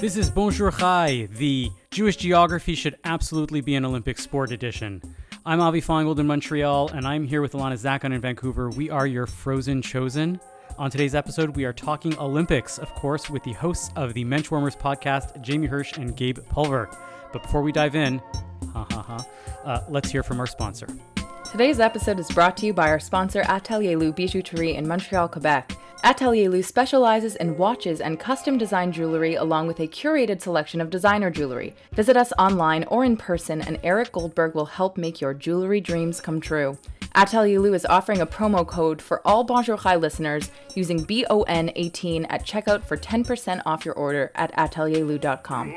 This 0.00 0.16
is 0.16 0.30
Bonjour 0.30 0.70
Chai, 0.70 1.28
the 1.30 1.70
Jewish 1.90 2.16
geography 2.16 2.74
should 2.74 2.96
absolutely 3.04 3.60
be 3.60 3.74
an 3.74 3.84
Olympic 3.84 4.18
sport 4.18 4.50
edition. 4.50 5.02
I'm 5.44 5.60
Avi 5.60 5.82
Feingold 5.82 6.18
in 6.18 6.26
Montreal, 6.26 6.88
and 6.88 7.06
I'm 7.06 7.26
here 7.26 7.42
with 7.42 7.52
Alana 7.52 7.74
Zakon 7.74 8.14
in 8.14 8.20
Vancouver. 8.22 8.70
We 8.70 8.88
are 8.88 9.06
your 9.06 9.26
Frozen 9.26 9.82
Chosen. 9.82 10.40
On 10.78 10.90
today's 10.90 11.14
episode, 11.14 11.54
we 11.54 11.66
are 11.66 11.74
talking 11.74 12.16
Olympics, 12.18 12.78
of 12.78 12.88
course, 12.94 13.28
with 13.28 13.42
the 13.42 13.52
hosts 13.52 13.90
of 13.94 14.14
the 14.14 14.24
Menschwarmers 14.24 14.74
podcast, 14.74 15.38
Jamie 15.42 15.66
Hirsch 15.66 15.98
and 15.98 16.16
Gabe 16.16 16.38
Pulver. 16.48 16.88
But 17.30 17.42
before 17.42 17.60
we 17.60 17.70
dive 17.70 17.94
in, 17.94 18.22
ha 18.72 18.86
ha 18.90 19.02
ha, 19.02 19.26
uh, 19.66 19.84
let's 19.90 20.10
hear 20.10 20.22
from 20.22 20.40
our 20.40 20.46
sponsor. 20.46 20.86
Today's 21.50 21.80
episode 21.80 22.20
is 22.20 22.30
brought 22.30 22.56
to 22.58 22.66
you 22.66 22.72
by 22.72 22.88
our 22.90 23.00
sponsor 23.00 23.42
Atelier 23.48 23.96
Lou 23.98 24.12
Bijouterie 24.12 24.76
in 24.76 24.86
Montreal, 24.86 25.26
Quebec. 25.28 25.72
Atelier 26.04 26.48
Lou 26.48 26.62
specializes 26.62 27.34
in 27.34 27.58
watches 27.58 28.00
and 28.00 28.20
custom 28.20 28.56
designed 28.56 28.94
jewelry 28.94 29.34
along 29.34 29.66
with 29.66 29.80
a 29.80 29.88
curated 29.88 30.40
selection 30.40 30.80
of 30.80 30.90
designer 30.90 31.28
jewelry. 31.28 31.74
Visit 31.90 32.16
us 32.16 32.32
online 32.38 32.84
or 32.84 33.04
in 33.04 33.16
person 33.16 33.60
and 33.62 33.80
Eric 33.82 34.12
Goldberg 34.12 34.54
will 34.54 34.66
help 34.66 34.96
make 34.96 35.20
your 35.20 35.34
jewelry 35.34 35.80
dreams 35.80 36.20
come 36.20 36.40
true. 36.40 36.78
Atelier 37.16 37.58
Lou 37.58 37.74
is 37.74 37.84
offering 37.86 38.20
a 38.20 38.26
promo 38.26 38.64
code 38.64 39.02
for 39.02 39.20
all 39.26 39.42
Bonjour 39.42 39.76
Chai 39.76 39.96
listeners 39.96 40.52
using 40.76 41.04
BON18 41.04 42.26
at 42.30 42.46
checkout 42.46 42.84
for 42.84 42.96
10% 42.96 43.60
off 43.66 43.84
your 43.84 43.94
order 43.94 44.30
at 44.36 44.52
atelierlou.com. 44.52 45.74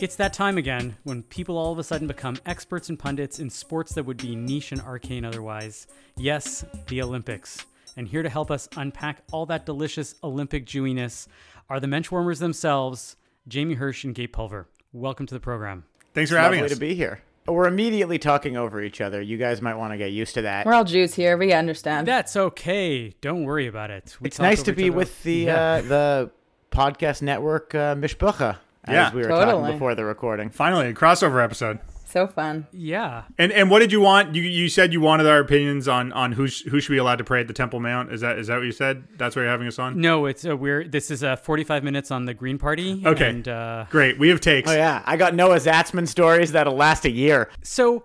It's 0.00 0.14
that 0.16 0.32
time 0.32 0.58
again 0.58 0.96
when 1.02 1.24
people 1.24 1.58
all 1.58 1.72
of 1.72 1.78
a 1.78 1.82
sudden 1.84 2.06
become 2.06 2.36
experts 2.46 2.88
and 2.88 2.96
pundits 2.98 3.40
in 3.40 3.50
sports 3.50 3.94
that 3.94 4.04
would 4.04 4.16
be 4.18 4.36
niche 4.36 4.70
and 4.70 4.80
arcane 4.80 5.24
otherwise. 5.24 5.88
Yes, 6.16 6.64
the 6.86 7.02
Olympics. 7.02 7.66
And 7.96 8.06
here 8.06 8.22
to 8.22 8.28
help 8.28 8.50
us 8.50 8.68
unpack 8.76 9.22
all 9.32 9.44
that 9.46 9.66
delicious 9.66 10.14
Olympic 10.22 10.66
Jewiness 10.66 11.26
are 11.68 11.80
the 11.80 11.88
Menschwarmers 11.88 12.38
themselves, 12.38 13.16
Jamie 13.48 13.74
Hirsch 13.74 14.04
and 14.04 14.14
Gabe 14.14 14.32
Pulver. 14.32 14.68
Welcome 14.92 15.26
to 15.26 15.34
the 15.34 15.40
program. 15.40 15.84
Thanks 16.14 16.30
for 16.30 16.36
having 16.38 16.58
me. 16.58 16.62
Lovely 16.62 16.72
us. 16.72 16.78
to 16.78 16.80
be 16.80 16.94
here. 16.94 17.20
We're 17.48 17.66
immediately 17.66 18.18
talking 18.20 18.56
over 18.56 18.80
each 18.80 19.00
other. 19.00 19.20
You 19.20 19.36
guys 19.36 19.60
might 19.60 19.74
want 19.74 19.92
to 19.94 19.96
get 19.98 20.12
used 20.12 20.34
to 20.34 20.42
that. 20.42 20.64
We're 20.64 20.74
all 20.74 20.84
Jews 20.84 21.14
here, 21.14 21.36
we 21.36 21.52
understand. 21.52 22.06
That's 22.06 22.36
okay. 22.36 23.14
Don't 23.20 23.44
worry 23.44 23.66
about 23.66 23.90
it. 23.90 24.16
We 24.20 24.28
it's 24.28 24.38
nice 24.38 24.62
to 24.64 24.72
be 24.72 24.90
with 24.90 25.20
the 25.24 25.32
Yeah. 25.46 25.56
uh, 25.56 25.82
the 25.82 26.30
podcast 26.70 27.22
network 27.22 27.74
uh, 27.74 27.94
Mishpucha, 27.96 28.58
as 28.84 28.92
Yeah. 28.94 29.10
we 29.14 29.22
were 29.22 29.28
Totally. 29.28 29.52
talking 29.62 29.72
before 29.72 29.94
the 29.94 30.04
recording. 30.04 30.50
Finally, 30.50 30.88
a 30.88 30.94
crossover 30.94 31.42
episode. 31.42 31.78
So 32.06 32.26
fun. 32.26 32.66
yeah. 32.72 33.24
And 33.36 33.52
and 33.52 33.70
what 33.70 33.80
did 33.80 33.92
you 33.92 34.00
want? 34.00 34.34
You 34.34 34.40
you 34.40 34.70
said 34.70 34.94
you 34.94 35.00
wanted 35.02 35.26
our 35.26 35.40
opinions 35.40 35.86
on 35.88 36.10
on 36.14 36.32
who 36.32 36.48
sh- 36.48 36.62
who 36.62 36.80
should 36.80 36.92
be 36.92 36.96
allowed 36.96 37.16
to 37.18 37.24
pray 37.24 37.42
at 37.42 37.48
the 37.48 37.52
Temple 37.52 37.80
Mount. 37.80 38.10
Is 38.10 38.22
that 38.22 38.38
is 38.38 38.46
that 38.46 38.56
what 38.56 38.64
you 38.64 38.72
said? 38.72 39.04
That's 39.18 39.36
why 39.36 39.42
you're 39.42 39.50
having 39.50 39.66
us 39.66 39.78
on. 39.78 40.00
No, 40.00 40.24
it's 40.24 40.46
a 40.46 40.56
weird. 40.56 40.90
This 40.90 41.10
is 41.10 41.22
a 41.22 41.36
45 41.36 41.84
minutes 41.84 42.10
on 42.10 42.24
the 42.24 42.32
Green 42.32 42.56
Party. 42.56 43.02
Okay. 43.04 43.28
And 43.28 43.46
uh, 43.46 43.84
Great. 43.90 44.18
We 44.18 44.30
have 44.30 44.40
takes. 44.40 44.70
Oh 44.70 44.74
yeah, 44.74 45.02
I 45.04 45.18
got 45.18 45.34
Noah 45.34 45.56
Zatzman 45.56 46.08
stories 46.08 46.52
that'll 46.52 46.76
last 46.76 47.04
a 47.04 47.10
year. 47.10 47.50
So, 47.62 48.04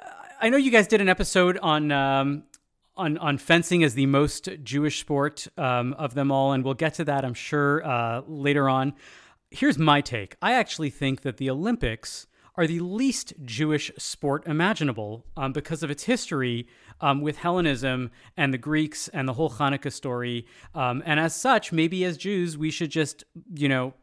uh, 0.00 0.06
I 0.40 0.48
know 0.48 0.56
you 0.56 0.72
guys 0.72 0.88
did 0.88 1.00
an 1.00 1.08
episode 1.08 1.56
on 1.62 1.92
um, 1.92 2.42
on 2.96 3.18
on 3.18 3.38
fencing 3.38 3.84
as 3.84 3.94
the 3.94 4.06
most 4.06 4.48
Jewish 4.64 4.98
sport 4.98 5.46
um, 5.56 5.92
of 5.94 6.14
them 6.14 6.32
all, 6.32 6.50
and 6.54 6.64
we'll 6.64 6.74
get 6.74 6.94
to 6.94 7.04
that, 7.04 7.24
I'm 7.24 7.34
sure, 7.34 7.86
uh, 7.86 8.22
later 8.26 8.68
on. 8.68 8.94
Here's 9.54 9.78
my 9.78 10.00
take. 10.00 10.36
I 10.42 10.54
actually 10.54 10.90
think 10.90 11.20
that 11.22 11.36
the 11.36 11.48
Olympics 11.48 12.26
are 12.56 12.66
the 12.66 12.80
least 12.80 13.32
Jewish 13.44 13.92
sport 13.96 14.44
imaginable 14.48 15.24
um, 15.36 15.52
because 15.52 15.84
of 15.84 15.92
its 15.92 16.02
history 16.04 16.66
um, 17.00 17.20
with 17.20 17.38
Hellenism 17.38 18.10
and 18.36 18.52
the 18.52 18.58
Greeks 18.58 19.06
and 19.08 19.28
the 19.28 19.32
whole 19.34 19.50
Hanukkah 19.50 19.92
story. 19.92 20.46
Um, 20.74 21.04
and 21.06 21.20
as 21.20 21.36
such, 21.36 21.70
maybe 21.70 22.04
as 22.04 22.16
Jews, 22.16 22.58
we 22.58 22.72
should 22.72 22.90
just, 22.90 23.22
you 23.54 23.68
know, 23.68 23.94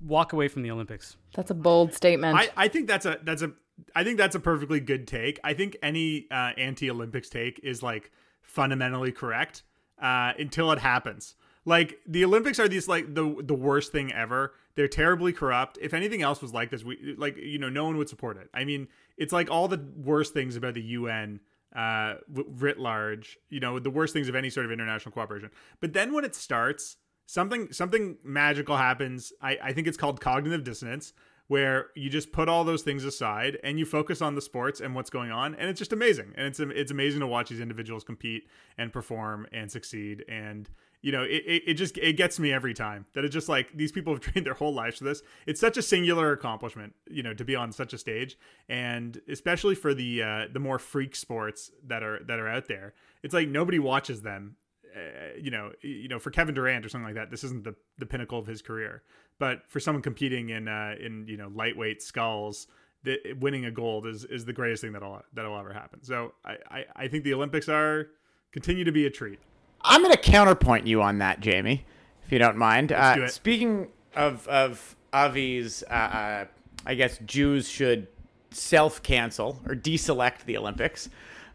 walk 0.00 0.32
away 0.32 0.46
from 0.46 0.62
the 0.62 0.70
Olympics. 0.70 1.16
That's 1.34 1.50
a 1.50 1.54
bold 1.54 1.92
statement. 1.92 2.38
I, 2.38 2.48
I 2.56 2.68
think 2.68 2.86
that's 2.86 3.04
a 3.04 3.18
that's 3.24 3.42
a 3.42 3.50
I 3.96 4.04
think 4.04 4.16
that's 4.16 4.36
a 4.36 4.40
perfectly 4.40 4.78
good 4.78 5.08
take. 5.08 5.40
I 5.42 5.54
think 5.54 5.76
any 5.82 6.28
uh, 6.30 6.52
anti-Olympics 6.56 7.28
take 7.28 7.58
is 7.64 7.82
like 7.82 8.12
fundamentally 8.42 9.10
correct 9.10 9.64
uh, 10.00 10.34
until 10.38 10.70
it 10.70 10.78
happens. 10.78 11.34
Like 11.68 11.98
the 12.06 12.24
Olympics 12.24 12.58
are 12.58 12.66
these 12.66 12.88
like 12.88 13.14
the 13.14 13.42
the 13.42 13.54
worst 13.54 13.92
thing 13.92 14.10
ever. 14.10 14.54
They're 14.74 14.88
terribly 14.88 15.34
corrupt. 15.34 15.76
If 15.82 15.92
anything 15.92 16.22
else 16.22 16.40
was 16.40 16.54
like 16.54 16.70
this, 16.70 16.82
we 16.82 17.14
like 17.18 17.36
you 17.36 17.58
know 17.58 17.68
no 17.68 17.84
one 17.84 17.98
would 17.98 18.08
support 18.08 18.38
it. 18.38 18.48
I 18.54 18.64
mean, 18.64 18.88
it's 19.18 19.34
like 19.34 19.50
all 19.50 19.68
the 19.68 19.84
worst 19.94 20.32
things 20.32 20.56
about 20.56 20.72
the 20.72 20.80
UN 20.80 21.40
uh 21.76 22.14
writ 22.30 22.78
large. 22.78 23.36
You 23.50 23.60
know, 23.60 23.78
the 23.78 23.90
worst 23.90 24.14
things 24.14 24.30
of 24.30 24.34
any 24.34 24.48
sort 24.48 24.64
of 24.64 24.72
international 24.72 25.12
cooperation. 25.12 25.50
But 25.80 25.92
then 25.92 26.14
when 26.14 26.24
it 26.24 26.34
starts, 26.34 26.96
something 27.26 27.70
something 27.70 28.16
magical 28.24 28.78
happens. 28.78 29.30
I 29.42 29.58
I 29.62 29.72
think 29.74 29.88
it's 29.88 29.98
called 29.98 30.22
cognitive 30.22 30.64
dissonance 30.64 31.12
where 31.48 31.88
you 31.94 32.08
just 32.08 32.30
put 32.30 32.48
all 32.48 32.62
those 32.62 32.82
things 32.82 33.04
aside 33.04 33.58
and 33.64 33.78
you 33.78 33.84
focus 33.84 34.22
on 34.22 34.34
the 34.34 34.40
sports 34.40 34.80
and 34.80 34.94
what's 34.94 35.10
going 35.10 35.30
on 35.30 35.54
and 35.54 35.68
it's 35.68 35.78
just 35.78 35.92
amazing 35.92 36.32
and 36.36 36.46
it's 36.46 36.60
it's 36.60 36.90
amazing 36.90 37.20
to 37.20 37.26
watch 37.26 37.48
these 37.48 37.60
individuals 37.60 38.04
compete 38.04 38.46
and 38.76 38.92
perform 38.92 39.46
and 39.52 39.70
succeed 39.70 40.24
and 40.28 40.68
you 41.02 41.12
know 41.12 41.22
it, 41.22 41.42
it, 41.46 41.62
it 41.66 41.74
just 41.74 41.96
it 41.98 42.14
gets 42.14 42.38
me 42.38 42.52
every 42.52 42.74
time 42.74 43.06
that 43.14 43.24
it's 43.24 43.32
just 43.32 43.48
like 43.48 43.68
these 43.76 43.92
people 43.92 44.12
have 44.12 44.20
trained 44.22 44.46
their 44.46 44.54
whole 44.54 44.74
lives 44.74 44.98
for 44.98 45.04
this 45.04 45.22
it's 45.46 45.60
such 45.60 45.76
a 45.76 45.82
singular 45.82 46.32
accomplishment 46.32 46.94
you 47.08 47.22
know 47.22 47.34
to 47.34 47.44
be 47.44 47.54
on 47.54 47.72
such 47.72 47.92
a 47.92 47.98
stage 47.98 48.38
and 48.68 49.20
especially 49.28 49.74
for 49.74 49.94
the 49.94 50.22
uh 50.22 50.44
the 50.52 50.60
more 50.60 50.78
freak 50.78 51.14
sports 51.14 51.70
that 51.86 52.02
are 52.02 52.22
that 52.24 52.38
are 52.38 52.48
out 52.48 52.66
there 52.68 52.94
it's 53.22 53.34
like 53.34 53.48
nobody 53.48 53.78
watches 53.78 54.22
them 54.22 54.56
uh, 54.96 55.38
you 55.38 55.50
know, 55.50 55.70
you 55.82 56.08
know, 56.08 56.18
for 56.18 56.30
Kevin 56.30 56.54
Durant 56.54 56.84
or 56.84 56.88
something 56.88 57.04
like 57.04 57.14
that, 57.14 57.30
this 57.30 57.44
isn't 57.44 57.62
the 57.62 57.74
the 57.98 58.06
pinnacle 58.06 58.38
of 58.38 58.46
his 58.46 58.62
career. 58.62 59.02
But 59.38 59.60
for 59.68 59.80
someone 59.80 60.02
competing 60.02 60.48
in 60.48 60.66
uh, 60.66 60.94
in 60.98 61.26
you 61.28 61.36
know 61.36 61.52
lightweight 61.54 62.02
sculls 62.02 62.66
the, 63.04 63.18
winning 63.40 63.64
a 63.64 63.70
gold 63.70 64.06
is 64.06 64.24
is 64.24 64.44
the 64.44 64.52
greatest 64.52 64.82
thing 64.82 64.92
that'll 64.92 65.22
that'll 65.32 65.58
ever 65.58 65.72
happen. 65.72 66.02
So 66.02 66.32
I, 66.44 66.56
I 66.70 66.84
I 66.96 67.08
think 67.08 67.24
the 67.24 67.34
Olympics 67.34 67.68
are 67.68 68.08
continue 68.52 68.84
to 68.84 68.92
be 68.92 69.06
a 69.06 69.10
treat. 69.10 69.38
I'm 69.88 70.02
going 70.02 70.14
to 70.14 70.20
counterpoint 70.20 70.86
you 70.86 71.02
on 71.02 71.18
that, 71.18 71.40
Jamie, 71.40 71.84
if 72.24 72.30
you 72.32 72.38
don't 72.38 72.56
mind. 72.56 72.88
do 72.90 72.94
Uh, 72.94 73.16
it. 73.24 73.30
speaking 73.30 73.88
of 74.14 74.46
of 74.48 74.94
Avi's, 75.12 75.82
uh, 75.90 75.92
uh, 75.92 76.44
I 76.86 76.94
guess 76.94 77.18
Jews 77.24 77.68
should 77.68 78.06
self 78.50 79.02
cancel 79.02 79.60
or 79.66 79.74
deselect 79.74 80.44
the 80.44 80.56
Olympics. 80.56 81.08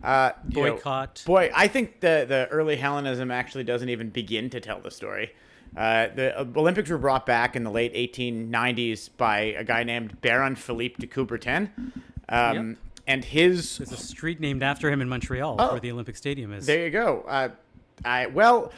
Uh, 0.03 0.31
you 0.49 0.63
know, 0.63 0.71
Boycott. 0.73 1.23
boy, 1.25 1.49
I 1.55 1.67
think 1.67 1.99
the 2.01 2.25
the 2.27 2.47
early 2.51 2.75
Hellenism 2.75 3.31
actually 3.31 3.63
doesn't 3.63 3.89
even 3.89 4.09
begin 4.09 4.49
to 4.49 4.59
tell 4.59 4.79
the 4.81 4.91
story. 4.91 5.31
Uh, 5.77 6.07
the 6.13 6.39
uh, 6.39 6.45
Olympics 6.55 6.89
were 6.89 6.97
brought 6.97 7.25
back 7.25 7.55
in 7.55 7.63
the 7.63 7.71
late 7.71 7.93
1890s 7.95 9.09
by 9.17 9.39
a 9.39 9.63
guy 9.63 9.83
named 9.83 10.19
Baron 10.21 10.55
Philippe 10.55 10.95
de 10.99 11.07
Coubertin. 11.07 11.69
Um, 12.29 12.69
Yep. 12.69 12.77
And 13.05 13.25
his 13.25 13.79
There's 13.79 13.91
a 13.91 13.97
street 13.97 14.39
named 14.39 14.63
after 14.63 14.89
him 14.89 15.01
in 15.01 15.09
Montreal, 15.09 15.57
Oh. 15.59 15.71
where 15.71 15.79
the 15.81 15.91
Olympic 15.91 16.15
Stadium 16.15 16.53
is. 16.53 16.65
there 16.65 16.85
you 16.85 16.89
go. 16.89 17.25
Uh, 17.27 17.49
I 18.05 18.27
well, 18.27 18.71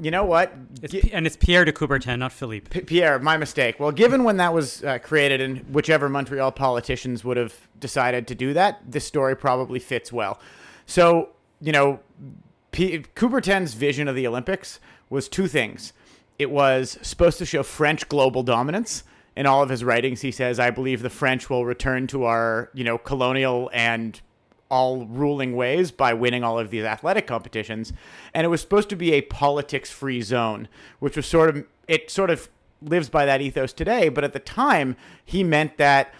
you 0.00 0.10
know 0.10 0.24
what? 0.24 0.54
It's 0.82 0.94
and 1.12 1.26
it's 1.26 1.36
Pierre 1.36 1.64
de 1.64 1.72
Coubertin, 1.72 2.18
not 2.18 2.32
Philippe. 2.32 2.68
P- 2.70 2.86
Pierre, 2.86 3.18
my 3.18 3.36
mistake. 3.36 3.80
Well, 3.80 3.92
given 3.92 4.24
when 4.24 4.36
that 4.36 4.54
was 4.54 4.84
uh, 4.84 4.98
created 4.98 5.40
and 5.40 5.58
whichever 5.74 6.08
Montreal 6.08 6.52
politicians 6.52 7.24
would 7.24 7.36
have 7.36 7.54
decided 7.80 8.26
to 8.28 8.34
do 8.34 8.52
that, 8.54 8.80
this 8.86 9.04
story 9.04 9.36
probably 9.36 9.78
fits 9.80 10.12
well. 10.12 10.40
So, 10.86 11.30
you 11.60 11.72
know, 11.72 12.00
P- 12.70 13.04
Coubertin's 13.16 13.74
vision 13.74 14.06
of 14.08 14.14
the 14.14 14.26
Olympics 14.26 14.78
was 15.10 15.28
two 15.28 15.48
things. 15.48 15.92
It 16.38 16.50
was 16.50 16.98
supposed 17.02 17.38
to 17.38 17.46
show 17.46 17.62
French 17.62 18.08
global 18.08 18.42
dominance. 18.42 19.02
In 19.34 19.46
all 19.46 19.62
of 19.62 19.68
his 19.68 19.84
writings, 19.84 20.20
he 20.20 20.30
says, 20.32 20.58
"I 20.58 20.70
believe 20.70 21.02
the 21.02 21.10
French 21.10 21.48
will 21.48 21.64
return 21.64 22.06
to 22.08 22.24
our, 22.24 22.70
you 22.74 22.84
know, 22.84 22.98
colonial 22.98 23.70
and 23.72 24.20
all 24.70 25.06
ruling 25.06 25.56
ways 25.56 25.90
by 25.90 26.12
winning 26.12 26.44
all 26.44 26.58
of 26.58 26.70
these 26.70 26.84
athletic 26.84 27.26
competitions. 27.26 27.92
And 28.34 28.44
it 28.44 28.48
was 28.48 28.60
supposed 28.60 28.88
to 28.90 28.96
be 28.96 29.12
a 29.12 29.22
politics 29.22 29.90
free 29.90 30.20
zone 30.22 30.68
which 30.98 31.16
was 31.16 31.26
sort 31.26 31.50
of 31.50 31.64
it 31.86 32.10
sort 32.10 32.30
of 32.30 32.48
lives 32.82 33.08
by 33.08 33.24
that 33.24 33.40
ethos 33.40 33.72
today. 33.72 34.08
But 34.08 34.24
at 34.24 34.32
the 34.32 34.38
time 34.40 34.96
he 35.24 35.42
meant 35.42 35.78
that 35.78 36.14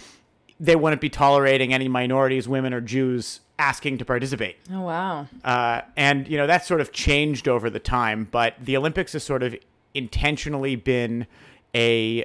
they 0.61 0.75
wouldn't 0.77 1.01
be 1.01 1.09
tolerating 1.11 1.73
any 1.73 1.89
minorities 1.89 2.49
women 2.49 2.73
or 2.75 2.81
jews 2.81 3.41
asking 3.61 3.99
to 3.99 4.05
participate. 4.05 4.57
Oh, 4.73 4.83
wow. 4.83 5.27
uh, 5.45 5.83
and 5.97 6.29
you 6.29 6.37
know 6.37 6.47
that 6.47 6.65
sort 6.65 6.81
of 6.81 6.93
changed 6.93 7.49
over 7.49 7.69
the 7.69 7.81
time 7.81 8.29
but 8.31 8.55
the 8.61 8.77
olympics 8.77 9.13
has 9.15 9.25
sort 9.25 9.43
of 9.43 9.57
intentionally 9.95 10.77
been 10.77 11.27
a 11.75 12.25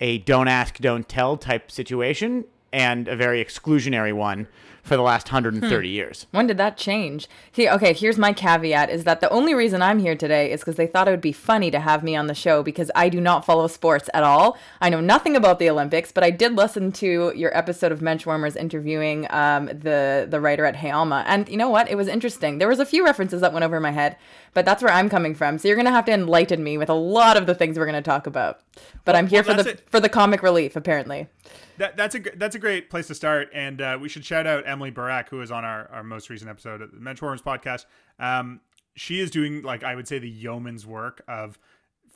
a 0.00 0.18
don't 0.18 0.48
ask 0.48 0.78
don't 0.78 1.08
tell 1.08 1.36
type 1.36 1.70
situation 1.70 2.44
and 2.72 3.06
a 3.06 3.16
very 3.16 3.44
exclusionary 3.44 4.14
one 4.14 4.48
for 4.82 4.96
the 4.96 5.02
last 5.02 5.28
130 5.28 5.88
years. 5.88 6.26
When 6.32 6.48
did 6.48 6.58
that 6.58 6.76
change? 6.76 7.28
See, 7.52 7.68
okay, 7.68 7.92
here's 7.92 8.18
my 8.18 8.32
caveat 8.32 8.90
is 8.90 9.04
that 9.04 9.20
the 9.20 9.30
only 9.30 9.54
reason 9.54 9.80
I'm 9.80 10.00
here 10.00 10.16
today 10.16 10.50
is 10.50 10.60
because 10.60 10.74
they 10.74 10.88
thought 10.88 11.06
it 11.06 11.12
would 11.12 11.20
be 11.20 11.32
funny 11.32 11.70
to 11.70 11.78
have 11.78 12.02
me 12.02 12.16
on 12.16 12.26
the 12.26 12.34
show 12.34 12.62
because 12.64 12.90
I 12.96 13.08
do 13.08 13.20
not 13.20 13.44
follow 13.44 13.68
sports 13.68 14.10
at 14.12 14.24
all. 14.24 14.58
I 14.80 14.90
know 14.90 15.00
nothing 15.00 15.36
about 15.36 15.60
the 15.60 15.70
Olympics, 15.70 16.10
but 16.10 16.24
I 16.24 16.30
did 16.30 16.56
listen 16.56 16.90
to 16.92 17.32
your 17.36 17.56
episode 17.56 17.92
of 17.92 18.00
Menschwarmers 18.00 18.56
interviewing 18.56 19.26
um, 19.30 19.66
the 19.66 20.26
the 20.28 20.40
writer 20.40 20.64
at 20.64 20.76
Hey 20.76 20.90
Alma. 20.90 21.24
And 21.28 21.48
you 21.48 21.56
know 21.56 21.70
what? 21.70 21.88
It 21.88 21.94
was 21.94 22.08
interesting. 22.08 22.58
There 22.58 22.68
was 22.68 22.80
a 22.80 22.86
few 22.86 23.04
references 23.04 23.40
that 23.40 23.52
went 23.52 23.64
over 23.64 23.78
my 23.78 23.92
head, 23.92 24.16
but 24.52 24.64
that's 24.64 24.82
where 24.82 24.92
I'm 24.92 25.08
coming 25.08 25.34
from. 25.34 25.58
So 25.58 25.68
you're 25.68 25.76
going 25.76 25.86
to 25.86 25.92
have 25.92 26.06
to 26.06 26.12
enlighten 26.12 26.64
me 26.64 26.76
with 26.76 26.90
a 26.90 26.94
lot 26.94 27.36
of 27.36 27.46
the 27.46 27.54
things 27.54 27.78
we're 27.78 27.86
going 27.86 27.94
to 27.94 28.02
talk 28.02 28.26
about. 28.26 28.60
But 29.04 29.14
I'm 29.14 29.28
here 29.28 29.42
well, 29.46 29.56
for 29.56 29.62
the 29.62 29.70
it. 29.70 29.90
for 29.90 30.00
the 30.00 30.08
comic 30.08 30.42
relief 30.42 30.74
apparently. 30.74 31.28
That, 31.78 31.96
that's 31.96 32.14
a 32.14 32.20
that's 32.36 32.54
a 32.54 32.58
great 32.58 32.90
place 32.90 33.06
to 33.06 33.14
start, 33.14 33.48
and 33.52 33.80
uh, 33.80 33.98
we 34.00 34.08
should 34.08 34.24
shout 34.24 34.46
out 34.46 34.64
Emily 34.66 34.90
Burack, 34.90 35.28
who 35.28 35.40
is 35.40 35.50
on 35.50 35.64
our, 35.64 35.88
our 35.88 36.02
most 36.02 36.28
recent 36.30 36.50
episode 36.50 36.82
of 36.82 36.92
the 36.92 36.98
Menschwarmers 36.98 37.42
podcast. 37.42 37.86
Um, 38.18 38.60
she 38.94 39.20
is 39.20 39.30
doing 39.30 39.62
like 39.62 39.82
I 39.82 39.94
would 39.94 40.06
say 40.06 40.18
the 40.18 40.28
yeoman's 40.28 40.86
work 40.86 41.22
of 41.26 41.58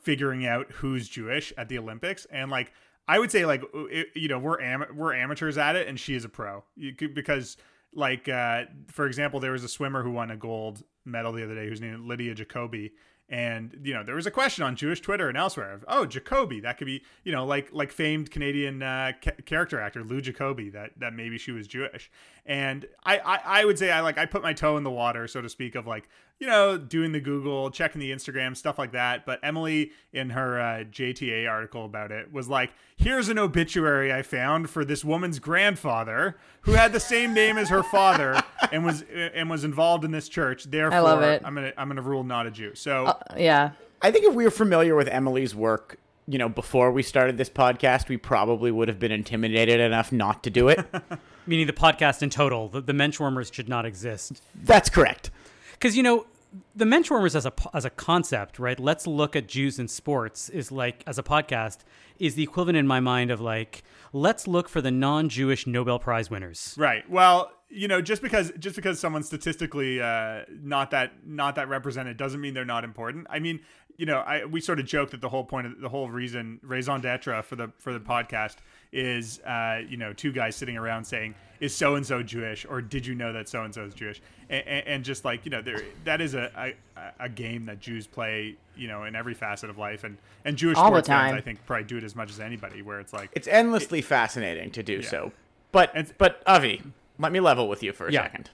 figuring 0.03 0.47
out 0.47 0.71
who's 0.71 1.09
Jewish 1.09 1.53
at 1.57 1.69
the 1.69 1.79
Olympics, 1.79 2.27
and 2.27 2.51
like 2.51 2.73
I 3.09 3.19
would 3.19 3.31
say 3.31 3.47
like 3.47 3.63
it, 3.75 4.09
you 4.15 4.29
know 4.29 4.39
we're 4.39 4.61
am- 4.61 4.95
we're 4.95 5.15
amateurs 5.15 5.57
at 5.59 5.77
it, 5.77 5.89
and 5.89 5.99
she 5.99 6.15
is 6.15 6.25
a 6.25 6.29
pro 6.29 6.65
could, 6.99 7.15
because 7.15 7.57
like 7.95 8.29
uh, 8.29 8.65
for 8.89 9.07
example, 9.07 9.41
there 9.41 9.53
was 9.53 9.65
a 9.65 9.69
swimmer 9.69 10.03
who 10.03 10.11
won 10.11 10.31
a 10.31 10.37
gold 10.37 10.83
medal 11.05 11.33
the 11.33 11.45
other 11.45 11.55
day 11.55 11.69
whose 11.69 11.81
name 11.81 11.95
is 11.95 12.01
Lydia 12.01 12.35
Jacoby. 12.35 12.93
And 13.29 13.81
you 13.83 13.93
know 13.93 14.05
there 14.05 14.15
was 14.15 14.27
a 14.27 14.31
question 14.31 14.63
on 14.63 14.77
Jewish 14.77 15.01
Twitter 15.01 15.29
and 15.29 15.37
elsewhere 15.37 15.73
of 15.73 15.85
oh 15.89 16.07
Jacoby 16.07 16.61
that 16.61 16.79
could 16.79 16.87
be 16.87 17.03
you 17.25 17.33
know 17.33 17.45
like 17.45 17.69
like 17.73 17.91
famed 17.91 18.31
Canadian 18.31 18.85
uh, 18.85 19.13
ca- 19.21 19.33
character 19.45 19.81
actor 19.81 20.05
Lou 20.05 20.21
Jacobi 20.21 20.73
that 20.73 20.93
that 20.99 21.13
maybe 21.13 21.37
she 21.37 21.51
was 21.51 21.67
Jewish. 21.67 22.09
And 22.45 22.87
I, 23.05 23.19
I 23.19 23.41
I 23.61 23.65
would 23.65 23.81
say 23.81 23.91
I 23.91 24.01
like 24.01 24.17
I 24.17 24.27
put 24.27 24.43
my 24.43 24.53
toe 24.53 24.77
in 24.77 24.85
the 24.85 24.91
water 24.91 25.27
so 25.27 25.41
to 25.43 25.49
speak 25.49 25.75
of 25.75 25.89
like 25.89 26.09
you 26.39 26.47
know 26.47 26.77
doing 26.77 27.13
the 27.13 27.21
Google 27.21 27.71
checking 27.71 28.01
the 28.01 28.11
Instagram 28.11 28.57
stuff 28.57 28.79
like 28.79 28.93
that 28.93 29.25
but 29.25 29.41
Emily 29.43 29.93
in 30.13 30.31
her 30.31 30.61
uh, 30.61 30.85
JTA 30.85 31.49
article 31.49 31.85
about 31.85 32.13
it 32.13 32.33
was 32.33 32.49
like 32.49 32.73
here's 32.97 33.29
an 33.29 33.39
obituary 33.39 34.13
I 34.13 34.23
found 34.23 34.71
for 34.71 34.85
this 34.85 35.05
woman's 35.05 35.39
grandfather 35.39 36.37
who 36.63 36.73
had 36.73 36.93
the 36.93 37.01
same 37.01 37.33
name 37.33 37.59
as 37.59 37.69
her 37.69 37.83
father 37.83 38.43
and 38.73 38.85
was 38.85 39.05
and 39.35 39.49
was 39.49 39.65
involved 39.65 40.05
in 40.05 40.11
this 40.11 40.29
church 40.29 40.65
therefore 40.65 40.99
I 40.99 41.01
love 41.01 41.23
it. 41.23 41.43
I'm 41.45 41.55
gonna 41.55 41.73
I'm 41.77 41.89
gonna 41.89 42.03
rule 42.03 42.25
not 42.25 42.47
a 42.47 42.51
Jew 42.51 42.75
so. 42.75 43.17
Yeah. 43.37 43.71
I 44.03 44.11
think 44.11 44.27
if 44.27 44.35
we 44.35 44.45
were 44.45 44.51
familiar 44.51 44.95
with 44.95 45.09
Emily's 45.09 45.55
work, 45.55 45.99
you 46.29 46.39
know, 46.39 46.49
before 46.49 46.91
we 46.93 47.03
started 47.03 47.39
this 47.39 47.49
podcast, 47.49 48.09
we 48.09 48.17
probably 48.17 48.71
would 48.71 48.89
have 48.89 48.99
been 48.99 49.13
intimidated 49.13 49.81
enough 49.81 50.13
not 50.13 50.43
to 50.45 50.51
do 50.51 50.69
it. 50.69 50.85
Meaning 51.47 51.67
the 51.67 51.73
podcast 51.73 52.23
in 52.23 52.31
total, 52.31 52.69
the, 52.69 52.81
the 52.81 52.93
Menschwarmers 52.93 53.53
should 53.53 53.69
not 53.69 53.87
exist. 53.87 54.43
That's 54.55 54.91
correct. 54.91 55.31
Because 55.79 55.97
you 55.97 56.03
know, 56.03 56.27
the 56.75 56.85
Menschwarmers 56.85 57.35
as 57.35 57.47
a 57.47 57.53
as 57.75 57.85
a 57.85 57.91
concept, 57.91 58.59
right? 58.59 58.79
Let's 58.79 59.07
look 59.07 59.37
at 59.37 59.47
Jews 59.47 59.79
in 59.79 59.89
sports 59.89 60.49
is 60.49 60.73
like 60.73 61.03
as 61.07 61.19
a 61.19 61.23
podcast 61.23 61.79
is 62.19 62.35
the 62.35 62.43
equivalent 62.43 62.79
in 62.79 62.87
my 62.87 63.01
mind 63.01 63.31
of 63.31 63.41
like 63.41 63.83
let's 64.13 64.47
look 64.47 64.69
for 64.69 64.81
the 64.81 64.91
non-Jewish 64.91 65.67
Nobel 65.67 65.99
Prize 65.99 66.31
winners. 66.31 66.75
Right. 66.79 67.09
Well, 67.11 67.53
you 67.69 67.89
know, 67.89 68.01
just 68.01 68.23
because 68.23 68.53
just 68.59 68.77
because 68.77 69.01
someone's 69.01 69.27
statistically 69.27 70.01
uh, 70.01 70.43
not 70.63 70.91
that 70.93 71.27
not 71.27 71.57
that 71.57 71.69
represented 71.69 72.17
doesn't 72.17 72.41
mean 72.41 72.55
they're 72.55 72.65
not 72.65 72.85
important. 72.85 73.27
I 73.29 73.39
mean, 73.39 73.61
you 73.97 74.07
know, 74.07 74.19
I 74.19 74.45
we 74.45 74.61
sort 74.61 74.79
of 74.79 74.87
joke 74.87 75.11
that 75.11 75.21
the 75.21 75.29
whole 75.29 75.45
point 75.45 75.67
of 75.67 75.81
the 75.81 75.89
whole 75.89 76.09
reason 76.11 76.61
raison 76.63 77.01
d'être 77.01 77.45
for 77.45 77.57
the 77.57 77.73
for 77.79 77.93
the 77.93 78.01
podcast 78.01 78.57
is 78.97 79.41
uh, 79.41 79.83
you 79.89 79.97
know 79.99 80.13
two 80.13 80.33
guys 80.33 80.57
sitting 80.57 80.77
around 80.77 81.05
saying 81.05 81.35
is 81.61 81.75
so 81.75 81.95
and 81.97 82.05
so 82.07 82.23
Jewish 82.23 82.65
or 82.69 82.81
did 82.81 83.07
you 83.07 83.15
know 83.15 83.33
that 83.33 83.49
so 83.49 83.63
and 83.63 83.73
so 83.75 83.85
is 83.85 83.95
Jewish 83.95 84.21
and, 84.49 84.67
and, 84.67 84.87
and 84.87 85.05
just 85.05 85.25
like 85.25 85.45
you 85.45 85.51
know 85.51 85.61
there 85.63 85.83
that 86.05 86.21
is 86.21 86.35
a, 86.35 86.51
a 86.97 87.25
a 87.25 87.29
game 87.29 87.67
that 87.67 87.79
Jews 87.81 88.07
play 88.07 88.57
you 88.77 88.89
know 88.89 89.05
in 89.05 89.15
every 89.15 89.35
facet 89.35 89.69
of 89.71 89.77
life 89.79 90.03
and 90.05 90.17
and 90.47 90.57
Jewish 90.57 90.77
All 90.79 90.85
the 90.85 90.97
sports 90.97 91.09
fans 91.09 91.31
time. 91.31 91.35
I 91.39 91.41
think 91.43 91.65
probably 91.67 91.85
do 91.85 91.99
it 91.99 92.05
as 92.05 92.17
much 92.17 92.31
as 92.31 92.41
anybody 92.41 92.81
where 92.83 92.99
it's 93.01 93.13
like 93.13 93.31
It's 93.35 93.49
endlessly 93.49 94.01
fascinating 94.01 94.71
to 94.73 94.83
do 94.83 95.03
so. 95.03 95.33
But 95.73 95.91
It's- 95.91 96.15
but 96.17 96.43
Avi, 96.47 96.83
let 97.19 97.33
me 97.33 97.41
level 97.41 97.69
with 97.69 97.83
you 97.83 97.93
for 97.93 98.07
a 98.09 98.13
Yeah. 98.13 98.23
second. 98.23 98.51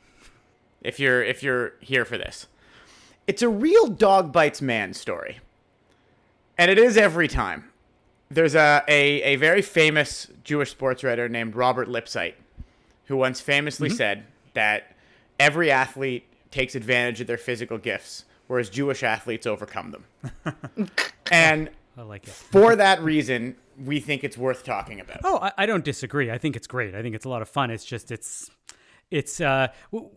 If 0.81 0.99
you're 0.99 1.23
if 1.23 1.43
you're 1.43 1.75
here 1.81 2.05
for 2.05 2.19
this. 2.19 2.47
It's 3.29 3.43
a 3.43 3.49
real 3.49 3.87
dog 3.87 4.33
bites 4.33 4.61
man 4.61 4.94
story. 4.94 5.39
And 6.59 6.71
it 6.71 6.79
is 6.79 6.97
every 6.97 7.29
time. 7.29 7.71
There's 8.34 8.55
a, 8.55 8.82
a, 8.88 9.23
a 9.23 9.37
very 9.37 9.62
famous 9.62 10.29
Jewish 10.44 10.70
sports 10.70 11.05
writer 11.05 11.29
named 11.29 11.55
Robert 11.55 11.88
Lipsyte 11.88 12.34
who 13.06 13.17
once 13.17 13.40
famously 13.40 13.90
said 13.90 14.25
that 14.55 14.94
every 15.38 15.70
athlete 15.70 16.25
takes 16.50 16.75
advantage 16.75 17.20
of 17.20 17.26
their 17.26 17.37
physical 17.37 17.76
gifts, 17.79 18.25
whereas 18.46 18.70
Jewish 18.70 19.02
athletes 19.02 19.46
overcome 19.46 19.90
them. 19.90 20.88
and 21.31 21.69
I 21.96 22.02
like 22.02 22.26
it. 22.26 22.31
for 22.31 22.76
that 22.76 23.02
reason, 23.02 23.56
we 23.82 24.00
think 24.00 24.25
it's 24.25 24.38
worth 24.38 24.64
talking 24.64 25.00
about. 25.00 25.20
Oh, 25.25 25.38
I, 25.43 25.52
I 25.58 25.67
don't 25.67 25.84
disagree. 25.84 26.31
I 26.31 26.38
think 26.38 26.56
it's 26.56 26.67
great. 26.67 26.94
I 26.94 27.02
think 27.02 27.14
it's 27.14 27.25
a 27.25 27.29
lot 27.29 27.43
of 27.43 27.49
fun. 27.49 27.70
It's 27.70 27.84
just 27.84 28.11
it's 28.11 28.50
it's 29.11 29.40
uh 29.40 29.69
w- 29.93 30.11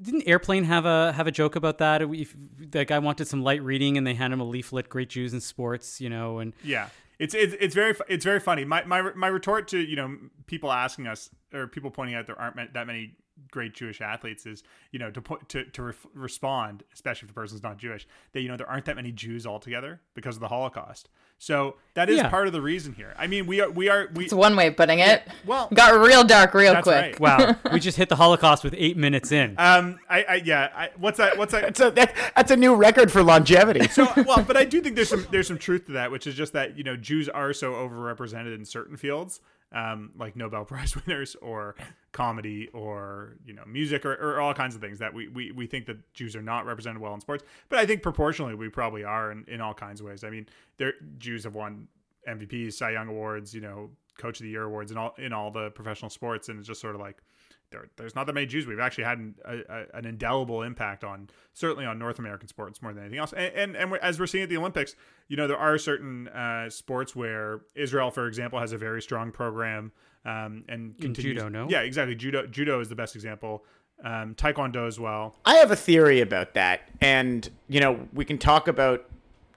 didn't 0.00 0.22
airplane 0.26 0.64
have 0.64 0.86
a 0.86 1.12
have 1.12 1.26
a 1.26 1.30
joke 1.30 1.56
about 1.56 1.78
that? 1.78 2.00
If 2.00 2.34
that 2.70 2.86
guy 2.86 2.98
wanted 3.00 3.26
some 3.26 3.42
light 3.42 3.62
reading 3.62 3.98
and 3.98 4.06
they 4.06 4.14
hand 4.14 4.32
him 4.32 4.40
a 4.40 4.44
leaflet, 4.44 4.88
"Great 4.88 5.10
Jews 5.10 5.34
in 5.34 5.40
Sports," 5.40 6.00
you 6.00 6.08
know, 6.08 6.38
and 6.38 6.54
Yeah, 6.64 6.88
it's 7.20 7.34
it's 7.34 7.54
it's 7.60 7.74
very 7.74 7.94
it's 8.08 8.24
very 8.24 8.40
funny. 8.40 8.64
My 8.64 8.82
my 8.84 9.02
my 9.14 9.28
retort 9.28 9.68
to 9.68 9.78
you 9.78 9.94
know 9.94 10.16
people 10.46 10.72
asking 10.72 11.06
us 11.06 11.28
or 11.52 11.66
people 11.66 11.90
pointing 11.90 12.16
out 12.16 12.26
there 12.26 12.40
aren't 12.40 12.72
that 12.72 12.86
many 12.86 13.14
great 13.50 13.74
Jewish 13.74 14.00
athletes 14.00 14.46
is 14.46 14.62
you 14.92 14.98
know 14.98 15.10
to 15.10 15.20
put 15.20 15.48
to 15.50 15.64
to 15.64 15.82
ref- 15.82 16.06
respond, 16.14 16.82
especially 16.94 17.26
if 17.26 17.34
the 17.34 17.40
person's 17.40 17.62
not 17.62 17.78
Jewish, 17.78 18.06
that 18.32 18.40
you 18.42 18.48
know 18.48 18.56
there 18.56 18.68
aren't 18.68 18.84
that 18.86 18.96
many 18.96 19.12
Jews 19.12 19.46
altogether 19.46 20.00
because 20.14 20.36
of 20.36 20.40
the 20.40 20.48
Holocaust. 20.48 21.08
So 21.42 21.76
that 21.94 22.10
is 22.10 22.18
Yeah. 22.18 22.28
part 22.28 22.46
of 22.48 22.52
the 22.52 22.60
reason 22.60 22.92
here. 22.92 23.14
I 23.18 23.26
mean, 23.26 23.46
we 23.46 23.62
are 23.62 23.70
we 23.70 23.88
are 23.88 24.10
we 24.14 24.24
It's 24.24 24.34
one 24.34 24.54
way 24.56 24.66
of 24.66 24.76
putting 24.76 24.98
it. 24.98 25.22
well 25.46 25.68
Got 25.72 25.98
real 25.98 26.22
dark 26.22 26.52
real 26.52 26.74
that's 26.74 26.84
quick. 26.84 27.18
right. 27.18 27.20
wow, 27.20 27.56
we 27.72 27.80
just 27.80 27.96
hit 27.96 28.08
the 28.10 28.16
Holocaust 28.16 28.62
with 28.62 28.74
eight 28.76 28.96
minutes 28.98 29.32
in. 29.32 29.54
Um, 29.58 29.98
I, 30.08 30.22
I 30.22 30.34
yeah, 30.44 30.68
I, 30.76 30.90
what's 30.98 31.16
that? 31.18 31.38
What's 31.38 31.52
that? 31.52 31.62
That's 31.62 31.80
a, 31.80 31.90
that, 31.92 32.14
that's 32.36 32.50
a 32.50 32.56
new 32.56 32.74
record 32.74 33.10
for 33.10 33.22
longevity. 33.22 33.88
so 33.88 34.06
well, 34.26 34.42
but 34.42 34.56
I 34.58 34.64
do 34.64 34.80
think 34.82 34.96
there's 34.96 35.08
some 35.08 35.26
there's 35.30 35.48
some 35.48 35.58
truth 35.58 35.86
to 35.86 35.92
that, 35.92 36.10
which 36.10 36.26
is 36.26 36.34
just 36.34 36.52
that 36.52 36.76
you 36.76 36.84
know 36.84 36.94
Jews 36.96 37.28
are 37.30 37.52
so 37.54 37.72
overrepresented 37.72 38.54
in 38.54 38.66
certain 38.66 38.98
fields, 38.98 39.40
um, 39.72 40.10
like 40.16 40.36
Nobel 40.36 40.64
Prize 40.66 40.94
winners 40.96 41.36
or 41.40 41.74
comedy 42.12 42.68
or 42.72 43.36
you 43.44 43.54
know 43.54 43.62
music 43.66 44.04
or, 44.04 44.14
or 44.14 44.40
all 44.40 44.52
kinds 44.52 44.74
of 44.74 44.80
things 44.80 44.98
that 44.98 45.12
we, 45.14 45.28
we 45.28 45.52
we 45.52 45.66
think 45.66 45.86
that 45.86 46.12
Jews 46.12 46.34
are 46.34 46.42
not 46.42 46.66
represented 46.66 47.00
well 47.00 47.14
in 47.14 47.20
sports. 47.20 47.44
But 47.68 47.78
I 47.78 47.86
think 47.86 48.02
proportionally 48.02 48.54
we 48.54 48.68
probably 48.68 49.04
are 49.04 49.32
in, 49.32 49.44
in 49.48 49.60
all 49.60 49.74
kinds 49.74 50.00
of 50.00 50.06
ways. 50.06 50.24
I 50.24 50.30
mean, 50.30 50.46
there 50.76 50.94
Jews 51.18 51.44
have 51.44 51.54
won 51.54 51.88
MVPs, 52.28 52.74
Cy 52.74 52.90
Young 52.90 53.08
awards, 53.08 53.54
you 53.54 53.60
know, 53.60 53.90
Coach 54.18 54.40
of 54.40 54.44
the 54.44 54.50
Year 54.50 54.64
awards, 54.64 54.90
in 54.90 54.98
all 54.98 55.14
in 55.18 55.32
all 55.32 55.50
the 55.50 55.70
professional 55.70 56.10
sports, 56.10 56.48
and 56.48 56.58
it's 56.58 56.68
just 56.68 56.80
sort 56.80 56.94
of 56.94 57.00
like 57.00 57.22
there, 57.70 57.88
there's 57.96 58.14
not 58.14 58.26
that 58.26 58.32
many 58.32 58.46
Jews. 58.46 58.66
We've 58.66 58.80
actually 58.80 59.04
had 59.04 59.18
an, 59.18 59.34
a, 59.44 59.58
a, 59.68 59.84
an 59.98 60.06
indelible 60.06 60.62
impact 60.62 61.04
on 61.04 61.28
certainly 61.52 61.86
on 61.86 61.98
North 61.98 62.18
American 62.18 62.48
sports 62.48 62.82
more 62.82 62.92
than 62.92 63.04
anything 63.04 63.18
else. 63.18 63.32
And 63.32 63.54
and, 63.54 63.76
and 63.76 63.90
we're, 63.90 63.98
as 63.98 64.18
we're 64.18 64.26
seeing 64.26 64.44
at 64.44 64.48
the 64.50 64.56
Olympics, 64.56 64.96
you 65.28 65.36
know, 65.36 65.46
there 65.46 65.58
are 65.58 65.78
certain 65.78 66.28
uh, 66.28 66.68
sports 66.70 67.14
where 67.14 67.60
Israel, 67.74 68.10
for 68.10 68.26
example, 68.26 68.58
has 68.58 68.72
a 68.72 68.78
very 68.78 69.00
strong 69.00 69.30
program 69.30 69.92
um, 70.24 70.64
and 70.68 70.94
In 70.96 71.14
continues- 71.14 71.36
judo, 71.36 71.48
no? 71.48 71.68
Yeah, 71.68 71.80
exactly. 71.80 72.14
Judo 72.14 72.46
judo 72.46 72.80
is 72.80 72.88
the 72.88 72.96
best 72.96 73.14
example. 73.14 73.64
Um, 74.02 74.34
Taekwondo 74.34 74.86
as 74.86 74.98
well. 74.98 75.36
I 75.44 75.56
have 75.56 75.70
a 75.70 75.76
theory 75.76 76.20
about 76.22 76.54
that, 76.54 76.88
and 77.02 77.48
you 77.68 77.80
know 77.80 78.08
we 78.14 78.24
can 78.24 78.38
talk 78.38 78.66
about 78.66 79.04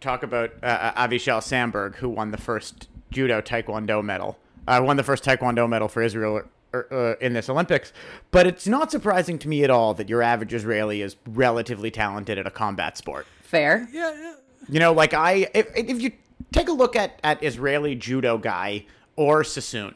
talk 0.01 0.21
about 0.21 0.51
uh, 0.61 1.07
Avishag 1.07 1.43
Semberg, 1.43 1.95
who 1.95 2.09
won 2.09 2.31
the 2.31 2.37
first 2.37 2.89
judo 3.09 3.39
taekwondo 3.39 4.03
medal, 4.03 4.37
uh, 4.67 4.81
won 4.83 4.97
the 4.97 5.03
first 5.03 5.23
taekwondo 5.23 5.67
medal 5.69 5.87
for 5.87 6.01
Israel 6.01 6.41
uh, 6.73 7.15
in 7.21 7.33
this 7.33 7.49
Olympics. 7.49 7.93
But 8.31 8.47
it's 8.47 8.67
not 8.67 8.91
surprising 8.91 9.37
to 9.39 9.47
me 9.47 9.63
at 9.63 9.69
all 9.69 9.93
that 9.93 10.09
your 10.09 10.21
average 10.21 10.53
Israeli 10.53 11.01
is 11.01 11.15
relatively 11.27 11.91
talented 11.91 12.37
at 12.37 12.47
a 12.47 12.51
combat 12.51 12.97
sport. 12.97 13.27
Fair. 13.41 13.87
Yeah. 13.91 14.35
You 14.69 14.79
know, 14.79 14.93
like 14.93 15.13
I, 15.13 15.47
if, 15.53 15.67
if 15.75 16.01
you 16.01 16.11
take 16.51 16.69
a 16.69 16.71
look 16.71 16.95
at 16.95 17.19
at 17.23 17.43
Israeli 17.43 17.95
judo 17.95 18.37
guy 18.37 18.85
Or 19.15 19.43
Sasson, 19.43 19.95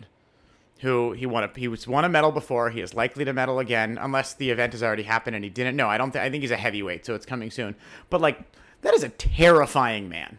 who 0.82 1.14
he 1.14 1.26
won 1.26 1.44
a 1.44 1.50
he 1.56 1.68
was 1.68 1.88
won 1.88 2.06
a 2.06 2.10
medal 2.10 2.32
before. 2.32 2.70
He 2.70 2.82
is 2.82 2.94
likely 2.94 3.26
to 3.26 3.34
medal 3.34 3.60
again 3.60 3.98
unless 4.00 4.34
the 4.34 4.52
event 4.52 4.74
has 4.74 4.84
already 4.84 5.04
happened 5.04 5.36
and 5.36 5.44
he 5.44 5.50
didn't. 5.50 5.76
No, 5.76 5.88
I 5.88 5.98
don't. 5.98 6.12
Th- 6.12 6.24
I 6.24 6.30
think 6.30 6.42
he's 6.42 6.52
a 6.52 6.58
heavyweight, 6.58 7.06
so 7.06 7.16
it's 7.16 7.26
coming 7.26 7.50
soon. 7.50 7.76
But 8.10 8.22
like 8.22 8.40
that 8.82 8.94
is 8.94 9.04
a 9.04 9.10
terrifying 9.10 10.10
man. 10.10 10.38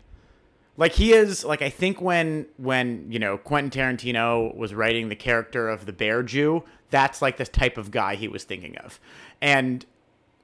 Like 0.78 0.92
he 0.92 1.12
is 1.12 1.44
like 1.44 1.61
I 1.61 1.68
think 1.68 2.00
when 2.00 2.47
when 2.56 3.11
you 3.11 3.18
know 3.18 3.37
Quentin 3.37 3.70
Tarantino 3.70 4.56
was 4.56 4.73
writing 4.73 5.11
the 5.11 5.16
character 5.16 5.68
of 5.68 5.85
the 5.85 5.92
Bear 5.92 6.23
Jew, 6.23 6.64
that's 6.88 7.20
like 7.20 7.37
the 7.37 7.44
type 7.44 7.76
of 7.76 7.90
guy 7.90 8.14
he 8.14 8.28
was 8.28 8.44
thinking 8.44 8.78
of, 8.78 8.99
and 9.42 9.85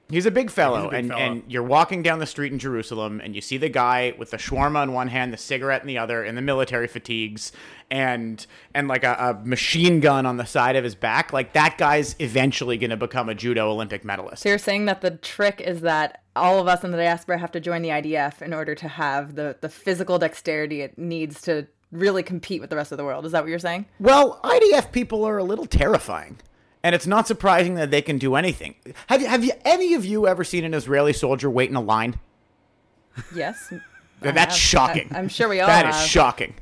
He's 0.07 0.27
a 0.27 0.31
big 0.31 0.51
fellow, 0.51 0.91
big 0.91 0.99
and, 0.99 1.09
fellow. 1.09 1.21
and 1.21 1.43
you're 1.47 1.63
walking 1.63 2.03
down 2.03 2.19
the 2.19 2.27
street 2.27 2.53
in 2.53 2.59
Jerusalem, 2.59 3.19
and 3.23 3.33
you 3.33 3.41
see 3.41 3.57
the 3.57 3.69
guy 3.69 4.13
with 4.19 4.29
the 4.29 4.37
shawarma 4.37 4.83
in 4.83 4.93
one 4.93 5.07
hand, 5.07 5.33
the 5.33 5.37
cigarette 5.37 5.81
in 5.81 5.87
the 5.87 5.97
other, 5.97 6.23
and 6.23 6.37
the 6.37 6.43
military 6.43 6.87
fatigues, 6.87 7.51
and 7.89 8.45
and 8.75 8.87
like 8.87 9.03
a, 9.03 9.15
a 9.19 9.47
machine 9.47 10.01
gun 10.01 10.27
on 10.27 10.37
the 10.37 10.45
side 10.45 10.75
of 10.75 10.83
his 10.83 10.93
back. 10.93 11.33
Like 11.33 11.53
that 11.53 11.79
guy's 11.79 12.15
eventually 12.19 12.77
going 12.77 12.91
to 12.91 12.97
become 12.97 13.29
a 13.29 13.35
judo 13.35 13.71
Olympic 13.71 14.05
medalist. 14.05 14.43
So 14.43 14.49
you're 14.49 14.59
saying 14.59 14.85
that 14.85 15.01
the 15.01 15.11
trick 15.11 15.59
is 15.59 15.81
that 15.81 16.21
all 16.35 16.59
of 16.59 16.67
us 16.67 16.83
in 16.83 16.91
the 16.91 16.97
diaspora 16.97 17.37
have 17.37 17.51
to 17.53 17.59
join 17.59 17.81
the 17.81 17.89
IDF 17.89 18.41
in 18.41 18.53
order 18.53 18.75
to 18.75 18.87
have 18.87 19.35
the, 19.35 19.55
the 19.61 19.69
physical 19.69 20.19
dexterity 20.19 20.81
it 20.81 20.97
needs 20.97 21.41
to 21.43 21.67
really 21.91 22.23
compete 22.23 22.61
with 22.61 22.69
the 22.69 22.75
rest 22.75 22.91
of 22.91 22.97
the 22.97 23.03
world. 23.03 23.25
Is 23.25 23.31
that 23.31 23.43
what 23.43 23.49
you're 23.49 23.59
saying? 23.59 23.85
Well, 23.99 24.39
IDF 24.43 24.91
people 24.91 25.23
are 25.25 25.37
a 25.37 25.43
little 25.43 25.65
terrifying. 25.65 26.37
And 26.83 26.93
it's 26.93 27.07
not 27.07 27.25
surprising 27.27 27.75
that 27.75 27.89
they 27.89 28.01
can 28.03 28.19
do 28.19 28.35
anything. 28.35 28.75
Have 29.07 29.19
you, 29.21 29.27
have 29.27 29.43
you 29.43 29.53
any 29.63 29.95
of 29.95 30.05
you 30.05 30.27
ever 30.27 30.43
seen 30.43 30.63
an 30.63 30.73
Israeli 30.75 31.13
soldier 31.13 31.49
wait 31.49 31.69
in 31.69 31.75
a 31.75 31.81
line? 31.81 32.19
Yes. 33.33 33.73
That's 34.21 34.37
have. 34.37 34.53
shocking. 34.53 35.09
I- 35.11 35.17
I'm 35.19 35.27
sure 35.29 35.49
we 35.49 35.59
all 35.61 35.67
That 35.67 35.87
is 35.87 35.95
have. 35.95 36.07
shocking. 36.07 36.53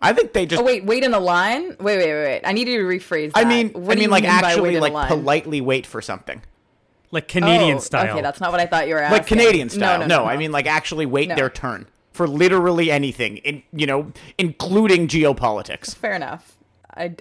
I 0.00 0.12
think 0.12 0.32
they 0.32 0.46
just. 0.46 0.60
Oh 0.60 0.64
wait, 0.64 0.84
wait 0.84 1.04
in 1.04 1.14
a 1.14 1.20
line. 1.20 1.76
Wait, 1.78 1.96
wait, 1.98 1.98
wait, 1.98 2.24
wait. 2.24 2.40
I 2.44 2.52
need 2.52 2.66
you 2.66 2.78
to 2.78 2.84
rephrase. 2.84 3.32
That. 3.34 3.46
I 3.46 3.48
mean, 3.48 3.68
what 3.72 3.96
I 3.96 4.00
mean, 4.00 4.10
like 4.10 4.24
mean 4.24 4.32
actually, 4.32 4.80
like 4.80 5.08
politely 5.08 5.60
wait 5.60 5.86
for 5.86 6.02
something, 6.02 6.42
Like 7.12 7.28
Canadian 7.28 7.76
Oh, 7.76 7.80
style. 7.80 8.10
Okay, 8.12 8.20
that's 8.22 8.40
not 8.40 8.50
what 8.50 8.60
I 8.60 8.66
thought 8.66 8.88
you 8.88 8.94
were 8.94 9.00
asking. 9.00 9.18
like 9.18 9.26
Canadian 9.28 9.68
style. 9.68 10.00
No, 10.00 10.06
No, 10.06 10.16
no, 10.16 10.24
no, 10.24 10.30
I 10.30 10.36
mean 10.36 10.50
like 10.50 10.66
actually 10.66 11.06
wait 11.06 11.28
No. 11.28 11.36
their 11.36 11.50
turn 11.50 11.86
for 12.10 12.26
literally 12.26 12.90
anything, 12.90 13.36
in, 13.38 13.62
you 13.72 13.86
know, 13.86 14.12
including 14.38 15.06
geopolitics. 15.08 15.94
fair 15.94 16.14
enough. 16.14 16.56
I 16.94 17.14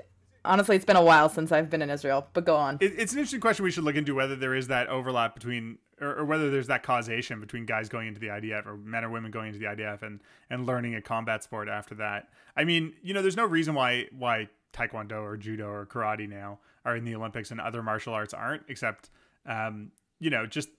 honestly, 0.43 0.75
it's 0.75 0.85
been 0.85 0.95
a 0.97 1.03
while 1.03 1.29
since 1.29 1.51
I've 1.51 1.69
been 1.69 1.81
in 1.81 1.89
Israel, 1.89 2.27
but 2.33 2.45
go 2.45 2.55
on. 2.55 2.77
It, 2.81 2.93
it's 2.97 3.13
an 3.13 3.19
interesting 3.19 3.39
question. 3.39 3.63
We 3.63 3.71
should 3.71 3.83
look 3.83 3.95
into 3.95 4.15
whether 4.15 4.35
there 4.35 4.55
is 4.55 4.67
that 4.67 4.87
overlap 4.89 5.33
between, 5.35 5.77
or, 6.01 6.15
or 6.19 6.25
whether 6.25 6.49
there's 6.49 6.67
that 6.67 6.83
causation 6.83 7.39
between 7.39 7.65
guys 7.65 7.87
going 7.89 8.07
into 8.07 8.19
the 8.19 8.27
IDF 8.27 8.65
or 8.65 8.75
men 8.75 9.03
or 9.05 9.09
women 9.09 9.31
going 9.31 9.47
into 9.47 9.59
the 9.59 9.65
IDF 9.65 10.01
and 10.01 10.19
and 10.49 10.65
learning 10.65 10.95
a 10.95 11.01
combat 11.01 11.43
sport 11.43 11.69
after 11.69 11.95
that. 11.95 12.27
I 12.57 12.63
mean, 12.65 12.93
you 13.03 13.13
know, 13.13 13.21
there's 13.21 13.37
no 13.37 13.45
reason 13.45 13.75
why 13.75 14.07
why 14.17 14.49
Taekwondo 14.73 15.21
or 15.21 15.37
Judo 15.37 15.67
or 15.69 15.85
Karate 15.85 16.27
now 16.27 16.59
are 16.85 16.95
in 16.95 17.05
the 17.05 17.13
Olympics 17.15 17.51
and 17.51 17.61
other 17.61 17.83
martial 17.83 18.13
arts 18.13 18.33
aren't, 18.33 18.63
except. 18.67 19.09
Um, 19.45 19.91
you 20.19 20.29
know, 20.29 20.45
just 20.45 20.69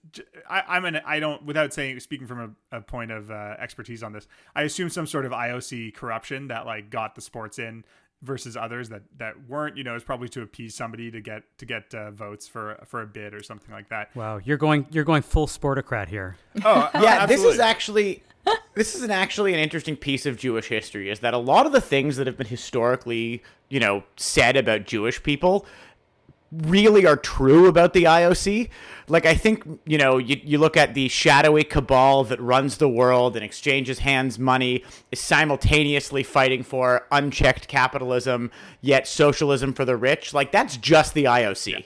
i'm 0.49 0.85
an 0.85 1.01
I 1.05 1.19
don't 1.19 1.45
without 1.45 1.73
saying 1.73 1.99
speaking 1.99 2.27
from 2.27 2.55
a, 2.71 2.77
a 2.77 2.81
point 2.81 3.11
of 3.11 3.29
uh, 3.29 3.55
expertise 3.59 4.01
on 4.01 4.13
this. 4.13 4.25
I 4.55 4.61
assume 4.63 4.89
some 4.89 5.05
sort 5.05 5.25
of 5.25 5.33
IOC 5.33 5.95
corruption 5.95 6.47
that 6.47 6.65
like 6.65 6.89
got 6.89 7.15
the 7.15 7.21
sports 7.21 7.59
in 7.59 7.83
versus 8.21 8.55
others 8.55 8.87
that 8.89 9.01
that 9.17 9.49
weren't. 9.49 9.75
You 9.75 9.83
know, 9.83 9.95
is 9.95 10.03
probably 10.03 10.29
to 10.29 10.41
appease 10.43 10.75
somebody 10.75 11.11
to 11.11 11.19
get 11.19 11.43
to 11.57 11.65
get 11.65 11.93
uh, 11.93 12.11
votes 12.11 12.47
for 12.47 12.79
for 12.85 13.01
a 13.01 13.05
bid 13.05 13.33
or 13.33 13.43
something 13.43 13.73
like 13.73 13.89
that. 13.89 14.15
Wow, 14.15 14.39
you're 14.43 14.57
going 14.57 14.87
you're 14.91 15.03
going 15.03 15.21
full 15.21 15.47
sportocrat 15.47 16.07
here. 16.07 16.37
Oh, 16.63 16.89
oh, 16.93 17.01
yeah, 17.03 17.25
this 17.25 17.43
is 17.43 17.59
actually 17.59 18.23
this 18.75 18.95
is 18.95 19.03
an 19.03 19.11
actually 19.11 19.53
an 19.53 19.59
interesting 19.59 19.95
piece 19.95 20.25
of 20.25 20.37
Jewish 20.37 20.67
history 20.67 21.09
is 21.09 21.19
that 21.19 21.33
a 21.33 21.37
lot 21.37 21.65
of 21.65 21.73
the 21.73 21.81
things 21.81 22.15
that 22.15 22.27
have 22.27 22.37
been 22.37 22.47
historically, 22.47 23.43
you 23.69 23.79
know, 23.79 24.03
said 24.15 24.55
about 24.55 24.85
Jewish 24.85 25.21
people 25.21 25.65
really 26.61 27.05
are 27.05 27.17
true 27.17 27.67
about 27.67 27.93
the 27.93 28.03
IOC. 28.03 28.69
Like 29.07 29.25
I 29.25 29.33
think, 29.35 29.63
you 29.85 29.97
know, 29.97 30.17
you, 30.17 30.39
you 30.43 30.57
look 30.57 30.77
at 30.77 30.93
the 30.93 31.07
shadowy 31.07 31.63
cabal 31.63 32.23
that 32.25 32.39
runs 32.39 32.77
the 32.77 32.89
world 32.89 33.35
and 33.35 33.43
exchanges 33.43 33.99
hands 33.99 34.39
money 34.39 34.83
is 35.11 35.19
simultaneously 35.19 36.23
fighting 36.23 36.63
for 36.63 37.07
unchecked 37.11 37.67
capitalism 37.67 38.51
yet 38.81 39.07
socialism 39.07 39.73
for 39.73 39.85
the 39.85 39.97
rich. 39.97 40.33
Like 40.33 40.51
that's 40.51 40.77
just 40.77 41.13
the 41.13 41.25
IOC. 41.25 41.85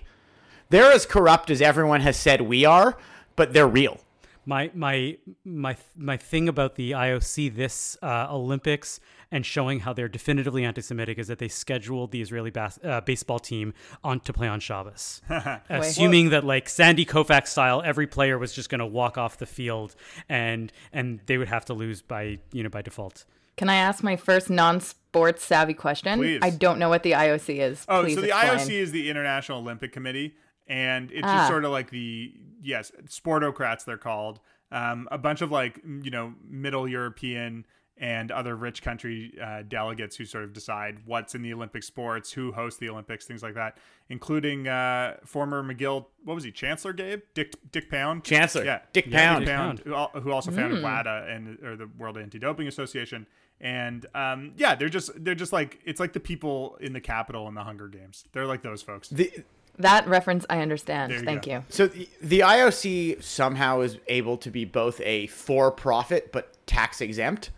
They're 0.70 0.92
as 0.92 1.06
corrupt 1.06 1.50
as 1.50 1.62
everyone 1.62 2.02
has 2.02 2.18
said 2.18 2.42
we 2.42 2.66
are, 2.66 2.98
but 3.36 3.54
they're 3.54 3.68
real. 3.68 4.02
My 4.48 4.72
my 4.74 5.18
my 5.44 5.76
my 5.98 6.16
thing 6.16 6.48
about 6.48 6.76
the 6.76 6.92
IOC 6.92 7.54
this 7.54 7.98
uh, 8.02 8.28
Olympics 8.32 9.02
and 9.30 9.46
showing 9.46 9.82
how 9.82 9.92
they're 9.92 10.08
definitively 10.08 10.64
anti-Semitic 10.64 11.20
is 11.20 11.28
that 11.28 11.38
they 11.38 11.50
scheduled 11.50 12.12
the 12.12 12.22
Israeli 12.22 12.50
bas- 12.50 12.80
uh, 12.82 13.02
baseball 13.02 13.40
team 13.40 13.74
on 14.06 14.22
to 14.22 14.32
play 14.32 14.48
on 14.48 14.62
Shabbos, 14.62 15.22
assuming 15.70 16.30
that 16.30 16.46
like 16.46 16.70
Sandy 16.70 17.06
Koufax 17.06 17.48
style, 17.48 17.82
every 17.84 18.08
player 18.08 18.38
was 18.38 18.54
just 18.54 18.70
going 18.70 18.80
to 18.80 18.86
walk 18.86 19.18
off 19.18 19.38
the 19.38 19.46
field 19.46 19.98
and 20.30 20.72
and 20.94 21.20
they 21.26 21.38
would 21.38 21.50
have 21.50 21.66
to 21.66 21.74
lose 21.74 22.02
by 22.02 22.40
you 22.54 22.64
know 22.64 22.70
by 22.70 22.82
default. 22.82 23.26
Can 23.58 23.70
I 23.70 23.76
ask 23.76 24.02
my 24.04 24.16
first 24.16 24.50
non-sports 24.50 25.44
savvy 25.44 25.74
question? 25.74 26.20
Please. 26.20 26.40
I 26.42 26.52
don't 26.52 26.80
know 26.80 26.90
what 26.90 27.04
the 27.04 27.14
IOC 27.14 27.60
is. 27.60 27.86
Oh, 27.90 28.04
Please 28.04 28.16
so 28.16 28.22
the 28.22 28.28
explain. 28.28 28.60
IOC 28.60 28.70
is 28.70 28.92
the 28.92 29.10
International 29.10 29.58
Olympic 29.60 29.92
Committee, 29.92 30.36
and 30.68 31.12
it's 31.12 31.22
Ah. 31.28 31.36
just 31.38 31.48
sort 31.50 31.66
of 31.66 31.72
like 31.72 31.90
the 31.90 32.34
yes, 32.62 32.92
sportocrats 33.08 33.86
they're 33.86 33.98
called. 33.98 34.40
Um, 34.72 35.08
a 35.12 35.18
bunch 35.18 35.42
of 35.42 35.52
like 35.52 35.80
you 35.86 36.12
know 36.12 36.34
middle 36.48 36.88
European 36.88 37.66
and 38.00 38.32
other 38.32 38.56
rich 38.56 38.84
country 38.84 39.34
uh, 39.44 39.64
delegates 39.68 40.16
who 40.18 40.24
sort 40.26 40.44
of 40.44 40.54
decide 40.54 40.98
what's 41.06 41.34
in 41.34 41.42
the 41.42 41.52
Olympic 41.52 41.82
sports, 41.82 42.32
who 42.32 42.52
hosts 42.52 42.80
the 42.80 42.88
Olympics, 42.90 43.26
things 43.26 43.42
like 43.42 43.56
that, 43.56 43.76
including 44.10 44.68
uh, 44.68 45.16
former 45.26 45.64
McGill. 45.64 46.06
What 46.24 46.36
was 46.36 46.44
he? 46.44 46.52
Chancellor 46.52 46.94
Gabe 46.94 47.22
Dick 47.34 47.54
Dick 47.72 47.90
Pound. 47.90 48.24
Chancellor, 48.24 48.66
Yeah, 48.66 48.82
Dick 48.94 49.06
Yeah, 49.08 49.34
Pound. 49.34 49.46
Dick 49.46 49.56
Pound. 49.56 49.80
who, 50.14 50.20
who 50.22 50.32
also 50.32 50.52
founded 50.52 50.84
WADA 50.84 51.28
and 51.30 51.58
or 51.64 51.76
the 51.76 51.88
World 51.98 52.18
Anti-Doping 52.18 52.68
Association. 52.68 53.26
And 53.60 54.06
um, 54.14 54.52
yeah, 54.58 54.76
they're 54.76 54.90
just 54.90 55.10
they're 55.24 55.34
just 55.34 55.52
like 55.52 55.80
it's 55.84 56.00
like 56.00 56.14
the 56.14 56.20
people 56.20 56.78
in 56.80 56.94
the 56.94 57.02
capital 57.02 57.48
in 57.48 57.56
the 57.56 57.64
Hunger 57.64 57.88
Games. 57.88 58.26
They're 58.32 58.46
like 58.46 58.62
those 58.62 58.84
folks. 58.84 59.10
The, 59.10 59.32
That 59.80 60.08
reference 60.08 60.46
I 60.50 60.60
understand. 60.60 61.12
You 61.14 61.20
Thank 61.22 61.46
go. 61.46 61.52
you. 61.52 61.64
so 61.70 61.88
the, 61.88 62.10
the 62.22 62.40
IOC 62.40 63.24
somehow 63.24 63.82
is 63.82 63.98
able 64.08 64.38
to 64.38 64.50
be 64.50 64.66
both 64.66 65.00
a 65.02 65.28
for-profit 65.28 66.32
but 66.32 66.56
tax 66.66 67.02
exempt. 67.02 67.52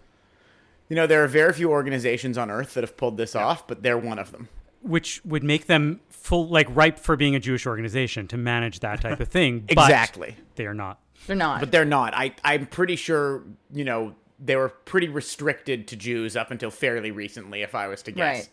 You 0.90 0.96
know, 0.96 1.08
there 1.08 1.24
are 1.24 1.28
very 1.28 1.54
few 1.54 1.70
organizations 1.72 2.38
on 2.38 2.50
earth 2.50 2.74
that 2.74 2.84
have 2.84 2.98
pulled 2.98 3.18
this 3.18 3.36
off, 3.36 3.68
but 3.68 3.84
they're 3.84 3.98
one 3.98 4.18
of 4.20 4.32
them. 4.32 4.50
which 4.82 5.22
would 5.24 5.44
make 5.44 5.68
them 5.68 6.00
full 6.10 6.48
like 6.48 6.68
ripe 6.72 6.98
for 7.00 7.16
being 7.16 7.36
a 7.36 7.40
Jewish 7.40 7.66
organization 7.68 8.28
to 8.30 8.38
manage 8.38 8.80
that 8.82 9.02
type 9.02 9.20
of 9.20 9.28
thing. 9.28 9.60
but 9.74 9.84
Exactly. 9.86 10.36
they 10.56 10.66
are 10.66 10.74
not. 10.74 11.00
They're 11.28 11.36
not. 11.36 11.60
But 11.60 11.72
they're 11.72 11.86
not. 11.86 12.14
I 12.16 12.34
I'm 12.44 12.66
pretty 12.66 12.96
sure, 12.96 13.44
you 13.72 13.84
know, 13.84 14.16
they 14.40 14.56
were 14.56 14.70
pretty 14.70 15.10
restricted 15.10 15.88
to 15.90 15.96
Jews 15.96 16.36
up 16.36 16.50
until 16.50 16.72
fairly 16.72 17.12
recently 17.12 17.62
if 17.62 17.76
I 17.76 17.88
was 17.88 18.02
to 18.04 18.12
guess. 18.12 18.38
right. 18.38 18.50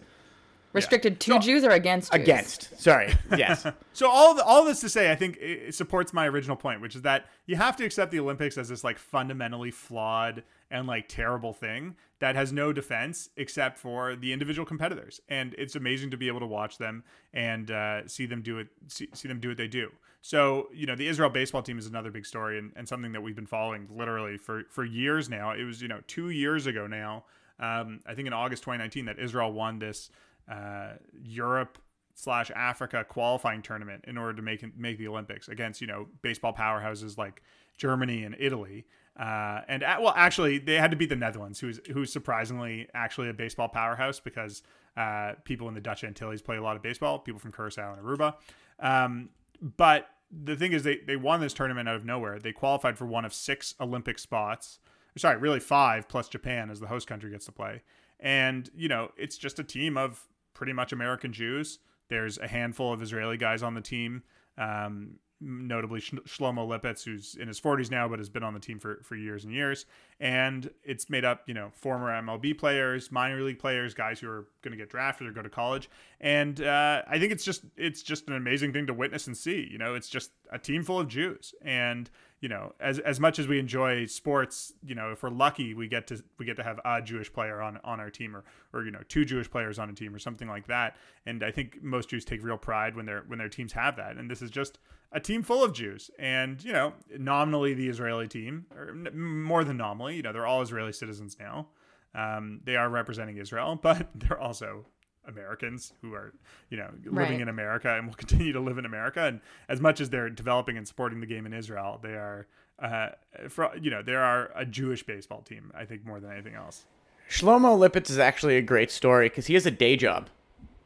Restricted 0.72 1.20
to 1.20 1.30
No. 1.30 1.38
Jews 1.38 1.64
or 1.64 1.70
against 1.70 2.12
Jews? 2.12 2.22
Against. 2.22 2.80
Sorry. 2.80 3.14
Yes. 3.36 3.66
So 3.92 4.10
all 4.10 4.34
the, 4.34 4.44
all 4.44 4.62
this 4.62 4.80
to 4.80 4.90
say, 4.90 5.10
I 5.10 5.14
think 5.14 5.38
it 5.40 5.74
supports 5.74 6.12
my 6.12 6.28
original 6.28 6.54
point, 6.54 6.82
which 6.82 6.94
is 6.94 7.00
that 7.00 7.24
you 7.46 7.56
have 7.56 7.76
to 7.76 7.84
accept 7.86 8.12
the 8.12 8.20
Olympics 8.20 8.58
as 8.58 8.68
this 8.68 8.84
like 8.84 8.98
fundamentally 8.98 9.70
flawed 9.70 10.42
and 10.70 10.86
like 10.86 11.08
terrible 11.08 11.54
thing 11.54 11.96
that 12.18 12.34
has 12.36 12.52
no 12.52 12.74
defense 12.74 13.30
except 13.38 13.78
for 13.78 14.14
the 14.14 14.34
individual 14.34 14.66
competitors, 14.66 15.18
and 15.30 15.54
it's 15.56 15.76
amazing 15.76 16.10
to 16.10 16.18
be 16.18 16.28
able 16.28 16.40
to 16.40 16.46
watch 16.46 16.76
them 16.76 17.04
and 17.32 17.70
uh, 17.70 18.06
see 18.06 18.26
them 18.26 18.42
do 18.42 18.58
it, 18.58 18.68
see, 18.88 19.08
see 19.14 19.28
them 19.28 19.40
do 19.40 19.48
what 19.48 19.56
they 19.56 19.68
do. 19.68 19.90
So 20.20 20.68
you 20.74 20.84
know, 20.86 20.94
the 20.94 21.08
Israel 21.08 21.30
baseball 21.30 21.62
team 21.62 21.78
is 21.78 21.86
another 21.86 22.10
big 22.10 22.26
story 22.26 22.58
and, 22.58 22.72
and 22.76 22.86
something 22.86 23.12
that 23.12 23.22
we've 23.22 23.36
been 23.36 23.46
following 23.46 23.88
literally 23.90 24.36
for 24.36 24.64
for 24.68 24.84
years 24.84 25.30
now. 25.30 25.52
It 25.52 25.64
was 25.64 25.80
you 25.80 25.88
know 25.88 26.00
two 26.06 26.28
years 26.28 26.66
ago 26.66 26.86
now, 26.86 27.24
um, 27.58 28.00
I 28.06 28.14
think 28.14 28.26
in 28.26 28.32
August 28.32 28.62
2019, 28.64 29.06
that 29.06 29.18
Israel 29.18 29.52
won 29.52 29.78
this 29.78 30.10
uh, 30.50 30.94
Europe 31.22 31.78
slash 32.14 32.50
Africa 32.56 33.04
qualifying 33.08 33.62
tournament 33.62 34.04
in 34.08 34.16
order 34.16 34.34
to 34.34 34.42
make 34.42 34.64
make 34.76 34.98
the 34.98 35.08
Olympics 35.08 35.48
against 35.48 35.80
you 35.80 35.86
know 35.86 36.06
baseball 36.22 36.52
powerhouses 36.52 37.16
like 37.16 37.42
Germany 37.76 38.24
and 38.24 38.34
Italy. 38.38 38.86
Uh, 39.18 39.62
and 39.68 39.82
a 39.82 39.98
well, 40.00 40.12
actually, 40.16 40.58
they 40.58 40.74
had 40.74 40.90
to 40.90 40.96
beat 40.96 41.08
the 41.08 41.16
Netherlands, 41.16 41.60
who's 41.60 41.80
who's 41.92 42.12
surprisingly 42.12 42.88
actually 42.94 43.28
a 43.28 43.34
baseball 43.34 43.68
powerhouse 43.68 44.20
because 44.20 44.62
uh, 44.96 45.32
people 45.44 45.68
in 45.68 45.74
the 45.74 45.80
Dutch 45.80 46.04
Antilles 46.04 46.42
play 46.42 46.56
a 46.56 46.62
lot 46.62 46.76
of 46.76 46.82
baseball. 46.82 47.18
People 47.18 47.38
from 47.38 47.52
Curacao 47.52 47.94
and 47.94 48.02
Aruba. 48.02 48.34
Um, 48.78 49.30
but 49.60 50.08
the 50.30 50.56
thing 50.56 50.72
is, 50.72 50.82
they 50.82 50.98
they 51.06 51.16
won 51.16 51.40
this 51.40 51.54
tournament 51.54 51.88
out 51.88 51.96
of 51.96 52.04
nowhere. 52.04 52.38
They 52.38 52.52
qualified 52.52 52.98
for 52.98 53.06
one 53.06 53.24
of 53.24 53.32
six 53.32 53.74
Olympic 53.80 54.18
spots. 54.18 54.80
Sorry, 55.16 55.38
really 55.38 55.60
five 55.60 56.08
plus 56.08 56.28
Japan 56.28 56.68
as 56.68 56.80
the 56.80 56.88
host 56.88 57.06
country 57.06 57.30
gets 57.30 57.46
to 57.46 57.52
play. 57.52 57.82
And 58.20 58.68
you 58.76 58.88
know, 58.88 59.12
it's 59.16 59.38
just 59.38 59.58
a 59.58 59.64
team 59.64 59.96
of 59.96 60.26
pretty 60.56 60.72
much 60.72 60.92
American 60.92 61.32
Jews. 61.32 61.78
There's 62.08 62.38
a 62.38 62.48
handful 62.48 62.92
of 62.92 63.02
Israeli 63.02 63.36
guys 63.36 63.62
on 63.62 63.74
the 63.74 63.80
team, 63.82 64.22
um, 64.56 65.18
notably 65.38 66.00
Sh- 66.00 66.14
Shlomo 66.24 66.66
Lipetz, 66.66 67.04
who's 67.04 67.34
in 67.34 67.46
his 67.46 67.60
40s 67.60 67.90
now, 67.90 68.08
but 68.08 68.18
has 68.18 68.30
been 68.30 68.42
on 68.42 68.54
the 68.54 68.60
team 68.60 68.78
for, 68.78 69.00
for 69.02 69.16
years 69.16 69.44
and 69.44 69.52
years. 69.52 69.84
And 70.18 70.70
it's 70.82 71.10
made 71.10 71.26
up, 71.26 71.42
you 71.46 71.52
know, 71.52 71.70
former 71.74 72.08
MLB 72.08 72.56
players, 72.56 73.12
minor 73.12 73.42
league 73.42 73.58
players, 73.58 73.92
guys 73.92 74.18
who 74.18 74.30
are 74.30 74.46
going 74.62 74.72
to 74.72 74.78
get 74.78 74.88
drafted 74.88 75.26
or 75.26 75.32
go 75.32 75.42
to 75.42 75.50
college. 75.50 75.90
And 76.22 76.58
uh, 76.62 77.02
I 77.06 77.18
think 77.18 77.32
it's 77.32 77.44
just 77.44 77.62
it's 77.76 78.02
just 78.02 78.26
an 78.28 78.34
amazing 78.34 78.72
thing 78.72 78.86
to 78.86 78.94
witness 78.94 79.26
and 79.26 79.36
see. 79.36 79.68
You 79.70 79.76
know, 79.76 79.94
it's 79.94 80.08
just 80.08 80.30
a 80.50 80.58
team 80.58 80.84
full 80.84 81.00
of 81.00 81.08
Jews, 81.08 81.54
and 81.60 82.08
you 82.40 82.48
know, 82.48 82.74
as 82.80 82.98
as 82.98 83.18
much 83.18 83.38
as 83.38 83.48
we 83.48 83.58
enjoy 83.58 84.06
sports, 84.06 84.74
you 84.84 84.94
know, 84.94 85.10
if 85.10 85.22
we're 85.22 85.30
lucky, 85.30 85.72
we 85.72 85.88
get 85.88 86.06
to 86.08 86.22
we 86.38 86.44
get 86.44 86.56
to 86.56 86.62
have 86.62 86.78
a 86.84 87.00
Jewish 87.00 87.32
player 87.32 87.62
on 87.62 87.78
on 87.82 87.98
our 87.98 88.10
team, 88.10 88.36
or 88.36 88.44
or 88.72 88.84
you 88.84 88.90
know, 88.90 89.00
two 89.08 89.24
Jewish 89.24 89.50
players 89.50 89.78
on 89.78 89.88
a 89.88 89.94
team, 89.94 90.14
or 90.14 90.18
something 90.18 90.48
like 90.48 90.66
that. 90.66 90.96
And 91.24 91.42
I 91.42 91.50
think 91.50 91.82
most 91.82 92.10
Jews 92.10 92.24
take 92.24 92.44
real 92.44 92.58
pride 92.58 92.94
when 92.94 93.06
their 93.06 93.24
when 93.26 93.38
their 93.38 93.48
teams 93.48 93.72
have 93.72 93.96
that. 93.96 94.16
And 94.16 94.30
this 94.30 94.42
is 94.42 94.50
just 94.50 94.78
a 95.12 95.20
team 95.20 95.42
full 95.42 95.64
of 95.64 95.72
Jews, 95.72 96.10
and 96.18 96.62
you 96.62 96.72
know, 96.72 96.92
nominally 97.18 97.72
the 97.72 97.88
Israeli 97.88 98.28
team, 98.28 98.66
or 98.76 98.92
more 99.14 99.64
than 99.64 99.78
nominally, 99.78 100.16
you 100.16 100.22
know, 100.22 100.32
they're 100.32 100.46
all 100.46 100.60
Israeli 100.60 100.92
citizens 100.92 101.36
now. 101.40 101.68
Um, 102.14 102.60
they 102.64 102.76
are 102.76 102.88
representing 102.88 103.38
Israel, 103.38 103.76
but 103.82 104.08
they're 104.14 104.40
also 104.40 104.86
Americans 105.28 105.92
who 106.02 106.14
are, 106.14 106.32
you 106.70 106.76
know, 106.76 106.90
living 107.04 107.14
Right. 107.16 107.40
in 107.40 107.48
America 107.48 107.94
and 107.94 108.06
will 108.06 108.14
continue 108.24 108.52
to 108.52 108.60
live 108.60 108.78
in 108.78 108.84
America. 108.86 109.22
And 109.24 109.40
as 109.68 109.80
much 109.80 110.00
as 110.00 110.10
they're 110.10 110.30
developing 110.30 110.76
and 110.76 110.86
supporting 110.86 111.20
the 111.20 111.26
game 111.26 111.46
in 111.46 111.52
Israel, 111.52 111.98
they 112.02 112.14
are, 112.14 112.46
uh, 112.80 113.08
for, 113.48 113.70
you 113.80 113.90
know, 113.90 114.02
they 114.02 114.14
are 114.14 114.50
a 114.54 114.64
Jewish 114.64 115.02
baseball 115.02 115.42
team. 115.42 115.72
I 115.74 115.84
think 115.84 116.04
more 116.06 116.20
than 116.20 116.30
anything 116.32 116.54
else. 116.54 116.84
Shlomo 117.30 117.76
Lipetz 117.76 118.08
is 118.10 118.18
actually 118.18 118.56
a 118.56 118.62
great 118.62 118.90
story 118.90 119.28
because 119.28 119.46
he 119.46 119.54
has 119.54 119.66
a 119.66 119.70
day 119.70 119.96
job. 119.96 120.28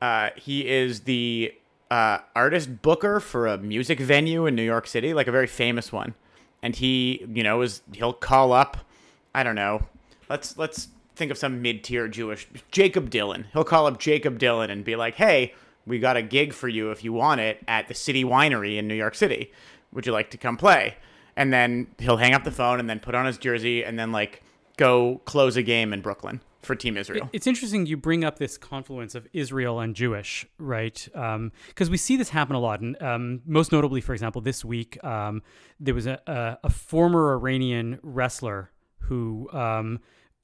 Uh, 0.00 0.30
he 0.36 0.66
is 0.66 1.00
the 1.00 1.52
uh, 1.90 2.18
artist 2.34 2.80
booker 2.80 3.20
for 3.20 3.46
a 3.46 3.58
music 3.58 4.00
venue 4.00 4.46
in 4.46 4.54
New 4.54 4.62
York 4.62 4.86
City, 4.86 5.12
like 5.12 5.26
a 5.26 5.32
very 5.32 5.46
famous 5.46 5.92
one. 5.92 6.14
And 6.62 6.74
he, 6.76 7.26
you 7.28 7.42
know, 7.42 7.60
is 7.62 7.82
he'll 7.92 8.12
call 8.14 8.52
up, 8.52 8.78
I 9.34 9.42
don't 9.42 9.54
know, 9.54 9.86
let's 10.30 10.56
let's 10.56 10.88
think 11.20 11.30
of 11.30 11.38
some 11.38 11.62
mid-tier 11.62 12.08
Jewish 12.08 12.48
Jakob 12.72 13.10
Dylan. 13.10 13.44
He'll 13.52 13.62
call 13.62 13.86
up 13.86 14.00
Jakob 14.00 14.40
Dylan 14.40 14.70
and 14.70 14.84
be 14.84 14.96
like, 14.96 15.14
"Hey, 15.14 15.54
we 15.86 16.00
got 16.00 16.16
a 16.16 16.22
gig 16.22 16.52
for 16.52 16.66
you 16.66 16.90
if 16.90 17.04
you 17.04 17.12
want 17.12 17.40
it 17.40 17.62
at 17.68 17.86
the 17.86 17.94
City 17.94 18.24
Winery 18.24 18.76
in 18.78 18.88
New 18.88 18.94
York 18.94 19.14
City. 19.14 19.52
Would 19.92 20.06
you 20.06 20.12
like 20.12 20.30
to 20.30 20.38
come 20.38 20.56
play?" 20.56 20.96
And 21.36 21.52
then 21.52 21.86
he'll 21.98 22.16
hang 22.16 22.34
up 22.34 22.42
the 22.44 22.50
phone 22.50 22.80
and 22.80 22.90
then 22.90 22.98
put 22.98 23.14
on 23.14 23.26
his 23.26 23.38
jersey 23.38 23.84
and 23.84 23.98
then 23.98 24.10
like 24.10 24.42
go 24.76 25.20
close 25.26 25.56
a 25.56 25.62
game 25.62 25.92
in 25.92 26.00
Brooklyn 26.00 26.40
for 26.62 26.74
Team 26.74 26.96
Israel. 26.96 27.28
It's 27.32 27.46
interesting 27.46 27.86
you 27.86 27.96
bring 27.96 28.24
up 28.24 28.38
this 28.38 28.58
confluence 28.58 29.14
of 29.14 29.26
Israel 29.32 29.80
and 29.80 29.94
Jewish, 29.94 30.46
right? 30.58 31.08
Because 31.68 31.88
we 31.90 31.96
see 31.96 32.16
this 32.16 32.30
happen 32.30 32.56
a 32.56 32.60
lot. 32.60 32.80
And 32.80 33.00
um, 33.02 33.42
most 33.46 33.72
notably, 33.72 34.00
for 34.00 34.12
example, 34.12 34.40
this 34.42 34.64
week, 34.64 35.02
um, 35.04 35.42
there 35.78 35.94
was 35.94 36.06
a, 36.06 36.20
a, 36.26 36.58
a 36.64 36.70
former 36.70 37.32
Iranian 37.32 37.98
wrestler 38.02 38.70
who 39.00 39.48
um, 39.52 40.00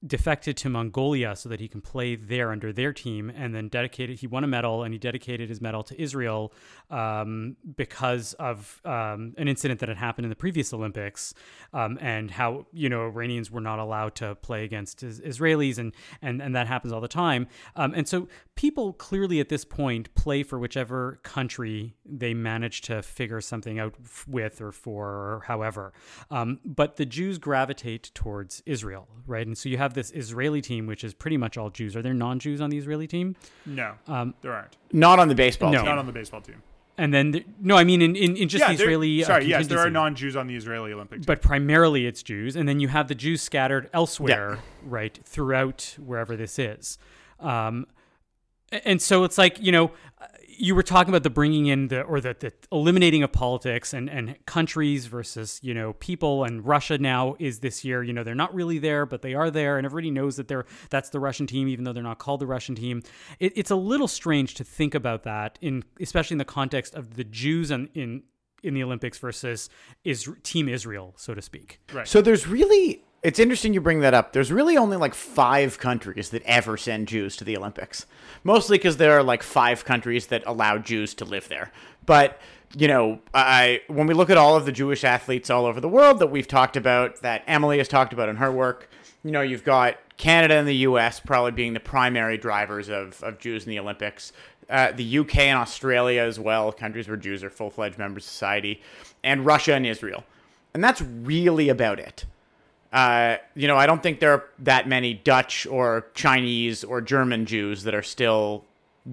defected 0.07 0.57
to 0.59 0.69
Mongolia 0.69 1.35
so 1.37 1.49
that 1.49 1.61
he 1.61 1.69
can 1.69 1.81
play 1.81 2.17
there 2.17 2.53
under 2.53 2.73
their 2.73 2.93
team 2.93 3.31
and 3.35 3.55
then 3.55 3.69
dedicated, 3.69 4.19
he 4.19 4.27
won 4.27 4.45
a 4.45 4.47
medal 4.47 4.83
and 4.83 4.93
he 4.93 4.99
dedicated 4.99 5.49
his 5.49 5.61
medal 5.61 5.83
to 5.83 6.01
Israel 6.01 6.53
um, 6.91 7.57
because 7.77 8.35
of 8.35 8.81
um, 8.85 9.35
an 9.39 9.49
incident 9.49 9.81
that 9.81 9.89
had 9.89 9.99
happened 9.99 10.25
in 10.25 10.31
the 10.31 10.37
previous 10.37 10.73
Olympics 10.73 11.35
um, 11.73 11.99
and 12.01 12.31
how, 12.31 12.67
you 12.73 12.89
know, 12.89 13.07
Iranians 13.07 13.51
were 13.51 13.61
not 13.61 13.79
allowed 13.79 14.15
to 14.17 14.35
play 14.37 14.65
against 14.65 15.03
is- 15.03 15.21
Israelis 15.21 15.79
and, 15.79 15.93
and, 16.23 16.41
and 16.41 16.55
that 16.55 16.67
happens 16.67 16.93
all 16.93 17.01
the 17.01 17.09
time. 17.09 17.49
Um, 17.75 17.93
and 17.95 18.07
so 18.07 18.29
people 18.55 18.93
clearly 18.93 19.41
at 19.41 19.49
this 19.49 19.65
point 19.65 20.15
play 20.15 20.43
for 20.43 20.59
whichever 20.59 21.19
country 21.23 21.97
they 22.05 22.35
manage 22.35 22.83
to 22.83 23.03
figure 23.03 23.41
something 23.41 23.79
out 23.79 23.95
f- 24.05 24.25
with 24.29 24.61
or 24.61 24.73
for 24.73 25.07
or 25.09 25.43
however. 25.47 25.93
Um, 26.31 26.61
but 26.65 26.97
the 26.97 27.07
Jews 27.07 27.39
gravitate 27.39 28.11
towards 28.15 28.63
Israel, 28.67 29.09
right? 29.27 29.47
And 29.47 29.59
so 29.59 29.69
you 29.69 29.79
have 29.79 29.95
this 29.97 30.13
Israeli 30.13 30.63
team, 30.63 30.87
which 30.87 31.03
is 31.03 31.13
pretty 31.13 31.37
much 31.37 31.59
all 31.59 31.71
Jews. 31.71 31.97
Are 31.97 32.03
there 32.03 32.15
non-Jews 32.15 32.61
on 32.61 32.71
the 32.71 32.79
Israeli 32.79 33.09
team? 33.09 33.35
No, 33.67 33.95
Um, 34.07 34.35
there 34.43 34.53
aren't. 34.53 34.77
Not 34.93 35.19
on 35.19 35.27
the 35.27 35.35
baseball 35.35 35.73
No. 35.73 35.79
team. 35.79 35.87
Not 35.87 35.99
on 35.99 36.07
the 36.07 36.13
baseball 36.13 36.41
team. 36.41 36.63
And 36.99 37.13
then, 37.13 37.33
the, 37.33 37.45
no, 37.61 37.77
I 37.77 37.85
mean 37.85 38.01
in, 38.01 38.17
in, 38.17 38.37
in 38.37 38.49
just 38.49 38.63
the 38.67 38.75
there- 38.75 38.87
Israeli. 38.87 39.23
uh, 39.23 39.27
sorry, 39.27 39.47
yes, 39.47 39.67
there 39.67 39.81
are 39.81 39.91
non-Jews 39.91 40.35
on 40.37 40.47
the 40.47 40.55
Israeli 40.57 40.93
Olympic 40.93 41.19
team. 41.19 41.25
but 41.27 41.43
primarily 41.43 42.07
it's 42.07 42.23
Jews, 42.23 42.57
and 42.57 42.67
then 42.69 42.81
you 42.81 42.89
have 42.89 43.09
the 43.09 43.15
Jews 43.15 43.43
scattered 43.43 43.91
elsewhere, 43.93 44.61
right, 44.83 45.19
throughout 45.25 45.97
wherever 46.03 46.37
this 46.37 46.59
is. 46.59 46.97
Um, 47.39 47.87
and 48.73 49.03
so 49.03 49.25
it's 49.25 49.37
like 49.37 49.61
you 49.61 49.73
know, 49.73 49.91
uh, 50.21 50.27
you 50.59 50.75
were 50.75 50.83
talking 50.83 51.11
about 51.11 51.23
the 51.23 51.31
bringing 51.31 51.67
in 51.67 51.89
the 51.89 52.03
or 52.03 52.21
the, 52.21 52.37
the 52.39 52.53
eliminating 52.73 53.23
of 53.23 53.33
politics 53.33 53.93
and 53.93 54.09
and 54.09 54.37
countries 54.47 55.07
versus 55.07 55.61
you 55.63 55.75
know 55.75 55.95
people, 55.95 56.45
and 56.45 56.67
Russia 56.67 56.99
now 56.99 57.37
is 57.39 57.61
this 57.61 57.85
year. 57.85 58.03
You 58.03 58.13
know, 58.13 58.25
they're 58.25 58.35
not 58.35 58.55
really 58.55 58.79
there, 58.79 59.07
but 59.07 59.23
they 59.23 59.35
are 59.35 59.51
there, 59.51 59.79
and 59.79 59.85
everybody 59.85 60.11
knows 60.11 60.37
that 60.37 60.49
they're 60.49 60.67
that's 60.91 61.11
the 61.11 61.21
Russian 61.21 61.47
team, 61.47 61.69
even 61.69 61.85
though 61.85 61.93
they're 61.93 62.03
not 62.03 62.19
called 62.19 62.41
the 62.41 62.47
Russian 62.47 62.75
team. 62.75 63.03
It, 63.39 63.53
it's 63.57 63.71
a 63.71 63.77
little 63.77 64.09
strange 64.09 64.55
to 64.55 64.65
think 64.65 64.95
about 64.95 65.23
that 65.25 65.59
in 65.61 65.85
especially 66.01 66.35
in 66.35 66.39
the 66.39 66.45
context 66.45 66.95
of 66.95 67.15
the 67.15 67.25
Jews 67.25 67.71
and 67.71 67.89
in 67.95 68.23
in 68.63 68.75
the 68.75 68.83
Olympics 68.83 69.19
versus 69.19 69.69
is 70.05 70.29
Team 70.43 70.69
Israel, 70.69 71.15
so 71.17 71.35
to 71.35 71.43
speak. 71.43 71.81
right. 71.93 72.09
So 72.09 72.21
there's 72.21 72.47
really 72.47 73.05
it's 73.27 73.41
interesting 73.41 73.75
you 73.75 73.81
bring 73.81 73.99
that 74.01 74.15
up. 74.15 74.33
There's 74.33 74.53
really 74.53 74.77
only 74.77 74.97
like 74.97 75.13
five 75.13 75.81
countries 75.81 76.31
that 76.31 76.45
ever 76.45 76.77
send 76.77 77.09
Jews 77.09 77.37
to 77.39 77.45
the 77.45 77.57
Olympics. 77.57 78.07
Mostly 78.45 78.79
because 78.79 78.99
there 78.99 79.19
are 79.19 79.23
like 79.25 79.43
five 79.43 79.85
countries 79.85 80.29
that 80.29 80.45
allow 80.47 80.79
Jews 80.79 81.13
to 81.15 81.25
live 81.25 81.49
there. 81.49 81.73
But 82.07 82.41
you 82.77 82.87
know, 82.87 83.19
I 83.35 83.81
when 83.89 84.07
we 84.07 84.15
look 84.15 84.31
at 84.31 84.37
all 84.37 84.55
of 84.55 84.65
the 84.65 84.71
Jewish 84.71 85.03
athletes 85.03 85.51
all 85.51 85.67
over 85.67 85.81
the 85.81 85.89
world 85.89 86.21
that 86.21 86.29
we've 86.29 86.47
talked 86.47 86.77
about, 86.77 87.21
that 87.23 87.43
Emily 87.49 87.79
has 87.79 87.89
talked 87.89 88.13
about 88.13 88.29
in 88.29 88.37
her 88.37 88.53
work, 88.53 88.89
you 89.25 89.33
know, 89.33 89.43
you've 89.43 89.65
got 89.65 89.97
Canada 90.19 90.55
and 90.55 90.69
the 90.69 90.77
U.S. 90.77 91.19
probably 91.19 91.51
being 91.51 91.73
the 91.75 91.81
primary 91.81 92.39
drivers 92.39 92.89
of, 92.89 93.21
of 93.25 93.41
Jews 93.41 93.65
in 93.65 93.71
the 93.71 93.81
Olympics. 93.81 94.33
Uh, 94.71 94.93
the 94.93 95.03
U.K. 95.03 95.49
and 95.49 95.59
Australia 95.59 96.23
as 96.23 96.39
well, 96.39 96.71
countries 96.71 97.09
where 97.09 97.17
Jews 97.17 97.43
are 97.43 97.51
full 97.51 97.71
fledged 97.71 97.99
members 97.99 98.23
of 98.23 98.31
society, 98.31 98.83
and 99.25 99.45
Russia 99.45 99.75
and 99.75 99.85
Israel, 99.85 100.23
and 100.75 100.85
that's 100.85 101.03
really 101.03 101.69
about 101.69 101.99
it. 101.99 102.25
Uh, 102.93 103.37
you 103.55 103.67
know, 103.69 103.77
I 103.77 103.87
don't 103.87 104.03
think 104.03 104.21
there 104.21 104.33
are 104.33 104.45
that 104.61 104.89
many 104.89 105.15
Dutch 105.15 105.67
or 105.67 106.07
Chinese 106.15 106.85
or 106.85 107.01
German 107.01 107.47
Jews 107.47 107.83
that 107.83 107.95
are 107.95 108.03
still, 108.03 108.65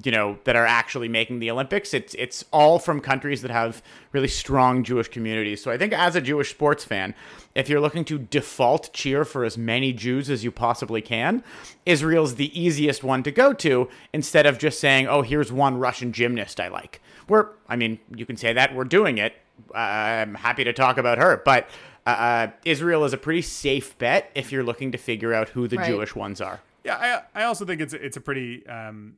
you 0.03 0.11
know, 0.11 0.37
that 0.43 0.55
are 0.55 0.65
actually 0.65 1.09
making 1.09 1.39
the 1.39 1.51
Olympics. 1.51 1.93
It's 1.93 2.13
it's 2.15 2.45
all 2.53 2.79
from 2.79 3.01
countries 3.01 3.41
that 3.41 3.51
have 3.51 3.81
really 4.11 4.27
strong 4.27 4.83
Jewish 4.83 5.07
communities. 5.09 5.61
So 5.61 5.71
I 5.71 5.77
think 5.77 5.91
as 5.93 6.15
a 6.15 6.21
Jewish 6.21 6.51
sports 6.51 6.85
fan, 6.85 7.15
if 7.55 7.67
you're 7.67 7.81
looking 7.81 8.05
to 8.05 8.19
default 8.19 8.93
cheer 8.93 9.25
for 9.25 9.43
as 9.43 9.57
many 9.57 9.91
Jews 9.91 10.29
as 10.29 10.43
you 10.43 10.51
possibly 10.51 11.01
can, 11.01 11.43
Israel's 11.85 12.35
the 12.35 12.57
easiest 12.59 13.03
one 13.03 13.23
to 13.23 13.31
go 13.31 13.53
to 13.53 13.89
instead 14.13 14.45
of 14.45 14.59
just 14.59 14.79
saying, 14.79 15.07
"Oh, 15.07 15.23
here's 15.23 15.51
one 15.51 15.77
Russian 15.77 16.11
gymnast 16.13 16.59
I 16.59 16.69
like." 16.69 17.01
We're, 17.27 17.47
I 17.67 17.75
mean, 17.75 17.99
you 18.15 18.25
can 18.25 18.37
say 18.37 18.53
that 18.53 18.75
we're 18.75 18.83
doing 18.83 19.17
it. 19.17 19.33
I'm 19.73 20.35
happy 20.35 20.63
to 20.63 20.73
talk 20.73 20.97
about 20.97 21.17
her, 21.17 21.41
but 21.43 21.69
uh, 22.05 22.47
Israel 22.65 23.05
is 23.05 23.13
a 23.13 23.17
pretty 23.17 23.41
safe 23.41 23.97
bet 23.97 24.29
if 24.35 24.51
you're 24.51 24.63
looking 24.63 24.91
to 24.91 24.97
figure 24.97 25.33
out 25.33 25.49
who 25.49 25.67
the 25.67 25.77
Right. 25.77 25.87
Jewish 25.87 26.15
ones 26.15 26.41
are. 26.41 26.59
Yeah, 26.83 27.23
I 27.33 27.41
I 27.41 27.43
also 27.45 27.65
think 27.65 27.79
it's 27.81 27.93
a- 27.93 28.05
it's 28.05 28.17
a 28.17 28.21
pretty 28.21 28.65
um, 28.67 29.17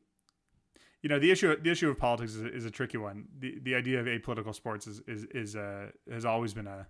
you 1.01 1.09
know 1.09 1.19
the 1.19 1.31
issue 1.31 1.55
the 1.59 1.71
issue 1.71 1.89
of 1.89 1.97
politics 1.97 2.33
is, 2.35 2.41
a- 2.43 2.53
is 2.53 2.65
a 2.65 2.71
tricky 2.71 2.97
one. 2.97 3.25
The 3.39 3.59
the 3.61 3.75
idea 3.75 3.99
of 3.99 4.05
apolitical 4.05 4.53
sports 4.53 4.85
is 4.87 5.01
is 5.07 5.23
is 5.25 5.55
uh, 5.55 5.87
has 6.11 6.25
always 6.25 6.53
been 6.53 6.67
a 6.67 6.87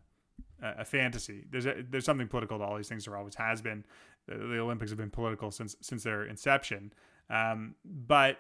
a 0.62 0.86
fantasy. 0.86 1.46
There's 1.50 1.66
a, 1.66 1.76
there's 1.90 2.06
something 2.06 2.28
political 2.28 2.58
to 2.58 2.64
all 2.64 2.76
these 2.78 2.90
things. 2.90 3.06
There 3.06 3.16
always 3.18 3.36
has 3.36 3.62
been. 3.62 3.86
The, 4.28 4.36
the 4.38 4.60
Olympics 4.60 4.90
have 4.92 4.98
been 4.98 5.12
political 5.12 5.52
since 5.52 5.76
since 5.82 6.04
their 6.04 6.26
inception. 6.26 6.92
Um, 7.30 7.76
but 7.86 8.38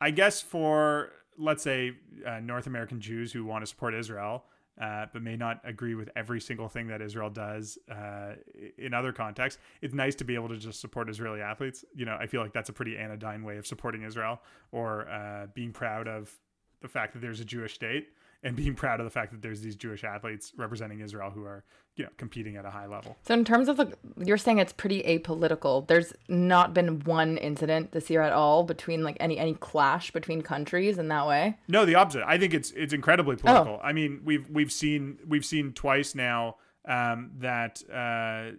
I 0.00 0.10
guess 0.10 0.40
for 0.42 1.12
let's 1.38 1.62
say 1.62 1.92
uh, 2.26 2.40
North 2.40 2.66
American 2.66 3.00
Jews 3.00 3.32
who 3.32 3.44
want 3.44 3.62
to 3.62 3.66
support 3.66 3.94
Israel, 3.94 4.44
uh, 4.80 5.06
but 5.12 5.22
may 5.22 5.36
not 5.36 5.60
agree 5.64 5.94
with 5.94 6.08
every 6.16 6.40
single 6.40 6.68
thing 6.68 6.86
that 6.88 7.02
Israel 7.02 7.30
does 7.30 7.78
uh, 7.90 8.34
in 8.78 8.94
other 8.94 9.12
contexts, 9.12 9.60
it's 9.82 9.94
nice 9.94 10.14
to 10.16 10.24
be 10.24 10.34
able 10.34 10.48
to 10.48 10.56
just 10.56 10.80
support 10.80 11.08
Israeli 11.10 11.40
athletes. 11.40 11.84
You 11.94 12.06
know, 12.06 12.16
I 12.18 12.26
feel 12.26 12.40
like 12.40 12.52
that's 12.52 12.70
a 12.70 12.72
pretty 12.72 12.96
anodyne 12.96 13.44
way 13.44 13.58
of 13.58 13.66
supporting 13.66 14.02
Israel 14.02 14.40
or 14.72 15.08
uh, 15.08 15.46
being 15.54 15.72
proud 15.72 16.08
of 16.08 16.32
the 16.80 16.88
fact 16.88 17.12
that 17.12 17.20
there's 17.20 17.40
a 17.40 17.44
Jewish 17.44 17.74
state 17.74 18.08
and 18.42 18.56
being 18.56 18.74
proud 18.74 19.00
of 19.00 19.04
the 19.04 19.10
fact 19.10 19.32
that 19.32 19.42
there's 19.42 19.60
these 19.60 19.76
Jewish 19.76 20.02
athletes 20.02 20.52
representing 20.56 21.00
Israel 21.00 21.30
who 21.30 21.44
are, 21.44 21.64
you 21.96 22.04
know, 22.04 22.10
competing 22.16 22.56
at 22.56 22.64
a 22.64 22.70
high 22.70 22.86
level. 22.86 23.16
So 23.22 23.34
in 23.34 23.44
terms 23.44 23.68
of 23.68 23.76
the, 23.76 23.92
you're 24.16 24.38
saying 24.38 24.58
it's 24.58 24.72
pretty 24.72 25.02
apolitical. 25.02 25.86
There's 25.86 26.14
not 26.28 26.72
been 26.72 27.00
one 27.00 27.36
incident 27.36 27.92
this 27.92 28.08
year 28.08 28.22
at 28.22 28.32
all 28.32 28.64
between 28.64 29.04
like 29.04 29.16
any 29.20 29.38
any 29.38 29.54
clash 29.54 30.10
between 30.10 30.40
countries 30.42 30.98
in 30.98 31.08
that 31.08 31.26
way. 31.26 31.58
No, 31.68 31.84
the 31.84 31.96
opposite. 31.96 32.24
I 32.26 32.38
think 32.38 32.54
it's 32.54 32.70
it's 32.70 32.92
incredibly 32.92 33.36
political. 33.36 33.78
I 33.82 33.92
mean, 33.92 34.22
we've 34.24 34.48
we've 34.48 34.72
seen 34.72 35.18
we've 35.26 35.44
seen 35.44 35.72
twice 35.72 36.14
now 36.14 36.56
um, 36.86 37.32
that 37.38 37.82
uh, 37.92 38.56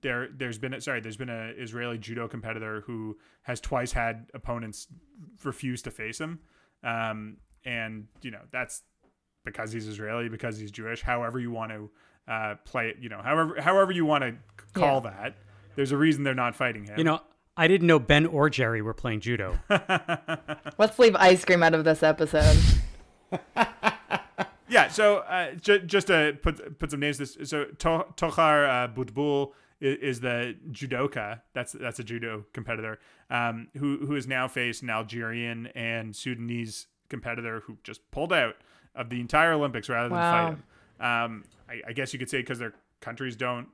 there 0.00 0.28
there's 0.36 0.58
been 0.58 0.74
a, 0.74 0.80
sorry 0.80 1.00
there's 1.00 1.16
been 1.16 1.30
a 1.30 1.52
Israeli 1.56 1.98
judo 1.98 2.26
competitor 2.26 2.82
who 2.86 3.16
has 3.42 3.60
twice 3.60 3.92
had 3.92 4.26
opponents 4.34 4.88
refuse 5.44 5.82
to 5.82 5.92
face 5.92 6.20
him, 6.20 6.40
um, 6.82 7.36
and 7.64 8.08
you 8.22 8.32
know 8.32 8.40
that's 8.50 8.82
because 9.44 9.72
he's 9.72 9.86
Israeli, 9.86 10.28
because 10.28 10.58
he's 10.58 10.70
Jewish. 10.70 11.02
However 11.02 11.38
you 11.38 11.50
want 11.50 11.72
to 11.72 11.90
uh, 12.30 12.54
play 12.64 12.88
it, 12.88 12.96
you 13.00 13.08
know, 13.08 13.20
however 13.22 13.60
however 13.60 13.92
you 13.92 14.04
want 14.04 14.24
to 14.24 14.34
call 14.72 15.00
that. 15.02 15.36
There's 15.76 15.92
a 15.92 15.96
reason 15.96 16.22
they're 16.22 16.34
not 16.34 16.54
fighting 16.54 16.84
him. 16.84 16.96
You 16.98 17.04
know, 17.04 17.20
I 17.56 17.68
didn't 17.68 17.86
know 17.86 17.98
Ben 17.98 18.26
or 18.26 18.48
Jerry 18.48 18.80
were 18.80 18.94
playing 18.94 19.20
judo. 19.20 19.58
Let's 20.78 20.98
leave 20.98 21.16
ice 21.16 21.44
cream 21.44 21.62
out 21.62 21.74
of 21.74 21.84
this 21.84 22.02
episode. 22.02 22.56
Yeah, 23.30 23.68
yeah. 24.68 24.88
So 24.88 25.18
uh, 25.18 25.52
ju- 25.54 25.80
just 25.80 26.06
to 26.08 26.38
put 26.42 26.78
put 26.78 26.90
some 26.90 27.00
names, 27.00 27.18
to 27.18 27.24
this 27.24 27.50
so 27.50 27.64
to- 27.64 28.06
Tohar 28.16 28.68
uh, 28.68 28.88
Butbul 28.88 29.52
is, 29.80 29.96
is 29.98 30.20
the 30.20 30.56
judoka. 30.70 31.40
That's 31.52 31.72
that's 31.72 31.98
a 31.98 32.04
judo 32.04 32.44
competitor 32.52 32.98
um, 33.30 33.68
who 33.76 34.06
who 34.06 34.14
has 34.14 34.26
now 34.26 34.48
faced 34.48 34.82
an 34.82 34.90
Algerian 34.90 35.66
and 35.74 36.14
Sudanese 36.14 36.86
competitor 37.08 37.60
who 37.66 37.78
just 37.82 38.10
pulled 38.10 38.32
out 38.32 38.54
of 38.94 39.10
the 39.10 39.20
entire 39.20 39.52
Olympics 39.52 39.88
rather 39.88 40.08
than 40.08 40.18
Wow. 40.18 40.30
fight 40.30 40.48
him. 40.48 40.62
Um, 41.00 41.44
I, 41.68 41.82
I 41.88 41.92
guess 41.92 42.12
you 42.12 42.18
could 42.18 42.30
say 42.30 42.38
because 42.38 42.58
their 42.58 42.74
countries 43.00 43.36
don't 43.36 43.68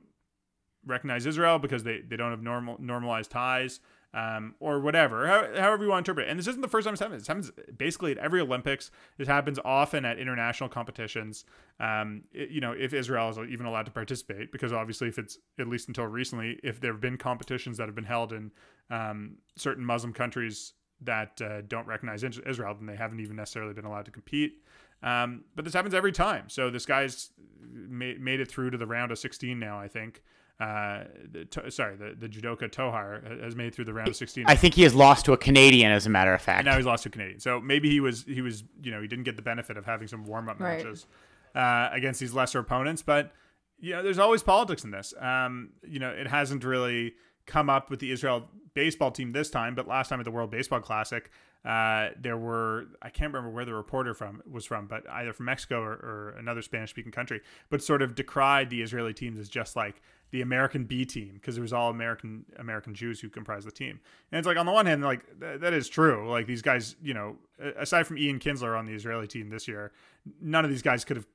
recognize 0.85 1.25
Israel 1.25 1.59
because 1.59 1.83
they, 1.83 2.01
they 2.01 2.15
don't 2.17 2.31
have 2.31 2.41
normal 2.41 2.75
normalized 2.79 3.29
ties 3.31 3.79
um, 4.13 4.55
or 4.59 4.79
whatever, 4.81 5.25
how, 5.27 5.47
however 5.61 5.83
you 5.83 5.89
want 5.89 6.05
to 6.05 6.11
interpret 6.11 6.27
it. 6.27 6.31
And 6.31 6.37
this 6.39 6.47
isn't 6.47 6.59
the 6.61 6.67
first 6.67 6.83
time 6.85 6.93
it's 6.93 6.99
happened. 7.01 7.21
This 7.21 7.27
happens 7.27 7.51
basically 7.77 8.11
at 8.11 8.17
every 8.17 8.41
Olympics. 8.41 8.91
This 9.17 9.27
happens 9.27 9.57
often 9.63 10.03
at 10.03 10.19
international 10.19 10.67
competitions. 10.69 11.45
Um, 11.79 12.23
it- 12.33 12.49
you 12.49 12.59
know, 12.59 12.73
if 12.73 12.93
Israel 12.93 13.29
is 13.29 13.37
even 13.37 13.65
allowed 13.65 13.85
to 13.85 13.91
participate, 13.91 14.51
because 14.51 14.73
obviously, 14.73 15.07
if 15.07 15.17
it's 15.17 15.37
at 15.59 15.67
least 15.67 15.87
until 15.87 16.07
recently, 16.07 16.59
if 16.63 16.81
there 16.81 16.91
have 16.91 16.99
been 16.99 17.17
competitions 17.17 17.77
that 17.77 17.87
have 17.87 17.95
been 17.95 18.03
held 18.03 18.33
in 18.33 18.51
um, 18.89 19.37
certain 19.55 19.85
Muslim 19.85 20.11
countries 20.11 20.73
that 21.03 21.41
uh, 21.41 21.61
don't 21.61 21.87
recognize 21.87 22.23
Israel, 22.23 22.73
then 22.75 22.85
they 22.87 22.95
haven't 22.97 23.19
even 23.21 23.35
necessarily 23.37 23.73
been 23.73 23.85
allowed 23.85 24.05
to 24.05 24.11
compete. 24.11 24.61
Um, 25.03 25.43
but 25.55 25.65
this 25.65 25.73
happens 25.73 25.93
every 25.93 26.11
time. 26.11 26.49
So 26.49 26.69
this 26.69 26.85
guy's 26.85 27.31
made, 27.71 28.19
made 28.21 28.39
it 28.39 28.49
through 28.49 28.69
to 28.71 28.77
the 28.77 28.85
round 28.87 29.11
of 29.11 29.19
16 29.19 29.57
now, 29.59 29.79
I 29.79 29.87
think. 29.87 30.21
Uh, 30.59 31.05
the, 31.31 31.45
to, 31.45 31.71
sorry, 31.71 31.95
the, 31.95 32.15
the 32.15 32.29
judoka 32.29 32.69
Tohar 32.71 33.41
has 33.43 33.55
made 33.55 33.67
it 33.67 33.75
through 33.75 33.85
the 33.85 33.93
round 33.93 34.09
of 34.09 34.15
16. 34.15 34.45
I 34.47 34.55
think 34.55 34.75
he 34.75 34.83
has 34.83 34.93
lost 34.93 35.25
to 35.25 35.33
a 35.33 35.37
Canadian, 35.37 35.91
as 35.91 36.05
a 36.05 36.09
matter 36.11 36.33
of 36.35 36.41
fact. 36.41 36.59
and 36.59 36.65
now 36.67 36.75
he's 36.77 36.85
lost 36.85 37.01
to 37.03 37.09
a 37.09 37.11
Canadian. 37.11 37.39
So 37.39 37.59
maybe 37.59 37.89
he 37.89 37.99
was 37.99 38.23
he 38.25 38.41
was 38.41 38.63
you 38.83 38.91
know 38.91 39.01
he 39.01 39.07
didn't 39.07 39.23
get 39.23 39.37
the 39.37 39.41
benefit 39.41 39.75
of 39.75 39.85
having 39.85 40.07
some 40.07 40.23
warm 40.23 40.47
up 40.49 40.59
Right. 40.59 40.77
matches 40.77 41.07
uh, 41.55 41.89
against 41.91 42.19
these 42.19 42.33
lesser 42.33 42.59
opponents. 42.59 43.01
But 43.01 43.31
you 43.79 43.93
know, 43.93 44.03
there's 44.03 44.19
always 44.19 44.43
politics 44.43 44.83
in 44.83 44.91
this. 44.91 45.15
Um, 45.19 45.71
you 45.83 45.97
know, 45.97 46.11
it 46.11 46.27
hasn't 46.27 46.63
really 46.63 47.15
come 47.47 47.67
up 47.67 47.89
with 47.89 47.99
the 47.99 48.11
Israel 48.11 48.47
baseball 48.75 49.09
team 49.09 49.31
this 49.31 49.49
time, 49.49 49.73
but 49.73 49.87
last 49.87 50.09
time 50.09 50.19
at 50.19 50.25
the 50.25 50.31
World 50.31 50.51
Baseball 50.51 50.79
Classic, 50.79 51.31
uh, 51.63 52.09
there 52.19 52.37
were 52.37 52.87
I 53.01 53.09
can't 53.09 53.31
remember 53.31 53.53
where 53.53 53.65
the 53.65 53.73
reporter 53.73 54.13
from 54.13 54.41
was 54.49 54.65
from, 54.65 54.87
but 54.87 55.07
either 55.09 55.31
from 55.31 55.45
Mexico 55.45 55.81
or, 55.81 55.91
or 55.91 56.35
another 56.39 56.61
Spanish 56.61 56.89
speaking 56.89 57.11
country, 57.11 57.41
but 57.69 57.83
sort 57.83 58.01
of 58.01 58.15
decried 58.15 58.69
the 58.69 58.81
Israeli 58.81 59.13
teams 59.13 59.39
as 59.39 59.47
just 59.47 59.75
like 59.75 60.01
the 60.31 60.41
American 60.41 60.85
B 60.85 61.05
team 61.05 61.31
because 61.35 61.57
it 61.57 61.61
was 61.61 61.71
all 61.71 61.91
American 61.91 62.45
American 62.57 62.95
Jews 62.95 63.19
who 63.19 63.29
comprised 63.29 63.67
the 63.67 63.71
team. 63.71 63.99
And 64.31 64.39
it's 64.39 64.47
like 64.47 64.57
on 64.57 64.65
the 64.65 64.71
one 64.71 64.87
hand, 64.87 65.03
like 65.03 65.23
th- 65.39 65.59
that 65.59 65.73
is 65.73 65.87
true. 65.87 66.29
Like 66.29 66.47
these 66.47 66.63
guys, 66.63 66.95
you 67.01 67.13
know, 67.13 67.35
aside 67.77 68.07
from 68.07 68.17
Ian 68.17 68.39
Kinsler 68.39 68.77
on 68.77 68.85
the 68.85 68.93
Israeli 68.93 69.27
team 69.27 69.49
this 69.49 69.67
year, 69.67 69.91
none 70.41 70.65
of 70.65 70.71
these 70.71 70.81
guys 70.81 71.05
could 71.05 71.17
have 71.17 71.27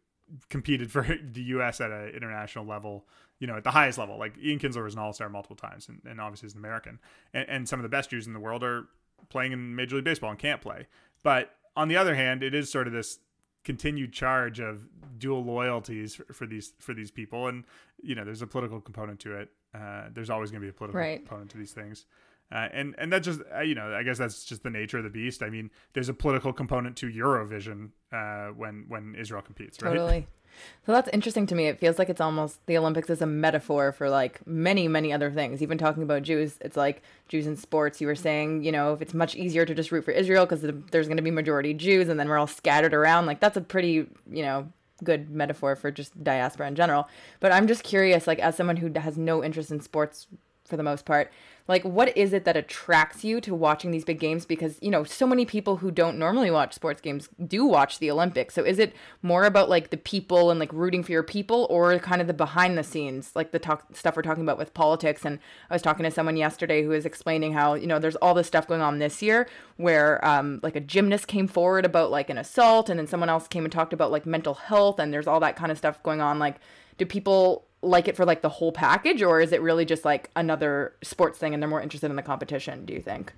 competed 0.51 0.91
for 0.91 1.03
the 1.33 1.43
U.S. 1.43 1.81
at 1.81 1.93
an 1.93 2.09
international 2.09 2.65
level. 2.65 3.07
You 3.39 3.47
know, 3.47 3.57
at 3.57 3.65
the 3.65 3.71
highest 3.71 3.99
level. 3.99 4.19
Like 4.19 4.35
Ian 4.43 4.59
Kinsler 4.59 4.83
was 4.83 4.95
an 4.95 4.99
All 5.01 5.12
Star 5.12 5.29
multiple 5.29 5.57
times, 5.57 5.89
and, 5.89 6.01
and 6.09 6.21
obviously 6.21 6.47
is 6.47 6.55
an 6.55 6.59
American. 6.59 6.99
And, 7.35 7.49
and 7.49 7.69
some 7.69 7.79
of 7.79 7.83
the 7.83 7.91
best 7.91 8.09
Jews 8.09 8.27
in 8.27 8.33
the 8.33 8.41
world 8.41 8.65
are 8.65 8.87
playing 9.29 9.53
in 9.53 9.75
Major 9.75 9.97
League 9.97 10.05
Baseball 10.05 10.31
and 10.31 10.39
can't 10.39 10.61
play. 10.61 10.87
But 11.23 11.55
on 11.77 11.89
the 11.89 11.97
other 11.97 12.15
hand, 12.15 12.43
it 12.43 12.55
is 12.55 12.71
sort 12.71 12.87
of 12.87 12.93
this 12.93 13.19
continued 13.65 14.13
charge 14.13 14.61
of 14.61 14.87
dual 15.19 15.45
loyalties 15.45 16.15
for, 16.15 16.25
for 16.33 16.47
these 16.47 16.73
for 16.79 16.95
these 16.95 17.11
people 17.11 17.49
and 17.49 17.65
you 18.01 18.15
know 18.15 18.25
there's 18.25 18.41
a 18.43 18.47
political 18.47 18.81
component 18.81 19.19
to 19.19 19.35
it 19.35 19.51
uh, 19.75 20.05
there's 20.13 20.31
always 20.31 20.53
going 20.53 20.61
to 20.61 20.65
be 20.65 20.69
a 20.71 20.73
political 20.73 21.01
Right. 21.01 21.19
component 21.19 21.51
to 21.51 21.57
these 21.59 21.73
things 21.73 22.07
uh, 22.53 22.69
and 22.73 22.95
and 22.97 23.13
that 23.13 23.25
just 23.25 23.41
uh, 23.53 23.61
you 23.63 23.75
know 23.75 23.93
I 23.93 24.05
guess 24.05 24.19
that's 24.19 24.45
just 24.45 24.63
the 24.63 24.71
nature 24.71 24.99
of 24.99 25.05
the 25.05 25.11
beast. 25.11 25.43
I 25.43 25.51
mean, 25.51 25.73
there's 25.95 26.09
a 26.09 26.15
political 26.15 26.53
component 26.53 26.95
to 26.99 27.09
Eurovision 27.11 27.91
uh, 28.13 28.53
when 28.53 28.85
when 28.87 29.17
Israel 29.19 29.43
competes, 29.43 29.83
right? 29.83 29.91
Totally. 29.91 30.29
So 30.85 30.92
that's 30.92 31.09
interesting 31.12 31.47
to 31.47 31.55
me. 31.55 31.66
It 31.66 31.79
feels 31.79 31.99
like 31.99 32.09
it's 32.09 32.21
almost 32.21 32.64
the 32.66 32.77
Olympics 32.79 33.11
is 33.11 33.23
a 33.23 33.27
metaphor 33.27 33.92
for 33.92 34.09
like 34.09 34.47
many, 34.47 34.88
many 34.88 35.12
other 35.12 35.31
things. 35.31 35.62
Even 35.62 35.79
talking 35.79 36.03
about 36.03 36.23
Jews, 36.23 36.59
it's 36.61 36.77
like 36.77 37.03
Jews 37.29 37.47
in 37.47 37.57
sports. 37.57 38.01
You 38.01 38.07
were 38.07 38.14
saying, 38.14 38.62
you 38.62 38.73
know, 38.73 38.92
if 38.92 39.03
it's 39.03 39.14
much 39.14 39.35
easier 39.35 39.64
to 39.64 39.75
just 39.75 39.92
root 39.92 40.05
for 40.05 40.12
Israel 40.12 40.47
because 40.47 40.62
there's 40.90 41.09
going 41.09 41.16
to 41.16 41.23
be 41.23 41.31
majority 41.31 41.75
Jews 41.75 42.09
and 42.09 42.19
then 42.19 42.29
we're 42.29 42.38
all 42.38 42.47
scattered 42.47 42.95
around, 42.95 43.27
like 43.27 43.40
that's 43.40 43.57
a 43.57 43.61
pretty, 43.61 44.07
you 44.31 44.42
know, 44.42 44.69
good 45.05 45.31
metaphor 45.31 45.77
for 45.77 45.90
just 45.90 46.23
diaspora 46.23 46.69
in 46.69 46.75
general. 46.75 47.09
But 47.40 47.53
I'm 47.53 47.66
just 47.66 47.83
curious, 47.83 48.27
like, 48.27 48.38
as 48.38 48.57
someone 48.57 48.77
who 48.77 48.90
has 48.99 49.19
no 49.19 49.45
interest 49.45 49.71
in 49.71 49.81
sports 49.81 50.27
for 50.67 50.77
the 50.77 50.83
most 50.83 51.05
part, 51.05 51.31
like, 51.69 51.83
what 51.83 52.17
is 52.17 52.33
it 52.33 52.45
that 52.45 52.57
attracts 52.57 53.25
you 53.25 53.41
to 53.41 53.53
watching 53.55 53.91
these 53.91 54.05
big 54.05 54.21
games? 54.21 54.47
Because, 54.47 54.79
you 54.81 54.91
know, 54.91 55.03
so 55.03 55.27
many 55.27 55.45
people 55.45 55.79
who 55.79 55.91
don't 55.91 56.17
normally 56.17 56.51
watch 56.51 56.73
sports 56.75 57.01
games 57.01 57.29
do 57.45 57.65
watch 57.65 57.99
the 57.99 58.11
Olympics. 58.11 58.55
So 58.55 58.63
is 58.63 58.79
it 58.79 58.95
more 59.23 59.45
about 59.45 59.69
like 59.69 59.91
the 59.91 59.97
people 59.97 60.51
and 60.53 60.61
like 60.61 60.73
rooting 60.73 61.03
for 61.03 61.11
your 61.11 61.25
people 61.25 61.67
or 61.69 61.99
kind 61.99 62.21
of 62.21 62.29
the 62.29 62.35
behind 62.35 62.79
the 62.79 62.85
scenes, 62.85 63.33
like 63.35 63.51
the 63.51 63.59
talk 63.59 63.85
stuff 63.97 64.15
we're 64.15 64.23
talking 64.23 64.45
about 64.45 64.59
with 64.59 64.75
politics? 64.75 65.25
And 65.25 65.41
I 65.69 65.75
was 65.75 65.83
talking 65.83 66.05
to 66.05 66.11
someone 66.11 66.37
yesterday 66.37 66.85
who 66.85 66.91
was 66.91 67.05
explaining 67.05 67.53
how, 67.53 67.75
you 67.75 67.89
know, 67.89 67.99
there's 67.99 68.17
all 68.17 68.35
this 68.35 68.47
stuff 68.47 68.69
going 68.69 68.81
on 68.83 69.01
this 69.01 69.21
year 69.21 69.49
where 69.77 70.25
um, 70.25 70.61
like 70.63 70.77
a 70.77 70.81
gymnast 70.81 71.27
came 71.27 71.49
forward 71.49 71.85
about 71.85 72.13
like 72.13 72.31
an 72.31 72.39
assault 72.39 72.89
and 72.89 72.99
then 72.99 73.09
someone 73.09 73.29
else 73.29 73.49
came 73.49 73.65
and 73.65 73.73
talked 73.73 73.93
about 73.93 74.13
like 74.13 74.25
mental 74.25 74.55
health 74.55 75.01
and 75.01 75.13
there's 75.13 75.27
all 75.27 75.41
that 75.41 75.57
kind 75.57 75.73
of 75.73 75.79
stuff 75.79 76.01
going 76.05 76.21
on. 76.21 76.39
Like, 76.39 76.61
do 76.97 77.05
people 77.05 77.67
like 77.87 78.09
it 78.09 78.16
for 78.16 78.25
like 78.25 78.42
the 78.42 78.49
whole 78.49 78.72
package 78.72 79.22
or 79.22 79.40
is 79.40 79.53
it 79.53 79.62
really 79.62 79.85
just 79.85 80.05
like 80.05 80.31
another 80.37 80.94
sports 81.03 81.38
thing 81.38 81.55
and 81.55 81.62
they're 81.62 81.70
more 81.70 81.81
interested 81.81 82.11
in 82.11 82.16
the 82.16 82.22
competition 82.22 82.85
do 82.85 82.92
you 82.92 83.01
think 83.01 83.33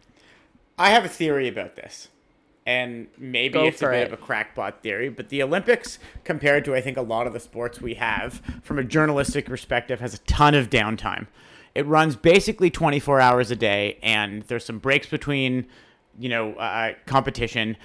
I 0.78 0.90
have 0.90 1.04
a 1.04 1.08
theory 1.08 1.48
about 1.48 1.74
this. 1.74 2.08
And 2.64 3.08
maybe 3.16 3.54
Go 3.54 3.64
it's 3.64 3.82
a 3.82 3.86
bit 3.88 4.02
it. 4.02 4.06
of 4.08 4.12
a 4.12 4.16
crackpot 4.18 4.82
theory, 4.82 5.08
but 5.08 5.30
the 5.30 5.42
Olympics, 5.42 5.98
compared 6.22 6.66
to 6.66 6.74
I 6.74 6.82
think 6.82 6.98
a 6.98 7.02
lot 7.02 7.26
of 7.26 7.32
the 7.32 7.40
sports 7.40 7.80
we 7.80 7.94
have, 7.94 8.42
from 8.62 8.78
a 8.78 8.84
journalistic 8.84 9.46
perspective, 9.46 10.00
has 10.00 10.14
a 10.14 10.18
ton 10.18 10.54
of 10.54 10.68
downtime. 10.68 11.26
It 11.74 11.86
runs 11.86 12.14
basically 12.14 12.70
24 12.70 13.20
hours 13.20 13.50
a 13.50 13.56
day, 13.56 13.98
and 14.02 14.42
there's 14.42 14.66
some 14.66 14.78
breaks 14.78 15.06
between, 15.06 15.66
you 16.18 16.28
know, 16.28 16.52
uh, 16.54 16.92
competition. 17.06 17.76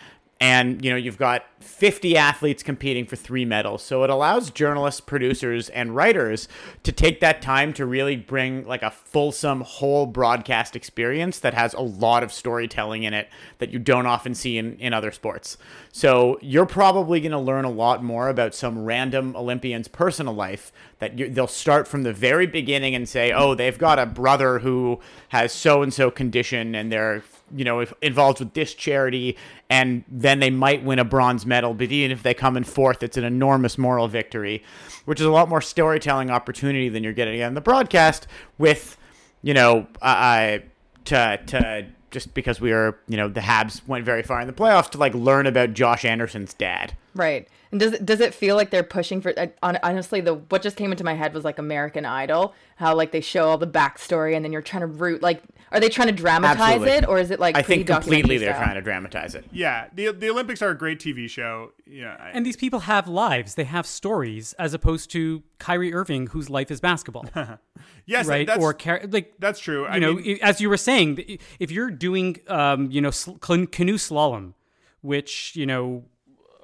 And, 0.43 0.83
you 0.83 0.91
know, 0.91 0.97
you've 0.97 1.17
got 1.17 1.45
50 1.61 2.17
athletes 2.17 2.63
competing 2.63 3.05
for 3.05 3.15
three 3.15 3.45
medals. 3.45 3.81
So 3.81 4.03
it 4.03 4.09
allows 4.09 4.51
journalists, 4.51 4.99
producers, 4.99 5.69
and 5.69 5.95
writers 5.95 6.49
to 6.83 6.91
take 6.91 7.21
that 7.21 7.41
time 7.41 7.71
to 7.75 7.85
really 7.85 8.17
bring 8.17 8.67
like 8.67 8.83
a 8.83 8.91
fulsome 8.91 9.61
whole 9.61 10.05
broadcast 10.05 10.75
experience 10.75 11.39
that 11.39 11.53
has 11.53 11.73
a 11.73 11.79
lot 11.79 12.23
of 12.23 12.33
storytelling 12.33 13.03
in 13.03 13.13
it 13.13 13.29
that 13.59 13.71
you 13.71 13.79
don't 13.79 14.05
often 14.05 14.35
see 14.35 14.57
in, 14.57 14.77
in 14.79 14.91
other 14.91 15.13
sports. 15.13 15.57
So 15.93 16.37
you're 16.41 16.65
probably 16.65 17.21
going 17.21 17.31
to 17.31 17.39
learn 17.39 17.63
a 17.63 17.71
lot 17.71 18.03
more 18.03 18.27
about 18.27 18.53
some 18.53 18.83
random 18.83 19.37
Olympian's 19.37 19.87
personal 19.87 20.33
life 20.33 20.73
that 20.99 21.17
you, 21.17 21.29
they'll 21.29 21.47
start 21.47 21.87
from 21.87 22.03
the 22.03 22.11
very 22.11 22.47
beginning 22.47 22.95
and 22.95 23.07
say, 23.07 23.31
oh, 23.31 23.55
they've 23.55 23.77
got 23.77 23.97
a 23.97 24.05
brother 24.05 24.59
who 24.59 24.99
has 25.29 25.53
so 25.53 25.81
and 25.81 25.93
so 25.93 26.11
condition 26.11 26.75
and 26.75 26.91
they're 26.91 27.23
you 27.55 27.63
know, 27.63 27.85
involved 28.01 28.39
with 28.39 28.53
this 28.53 28.73
charity, 28.73 29.37
and 29.69 30.03
then 30.07 30.39
they 30.39 30.49
might 30.49 30.83
win 30.83 30.99
a 30.99 31.05
bronze 31.05 31.45
medal. 31.45 31.73
But 31.73 31.91
even 31.91 32.11
if 32.11 32.23
they 32.23 32.33
come 32.33 32.57
in 32.57 32.63
fourth, 32.63 33.03
it's 33.03 33.17
an 33.17 33.23
enormous 33.23 33.77
moral 33.77 34.07
victory, 34.07 34.63
which 35.05 35.19
is 35.19 35.25
a 35.25 35.31
lot 35.31 35.49
more 35.49 35.61
storytelling 35.61 36.29
opportunity 36.29 36.89
than 36.89 37.03
you're 37.03 37.13
getting 37.13 37.41
on 37.41 37.53
the 37.53 37.61
broadcast. 37.61 38.27
With, 38.57 38.97
you 39.41 39.53
know, 39.53 39.87
uh, 40.01 40.59
to 41.05 41.39
to 41.45 41.87
just 42.11 42.33
because 42.33 42.61
we 42.61 42.71
are, 42.71 42.99
you 43.07 43.17
know, 43.17 43.27
the 43.27 43.41
Habs 43.41 43.85
went 43.87 44.05
very 44.05 44.23
far 44.23 44.39
in 44.39 44.47
the 44.47 44.53
playoffs 44.53 44.89
to 44.91 44.97
like 44.97 45.13
learn 45.13 45.47
about 45.47 45.73
Josh 45.73 46.05
Anderson's 46.05 46.53
dad. 46.53 46.95
Right 47.15 47.47
and 47.71 47.79
does 47.79 47.93
it 47.93 48.05
does 48.05 48.19
it 48.19 48.33
feel 48.33 48.55
like 48.55 48.69
they're 48.71 48.83
pushing 48.83 49.21
for 49.21 49.33
honestly 49.61 50.19
the 50.21 50.33
what 50.33 50.61
just 50.61 50.75
came 50.75 50.91
into 50.91 51.03
my 51.03 51.13
head 51.13 51.33
was 51.33 51.43
like 51.43 51.59
american 51.59 52.05
idol 52.05 52.53
how 52.77 52.95
like 52.95 53.11
they 53.11 53.21
show 53.21 53.49
all 53.49 53.57
the 53.57 53.67
backstory 53.67 54.35
and 54.35 54.43
then 54.43 54.51
you're 54.51 54.61
trying 54.61 54.81
to 54.81 54.87
root 54.87 55.21
like 55.21 55.41
are 55.71 55.79
they 55.79 55.89
trying 55.89 56.07
to 56.07 56.13
dramatize 56.13 56.59
Absolutely. 56.59 56.91
it 56.91 57.07
or 57.07 57.17
is 57.19 57.31
it 57.31 57.39
like 57.39 57.55
I 57.55 57.63
pretty 57.63 57.83
think 57.83 57.87
completely 58.01 58.37
they're 58.37 58.53
style? 58.53 58.63
trying 58.65 58.75
to 58.75 58.81
dramatize 58.81 59.33
it. 59.33 59.45
Yeah, 59.51 59.87
the 59.95 60.11
the 60.11 60.29
Olympics 60.29 60.61
are 60.61 60.69
a 60.69 60.77
great 60.77 60.99
TV 60.99 61.27
show. 61.27 61.71
Yeah, 61.87 62.15
I- 62.19 62.29
And 62.29 62.45
these 62.45 62.55
people 62.55 62.81
have 62.81 63.07
lives. 63.07 63.55
They 63.55 63.63
have 63.63 63.87
stories, 63.87 64.53
as 64.59 64.75
opposed 64.75 65.09
to 65.13 65.41
Kyrie 65.57 65.91
Irving, 65.91 66.27
whose 66.27 66.47
life 66.47 66.69
is 66.69 66.79
basketball, 66.79 67.25
yes, 68.05 68.27
right? 68.27 68.45
That's, 68.45 68.61
or 68.63 68.75
Car- 68.75 69.01
like 69.09 69.33
that's 69.39 69.59
true. 69.59 69.81
you 69.81 69.87
I 69.87 69.97
know, 69.97 70.13
mean, 70.13 70.37
as 70.43 70.61
you 70.61 70.69
were 70.69 70.77
saying, 70.77 71.39
if 71.59 71.71
you're 71.71 71.89
doing, 71.89 72.37
um, 72.49 72.91
you 72.91 73.01
know, 73.01 73.09
sl- 73.09 73.37
canoe 73.39 73.65
slalom, 73.97 74.53
which 75.01 75.55
you 75.55 75.65
know, 75.65 76.03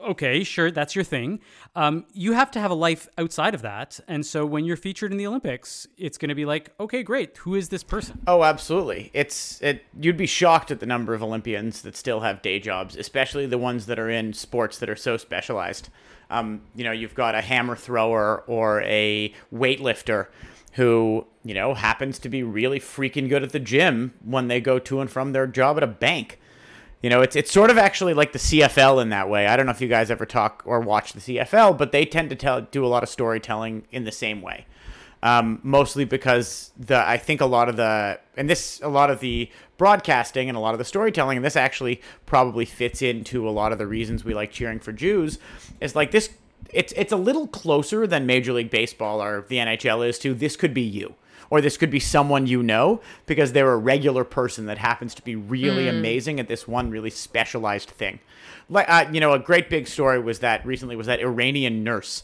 okay, 0.03 0.43
sure, 0.43 0.71
that's 0.71 0.95
your 0.95 1.03
thing. 1.03 1.39
Um, 1.75 2.05
you 2.13 2.33
have 2.33 2.51
to 2.51 2.59
have 2.59 2.71
a 2.71 2.75
life 2.75 3.07
outside 3.17 3.53
of 3.53 3.61
that, 3.61 3.99
and 4.07 4.25
so 4.25 4.45
when 4.45 4.65
you're 4.65 4.77
featured 4.77 5.11
in 5.11 5.17
the 5.17 5.27
Olympics, 5.27 5.87
it's 5.97 6.17
going 6.17 6.29
to 6.29 6.35
be 6.35 6.45
like, 6.45 6.73
okay, 6.79 7.03
great, 7.03 7.37
who 7.37 7.55
is 7.55 7.69
this 7.69 7.83
person? 7.83 8.21
Oh, 8.27 8.43
absolutely. 8.43 9.11
It's 9.13 9.61
it. 9.61 9.83
You'd 9.99 10.17
be 10.17 10.25
shocked 10.25 10.71
at 10.71 10.79
the 10.79 10.85
number 10.85 11.13
of 11.13 11.23
Olympians 11.23 11.81
that 11.83 11.95
still 11.95 12.21
have 12.21 12.41
day 12.41 12.59
jobs, 12.59 12.95
especially 12.95 13.45
the 13.45 13.57
ones 13.57 13.85
that 13.87 13.99
are 13.99 14.09
in 14.09 14.33
sports 14.33 14.79
that 14.79 14.89
are 14.89 14.95
so 14.95 15.17
specialized. 15.17 15.89
Um, 16.29 16.61
you 16.75 16.83
know, 16.83 16.91
you've 16.91 17.15
got 17.15 17.35
a 17.35 17.41
hammer 17.41 17.75
thrower 17.75 18.43
or 18.45 18.81
a 18.83 19.33
weightlifter 19.53 20.27
who 20.73 21.25
you 21.43 21.53
know 21.53 21.73
happens 21.73 22.19
to 22.19 22.29
be 22.29 22.43
really 22.43 22.79
freaking 22.79 23.27
good 23.27 23.43
at 23.43 23.51
the 23.51 23.59
gym 23.59 24.13
when 24.23 24.47
they 24.47 24.61
go 24.61 24.77
to 24.79 25.01
and 25.01 25.09
from 25.09 25.31
their 25.31 25.47
job 25.47 25.77
at 25.77 25.83
a 25.83 25.87
bank. 25.87 26.39
You 27.01 27.09
know, 27.09 27.21
it's 27.21 27.35
it's 27.35 27.51
sort 27.51 27.69
of 27.69 27.77
actually 27.77 28.13
like 28.13 28.33
the 28.33 28.39
CFL 28.39 29.01
in 29.01 29.09
that 29.09 29.29
way. 29.29 29.47
I 29.47 29.55
don't 29.55 29.65
know 29.65 29.71
if 29.71 29.79
you 29.79 29.87
guys 29.87 30.11
ever 30.11 30.25
talk 30.25 30.63
or 30.65 30.81
watch 30.81 31.13
the 31.13 31.19
CFL, 31.19 31.77
but 31.77 31.91
they 31.91 32.05
tend 32.05 32.29
to 32.29 32.35
tell 32.35 32.61
do 32.61 32.85
a 32.85 32.87
lot 32.87 33.03
of 33.03 33.09
storytelling 33.09 33.83
in 33.91 34.03
the 34.03 34.11
same 34.11 34.41
way. 34.41 34.65
Um, 35.21 35.59
mostly 35.63 36.05
because 36.05 36.71
the 36.77 36.97
I 36.97 37.17
think 37.17 37.41
a 37.41 37.45
lot 37.45 37.67
of 37.69 37.75
the 37.75 38.19
and 38.37 38.49
this 38.49 38.81
a 38.81 38.89
lot 38.89 39.09
of 39.09 39.19
the 39.19 39.49
broadcasting 39.77 40.49
and 40.49 40.57
a 40.57 40.61
lot 40.61 40.73
of 40.73 40.77
the 40.77 40.85
storytelling 40.85 41.37
and 41.37 41.45
this 41.45 41.55
actually 41.55 42.01
probably 42.25 42.65
fits 42.65 43.01
into 43.01 43.47
a 43.47 43.51
lot 43.51 43.71
of 43.71 43.77
the 43.77 43.87
reasons 43.87 44.23
we 44.23 44.33
like 44.33 44.51
cheering 44.51 44.79
for 44.79 44.93
Jews 44.93 45.39
is 45.81 45.95
like 45.95 46.11
this 46.11 46.29
it's 46.71 46.93
it's 46.95 47.11
a 47.11 47.17
little 47.17 47.47
closer 47.47 48.07
than 48.07 48.25
Major 48.25 48.53
League 48.53 48.69
Baseball 48.69 49.21
or 49.21 49.45
the 49.47 49.57
NHL 49.57 50.07
is 50.07 50.19
to 50.19 50.33
this 50.33 50.55
could 50.55 50.73
be 50.73 50.81
you 50.81 51.15
or 51.49 51.61
this 51.61 51.77
could 51.77 51.89
be 51.89 51.99
someone 51.99 52.47
you 52.47 52.61
know 52.61 53.01
because 53.25 53.53
they're 53.53 53.71
a 53.71 53.77
regular 53.77 54.23
person 54.23 54.65
that 54.67 54.77
happens 54.77 55.15
to 55.15 55.21
be 55.23 55.35
really 55.35 55.87
amazing 55.87 56.39
at 56.39 56.47
this 56.47 56.67
one 56.67 56.89
really 56.89 57.09
specialized 57.09 57.89
thing. 57.89 58.19
Like 58.69 58.89
uh, 58.89 59.05
you 59.11 59.19
know, 59.19 59.33
a 59.33 59.39
great 59.39 59.69
big 59.69 59.87
story 59.87 60.19
was 60.19 60.39
that 60.39 60.65
recently 60.65 60.95
was 60.95 61.07
that 61.07 61.19
Iranian 61.19 61.83
nurse 61.83 62.23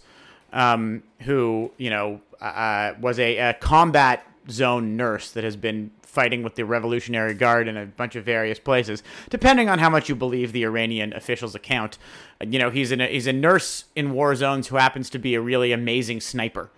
um, 0.54 1.04
who 1.22 1.72
you 1.78 1.90
know 1.90 2.22
uh, 2.42 2.94
was 3.00 3.20
a, 3.20 3.38
a 3.38 3.54
combat 3.56 4.26
zone 4.50 4.96
nurse 4.96 5.32
that 5.32 5.44
has 5.44 5.56
been 5.56 5.92
fighting 6.02 6.44
with 6.44 6.56
the 6.56 6.64
Revolutionary 6.64 7.34
Guard 7.34 7.68
in 7.68 7.76
a 7.76 7.86
bunch 7.86 8.16
of 8.16 8.24
various 8.24 8.58
places, 8.58 9.04
depending 9.30 9.68
on 9.68 9.80
how 9.80 9.90
much 9.90 10.08
you 10.08 10.16
believe 10.16 10.54
the 10.54 10.64
Iranian 10.64 11.12
officials' 11.14 11.56
account. 11.56 11.98
Uh, 12.42 12.46
You 12.50 12.58
know, 12.60 12.70
he's 12.70 12.92
in 12.92 13.02
a, 13.02 13.08
he's 13.08 13.28
a 13.28 13.34
nurse 13.34 13.86
in 13.96 14.14
war 14.14 14.34
zones 14.36 14.68
who 14.68 14.78
happens 14.78 15.10
to 15.10 15.20
be 15.20 15.36
a 15.36 15.42
really 15.42 15.72
amazing 15.74 16.22
sniper. 16.22 16.70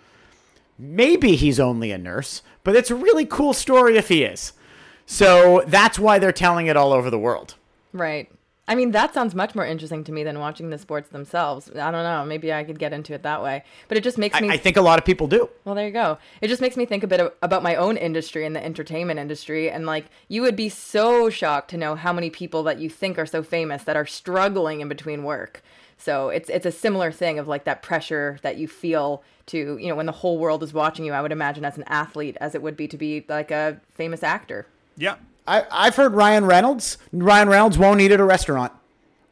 Maybe 0.77 1.35
he's 1.35 1.59
only 1.59 1.91
a 1.91 1.97
nurse, 1.97 2.41
but 2.63 2.75
it's 2.75 2.91
a 2.91 2.95
really 2.95 3.25
cool 3.25 3.53
story 3.53 3.97
if 3.97 4.09
he 4.09 4.23
is. 4.23 4.53
So 5.05 5.63
that's 5.67 5.97
why 5.97 6.19
they're 6.19 6.31
telling 6.31 6.67
it 6.67 6.77
all 6.77 6.91
over 6.91 7.09
the 7.09 7.17
world. 7.19 7.55
Right. 7.93 8.29
I 8.69 8.75
mean, 8.75 8.91
that 8.91 9.13
sounds 9.13 9.33
much 9.33 9.55
more 9.55 9.65
interesting 9.65 10.03
to 10.03 10.11
me 10.11 10.25
than 10.25 10.39
watching 10.39 10.69
the 10.69 10.77
sports 10.77 11.07
themselves. 11.07 11.71
I 11.71 11.89
don't 11.89 12.03
know. 12.03 12.25
Maybe 12.25 12.51
I 12.51 12.65
could 12.65 12.77
get 12.77 12.91
into 12.91 13.13
it 13.13 13.23
that 13.23 13.41
way. 13.41 13.63
But 13.87 13.97
it 13.97 14.03
just 14.03 14.17
makes 14.17 14.35
I, 14.35 14.41
me. 14.41 14.49
I 14.49 14.57
think 14.57 14.75
a 14.75 14.81
lot 14.81 14.99
of 14.99 15.05
people 15.05 15.27
do. 15.27 15.49
Well, 15.63 15.73
there 15.73 15.87
you 15.87 15.93
go. 15.93 16.17
It 16.41 16.49
just 16.49 16.59
makes 16.59 16.75
me 16.75 16.85
think 16.85 17.03
a 17.03 17.07
bit 17.07 17.21
of, 17.21 17.31
about 17.41 17.63
my 17.63 17.75
own 17.75 17.95
industry 17.95 18.45
and 18.45 18.53
the 18.53 18.63
entertainment 18.63 19.21
industry. 19.21 19.71
And 19.71 19.85
like, 19.85 20.07
you 20.27 20.41
would 20.41 20.57
be 20.57 20.67
so 20.67 21.29
shocked 21.29 21.69
to 21.69 21.77
know 21.77 21.95
how 21.95 22.11
many 22.11 22.29
people 22.29 22.61
that 22.63 22.77
you 22.77 22.89
think 22.89 23.17
are 23.17 23.25
so 23.25 23.41
famous 23.41 23.83
that 23.83 23.95
are 23.95 24.05
struggling 24.05 24.81
in 24.81 24.89
between 24.89 25.23
work. 25.23 25.63
So 25.97 26.29
it's 26.29 26.49
it's 26.49 26.65
a 26.65 26.71
similar 26.71 27.11
thing 27.11 27.39
of 27.39 27.47
like 27.47 27.63
that 27.65 27.81
pressure 27.81 28.37
that 28.43 28.57
you 28.57 28.67
feel 28.67 29.23
to 29.47 29.77
you 29.77 29.87
know 29.87 29.95
when 29.95 30.05
the 30.05 30.11
whole 30.11 30.37
world 30.37 30.63
is 30.63 30.73
watching 30.73 31.05
you. 31.05 31.13
I 31.13 31.21
would 31.21 31.31
imagine 31.31 31.65
as 31.65 31.77
an 31.77 31.83
athlete, 31.87 32.37
as 32.39 32.55
it 32.55 32.61
would 32.61 32.77
be 32.77 32.87
to 32.87 32.97
be 32.97 33.25
like 33.27 33.51
a 33.51 33.79
famous 33.93 34.23
actor. 34.23 34.67
Yeah. 34.95 35.15
I, 35.47 35.65
I've 35.71 35.95
heard 35.95 36.13
Ryan 36.13 36.45
Reynolds. 36.45 36.97
Ryan 37.13 37.47
Reynolds 37.47 37.77
won't 37.77 38.01
eat 38.01 38.11
at 38.11 38.19
a 38.19 38.25
restaurant. 38.25 38.73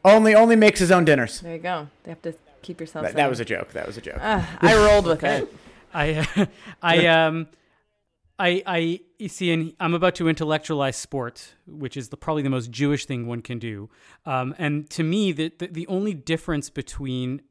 Only 0.04 0.34
only 0.34 0.56
makes 0.56 0.80
his 0.80 0.92
own 0.92 1.04
dinners. 1.06 1.42
There 1.42 1.56
you 1.56 1.62
go. 1.62 1.88
They 2.04 2.12
have 2.12 2.22
to 2.22 2.34
keep 2.62 2.80
yourself. 2.80 3.06
That, 3.06 3.16
that 3.16 3.30
was 3.30 3.40
a 3.40 3.46
joke. 3.46 3.74
That 3.74 3.86
was 3.86 3.98
a 3.98 4.02
joke. 4.02 4.20
I 4.22 4.76
rolled 4.76 5.08
with 5.08 5.24
it. 5.24 5.54
I 5.94 6.48
I 6.82 7.08
um 7.08 7.48
I 8.38 8.64
I 8.66 9.00
you 9.18 9.30
see 9.30 9.52
and 9.52 9.74
I'm 9.80 9.94
about 9.94 10.16
to 10.16 10.30
intellectualize 10.30 10.96
sport, 10.98 11.56
which 11.68 11.98
is 11.98 12.10
the, 12.10 12.18
probably 12.18 12.44
the 12.44 12.50
most 12.50 12.72
Jewish 12.72 13.06
thing 13.06 13.28
one 13.28 13.42
can 13.42 13.60
do. 13.60 13.90
Um, 14.26 14.56
and 14.58 14.90
to 14.92 15.04
me, 15.04 15.32
the, 15.32 15.52
the 15.58 15.68
the 15.68 15.88
only 15.88 16.14
difference 16.14 16.70
between 16.70 17.42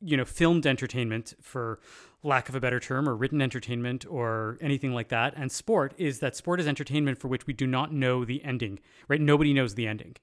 you 0.00 0.16
know 0.16 0.24
filmed 0.24 0.66
entertainment, 0.66 1.34
for 1.40 1.80
lack 2.22 2.48
of 2.48 2.54
a 2.54 2.60
better 2.60 2.80
term, 2.80 3.08
or 3.08 3.16
written 3.16 3.40
entertainment, 3.40 4.04
or 4.08 4.58
anything 4.60 4.92
like 4.92 5.08
that, 5.08 5.34
and 5.36 5.50
sport 5.50 5.94
is 5.98 6.20
that 6.20 6.36
sport 6.36 6.60
is 6.60 6.66
entertainment 6.66 7.18
for 7.18 7.28
which 7.28 7.46
we 7.46 7.52
do 7.52 7.66
not 7.66 7.92
know 7.92 8.24
the 8.24 8.44
ending. 8.44 8.78
Right? 9.08 9.20
Nobody 9.20 9.52
knows 9.52 9.74
the 9.74 9.86
ending 9.86 10.16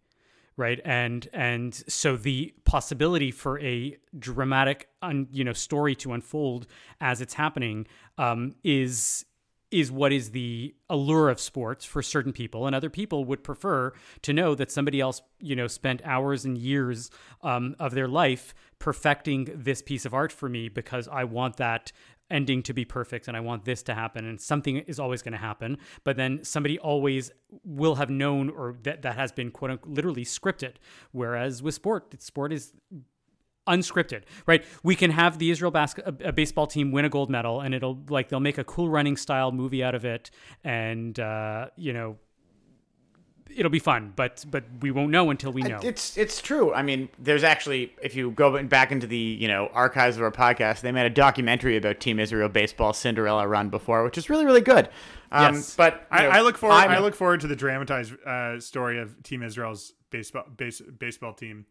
right 0.58 0.80
and 0.86 1.28
and 1.34 1.84
so 1.88 2.16
the 2.16 2.54
possibility 2.64 3.30
for 3.30 3.60
a 3.60 3.98
dramatic 4.18 4.88
un, 5.02 5.28
you 5.32 5.44
know 5.44 5.52
story 5.52 5.96
to 5.96 6.14
unfold 6.14 6.66
as 7.02 7.20
it's 7.20 7.34
happening 7.34 7.86
um, 8.18 8.56
is 8.64 9.26
is 9.72 9.92
what 9.92 10.14
is 10.14 10.32
the 10.32 10.76
allure 10.90 11.30
of 11.30 11.40
sports 11.40 11.84
for 11.86 12.02
certain 12.02 12.32
people 12.32 12.68
and 12.68 12.76
other 12.76 12.90
people 12.90 13.26
would 13.26 13.44
prefer 13.44 13.92
to 14.22 14.32
know 14.32 14.56
that 14.56 14.72
somebody 14.72 15.02
else 15.02 15.22
you 15.40 15.56
know 15.56 15.68
spent 15.68 16.02
hours 16.06 16.46
and 16.46 16.58
years 16.58 17.10
um, 17.42 17.76
of 17.80 17.94
their 17.94 18.08
life 18.08 18.54
perfecting 18.80 19.50
this 19.54 19.82
piece 19.82 20.06
of 20.06 20.14
art 20.14 20.32
for 20.32 20.48
me 20.48 20.70
because 20.70 21.08
i 21.08 21.24
want 21.24 21.58
that 21.58 21.92
ending 22.30 22.64
to 22.64 22.74
be 22.74 22.86
perfect 22.86 23.28
and 23.28 23.38
I 23.38 23.40
want 23.40 23.66
this 23.66 23.84
to 23.84 23.94
happen 23.94 24.26
and 24.26 24.40
something 24.40 24.78
is 24.78 25.00
always 25.00 25.22
going 25.22 25.34
to 25.34 25.38
happen. 25.38 25.78
But 26.04 26.18
then 26.18 26.44
somebody 26.44 26.80
always 26.80 27.32
will 27.64 27.96
have 27.96 28.10
known 28.10 28.50
or 28.50 28.76
that 28.84 29.02
that 29.04 29.16
has 29.16 29.32
been 29.32 29.52
quote 29.52 29.72
unquote 29.72 29.94
literally 29.94 30.26
scripted. 30.26 30.76
Whereas 31.12 31.62
with 31.62 31.76
sport 31.76 32.22
sport 32.22 32.52
is 32.52 32.74
unscripted 33.68 34.22
right 34.46 34.64
we 34.84 34.96
can 34.96 35.12
have 35.12 35.40
the 35.40 35.50
Israel 35.50 35.72
bas- 35.72 35.96
a, 36.06 36.14
a 36.26 36.32
baseball 36.32 36.68
team 36.68 36.92
win 36.92 37.04
a 37.06 37.10
gold 37.10 37.30
medal 37.30 37.62
and 37.62 37.74
it'll 37.74 37.98
like 38.10 38.30
they'll 38.30 38.40
make 38.40 38.58
a 38.58 38.64
cool 38.64 38.90
running 38.90 39.18
style 39.18 39.52
movie 39.52 39.84
out 39.84 39.96
of 39.96 40.06
it 40.06 40.30
and 40.64 41.20
uh, 41.20 41.68
you 41.76 41.92
know 41.92 42.18
it'll 43.56 43.72
be 43.72 43.80
fun 43.80 44.12
but 44.16 44.44
but 44.50 44.64
we 44.82 44.92
won't 44.92 45.12
know 45.12 45.30
until 45.30 45.52
we 45.52 45.62
know 45.62 45.80
It's 45.82 46.18
it's 46.18 46.42
true. 46.42 46.74
I 46.74 46.82
mean, 46.82 47.10
there's 47.20 47.44
actually 47.44 47.94
if 48.02 48.16
you 48.16 48.32
go 48.32 48.62
back 48.64 48.92
into 48.92 49.08
the 49.08 49.18
you 49.18 49.48
know 49.48 49.70
archives 49.74 50.18
of 50.18 50.24
our 50.24 50.32
podcast, 50.32 50.82
they 50.82 50.92
made 50.92 51.06
a 51.06 51.10
documentary 51.12 51.78
about 51.78 52.00
Team 52.00 52.20
Israel 52.20 52.50
baseball 52.50 52.92
Cinderella 52.94 53.48
run 53.48 53.70
before, 53.70 54.04
which 54.04 54.18
is 54.18 54.30
really 54.30 54.46
really 54.46 54.62
good. 54.62 54.90
Um, 55.32 55.56
Yes. 55.56 55.76
but 55.76 56.06
I, 56.12 56.24
know, 56.24 56.30
I 56.30 56.42
look 56.42 56.58
forward. 56.58 56.76
I'm- 56.76 56.92
I 56.92 57.00
look 57.00 57.16
forward 57.16 57.42
to 57.42 57.48
the 57.48 57.56
dramatized 57.56 58.14
uh, 58.26 58.60
story 58.60 59.00
of 59.00 59.22
Team 59.24 59.42
Israel's 59.44 59.94
baseball 60.10 60.46
base, 60.56 60.82
baseball 60.82 61.34
team 61.34 61.66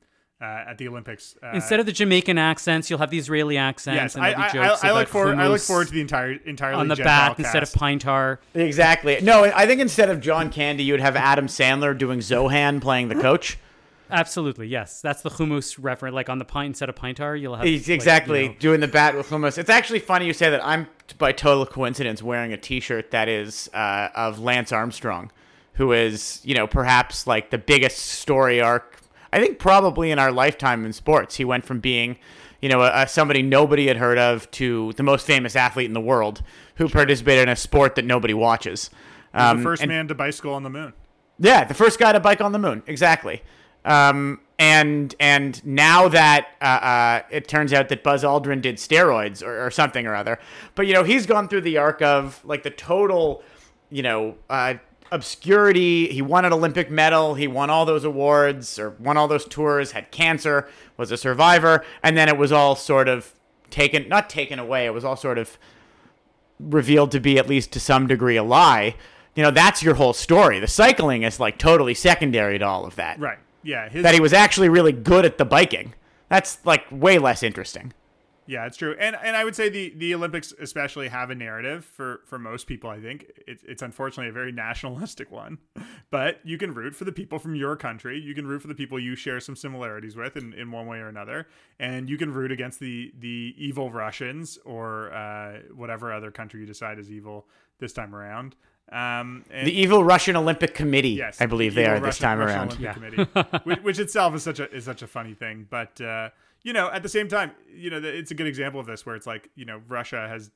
uh, 0.45 0.71
at 0.71 0.79
the 0.79 0.89
Olympics. 0.89 1.37
Uh, 1.43 1.53
instead 1.55 1.81
of 1.81 1.87
the 1.87 1.93
Jamaican 1.93 2.39
accents 2.39 2.91
you'll 2.91 2.99
have 2.99 3.11
the 3.11 3.19
Israeli 3.19 3.57
accents 3.57 3.97
yes, 3.97 4.15
and 4.15 4.25
I, 4.25 4.35
be 4.35 4.43
I, 4.43 4.53
jokes 4.53 4.85
I, 4.85 4.89
I 4.89 4.93
look 4.93 5.09
forward. 5.09 5.39
I 5.39 5.49
look 5.49 5.61
forward 5.61 5.87
to 5.89 5.93
the 5.93 6.01
entire 6.01 6.33
entirely 6.33 6.81
on 6.81 6.89
the 6.89 6.97
Gentile 6.97 7.31
bat 7.31 7.39
instead 7.39 7.63
of 7.63 7.69
cast. 7.69 7.77
pine 7.77 7.99
tar 7.99 8.41
exactly 8.55 9.21
no. 9.23 9.45
I 9.45 9.67
think 9.67 9.81
instead 9.81 10.11
of 10.11 10.21
John 10.21 10.51
Candy, 10.51 10.85
you'd 10.85 11.01
have 11.01 11.17
Adam 11.17 11.47
Sandler 11.47 11.97
doing 11.97 12.21
Zohan 12.21 12.81
playing 12.81 13.09
the 13.09 13.15
coach. 13.17 13.59
Absolutely, 14.11 14.69
yes. 14.69 15.01
That's 15.01 15.23
the 15.23 15.31
hummus 15.31 15.77
reference. 15.81 16.15
Like 16.15 16.29
on 16.29 16.39
the 16.39 16.45
pine 16.45 16.67
instead 16.67 16.89
of 16.89 16.95
pine 16.95 17.15
tar, 17.15 17.35
you'll 17.35 17.57
have 17.57 17.65
He's 17.65 17.89
like, 17.89 17.95
exactly 17.95 18.43
you 18.43 18.49
know- 18.51 18.55
doing 18.59 18.81
the 18.81 18.89
bat 18.89 19.17
with 19.17 19.29
hummus. 19.29 19.59
It's 19.59 19.71
actually 19.71 19.99
funny 19.99 20.27
you 20.27 20.33
say 20.33 20.51
that. 20.51 20.65
I'm 20.65 20.87
by 21.19 21.33
total 21.33 21.67
coincidence 21.67 22.23
wearing 22.23 22.53
a 22.53 22.57
T-shirt 22.57 23.11
that 23.11 23.29
is 23.29 23.69
uh, 23.75 24.09
of 24.15 24.41
Lance 24.41 24.73
Armstrong, 24.73 25.31
who 25.75 25.93
is 25.93 26.41
you 26.45 26.55
know 26.55 26.67
perhaps 26.67 27.27
like 27.27 27.51
the 27.51 27.59
biggest 27.59 27.99
story 27.99 28.61
arc. 28.61 29.01
I 29.35 29.41
think 29.41 29.59
probably 29.59 30.11
in 30.13 30.19
our 30.19 30.31
lifetime 30.31 30.85
in 30.85 30.93
sports. 30.93 31.35
He 31.37 31.45
went 31.45 31.65
from 31.65 31.81
being 31.81 32.17
you 32.63 32.69
know 32.69 32.83
a, 32.83 33.03
a 33.03 33.09
somebody 33.09 33.43
nobody 33.43 33.89
had 33.89 33.97
heard 33.97 34.17
of 34.19 34.51
to 34.53 34.93
the 34.93 35.03
most 35.03 35.27
famous 35.27 35.57
athlete 35.57 35.87
in 35.87 35.93
the 35.93 36.01
world 36.01 36.43
who 36.77 36.89
participated 36.89 37.43
in 37.43 37.49
a 37.49 37.57
sport 37.57 37.97
that 37.97 38.05
nobody 38.05 38.33
watches. 38.35 38.91
Um, 39.35 39.59
the 39.59 39.63
first 39.65 39.83
and- 39.83 39.91
man 39.91 40.09
to 40.09 40.15
bicycle 40.15 40.55
on 40.55 40.63
the 40.63 40.71
moon. 40.71 40.93
yeah, 41.39 41.65
the 41.65 41.75
first 41.75 41.99
guy 41.99 42.13
to 42.13 42.21
bike 42.21 42.41
on 42.41 42.53
the 42.53 42.59
moon. 42.59 42.83
Exactly. 42.87 43.43
Um, 43.85 44.41
and 44.59 45.15
and 45.19 45.65
now 45.67 46.09
that 46.09 46.47
uh, 46.63 46.65
uh, 46.65 47.23
it 47.31 47.49
turns 47.49 47.73
out 47.73 47.89
that 47.89 48.05
Buzz 48.05 48.23
Aldrin 48.23 48.63
did 48.63 48.77
steroids 48.77 49.43
or, 49.43 49.67
or 49.67 49.71
something 49.73 50.07
or 50.07 50.15
other, 50.15 50.39
but 50.77 50.87
you 50.87 50.95
know 50.95 51.03
he's 51.03 51.27
gone 51.27 51.49
through 51.49 51.63
the 51.63 51.77
arc 51.77 52.01
of 52.03 52.41
like 52.45 52.63
the 52.63 52.71
total, 52.71 53.43
you 53.91 54.03
know, 54.05 54.37
uh, 54.49 54.75
obscurity. 55.13 56.09
He 56.09 56.23
won 56.23 56.45
an 56.45 56.53
Olympic 56.53 56.91
medal. 56.91 57.35
He 57.35 57.47
won 57.47 57.71
all 57.71 57.85
those 57.85 58.05
awards 58.05 58.79
or 58.79 58.91
won 58.91 59.17
all 59.17 59.29
those 59.29 59.45
tours. 59.45 59.93
Had 59.93 60.11
cancer. 60.11 60.69
Was 60.97 61.11
a 61.11 61.17
survivor, 61.17 61.85
and 62.03 62.17
then 62.17 62.29
it 62.29 62.37
was 62.37 62.53
all 62.53 62.77
sort 62.77 63.09
of 63.09 63.33
taken, 63.69 64.09
not 64.09 64.31
taken 64.31 64.61
away. 64.61 64.87
It 64.87 64.95
was 64.95 65.05
all 65.05 65.17
sort 65.17 65.39
of 65.39 65.59
revealed 66.61 67.11
to 67.11 67.21
be 67.21 67.37
at 67.39 67.49
least 67.49 67.73
to 67.73 67.81
some 67.81 68.07
degree 68.07 68.37
a 68.37 68.43
lie 68.43 68.95
you 69.35 69.43
know 69.43 69.51
that's 69.51 69.83
your 69.83 69.95
whole 69.95 70.13
story 70.13 70.61
the 70.61 70.69
cycling 70.69 71.25
is 71.25 71.41
like 71.41 71.59
totally 71.59 71.95
secondary 71.95 72.59
to 72.59 72.65
all 72.65 72.85
of 72.85 72.95
that 72.95 73.19
Right. 73.19 73.39
Yeah. 73.65 73.89
His, 73.89 74.03
that 74.05 74.15
he 74.15 74.21
was 74.21 74.33
actually 74.33 74.69
really 74.69 74.93
good 74.93 75.25
at 75.25 75.37
the 75.37 75.45
biking 75.45 75.95
that's 76.29 76.59
like 76.65 76.85
way 76.91 77.19
less 77.19 77.43
interesting 77.43 77.93
Yeah, 78.47 78.67
it's 78.67 78.77
true, 78.77 78.95
and 78.99 79.17
and 79.23 79.37
I 79.37 79.45
would 79.45 79.57
say 79.57 79.69
the 79.69 79.93
the 79.97 80.15
Olympics 80.15 80.53
especially 80.61 81.09
have 81.09 81.31
a 81.31 81.35
narrative 81.35 81.85
for 81.85 82.21
for 82.27 82.39
most 82.39 82.67
people. 82.67 82.91
I 82.91 83.01
think 83.01 83.31
it's 83.47 83.65
it's 83.65 83.83
unfortunately 83.83 84.29
a 84.29 84.33
very 84.33 84.53
nationalistic 84.65 85.31
one, 85.31 85.59
but 86.11 86.41
you 86.45 86.59
can 86.59 86.75
root 86.75 86.95
for 86.95 87.05
the 87.05 87.13
people 87.13 87.39
from 87.39 87.55
your 87.55 87.77
country. 87.77 88.21
You 88.21 88.35
can 88.35 88.47
root 88.47 88.61
for 88.63 88.69
the 88.69 88.75
people 88.75 88.99
you 88.99 89.17
share 89.17 89.41
some 89.41 89.57
similarities 89.57 90.17
with 90.17 90.37
in, 90.37 90.53
in 90.53 90.71
one 90.71 90.87
way 90.87 90.99
or 90.99 91.09
another, 91.09 91.49
and 91.79 92.09
you 92.09 92.19
can 92.19 92.33
root 92.33 92.53
against 92.53 92.81
the 92.81 93.13
the 93.19 93.55
evil 93.57 93.91
Russians 93.91 94.59
or 94.65 95.13
uh, 95.13 95.61
whatever 95.75 96.13
other 96.13 96.31
country 96.31 96.61
you 96.61 96.67
decide 96.67 96.99
is 96.99 97.11
evil 97.11 97.47
this 97.79 97.93
time 97.93 98.15
around. 98.15 98.57
Um, 98.93 99.47
and 99.51 99.67
the 99.67 99.73
evil 99.73 100.05
russian 100.05 100.37
olympic 100.37 100.75
committee 100.75 101.09
yes, 101.09 101.41
i 101.41 101.47
believe 101.47 101.75
the 101.75 101.85
they 101.85 101.89
are 101.89 101.99
this 101.99 102.19
time 102.19 102.39
Russian 102.39 102.55
around 102.55 102.73
Olympic 102.73 102.93
Committee, 102.93 103.59
which, 103.65 103.79
which 103.81 103.99
itself 103.99 104.35
is 104.35 104.43
such 104.43 104.61
a 104.61 104.71
is 104.71 104.85
such 104.85 105.01
a 105.01 105.07
funny 105.07 105.33
thing. 105.33 105.67
But 105.71 105.99
uh, 106.03 106.29
you 106.65 106.73
know, 106.73 106.91
at 106.91 107.03
the 107.03 107.09
same 107.09 107.29
time, 107.29 107.53
you 107.73 107.91
know, 107.91 108.01
it's 108.03 108.33
a 108.33 108.35
good 108.35 108.49
example 108.49 108.81
of 108.81 108.87
this 108.87 109.07
where 109.07 109.15
it's 109.15 109.27
like 109.27 109.51
you 109.55 109.65
know, 109.65 109.81
Russia 109.87 110.27
has 110.29 110.51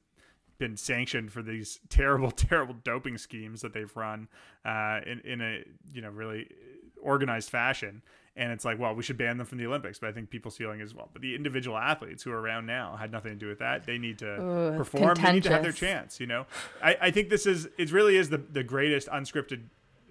been 0.59 0.77
sanctioned 0.77 1.31
for 1.33 1.43
these 1.43 1.79
terrible, 1.89 2.33
terrible 2.33 2.75
doping 2.83 3.17
schemes 3.17 3.61
that 3.61 3.73
they've 3.73 3.95
run 3.97 4.27
uh, 4.65 5.01
in 5.07 5.21
in 5.21 5.41
a 5.41 5.65
you 5.93 6.03
know 6.03 6.11
really 6.11 6.49
organized 7.01 7.51
fashion. 7.51 8.03
And 8.35 8.53
it's 8.53 8.65
like, 8.65 8.79
well, 8.79 8.95
we 8.95 9.03
should 9.03 9.19
ban 9.19 9.37
them 9.37 9.49
from 9.49 9.59
the 9.59 9.67
Olympics. 9.67 9.99
But 9.99 10.11
I 10.11 10.13
think 10.13 10.31
people's 10.31 10.57
feeling 10.57 10.79
is 10.79 10.95
well, 10.95 11.11
but 11.13 11.23
the 11.23 11.35
individual 11.35 11.77
athletes 11.77 12.23
who 12.23 12.31
are 12.31 12.41
around 12.41 12.67
now 12.67 12.95
had 12.97 13.11
nothing 13.11 13.33
to 13.33 13.37
do 13.37 13.49
with 13.49 13.59
that. 13.59 13.85
They 13.85 13.99
need 13.99 14.19
to 14.21 14.41
Ooh, 14.41 14.77
perform. 14.77 15.17
They 15.17 15.33
need 15.33 15.43
to 15.43 15.51
have 15.51 15.63
their 15.63 15.73
chance. 15.73 16.21
You 16.21 16.29
know, 16.29 16.47
I, 16.81 16.97
I 17.01 17.11
think 17.11 17.31
this 17.31 17.47
is 17.47 17.69
it. 17.77 17.93
Really 17.93 18.17
is 18.17 18.31
the 18.31 18.39
the 18.39 18.63
greatest 18.63 19.09
unscripted 19.09 19.65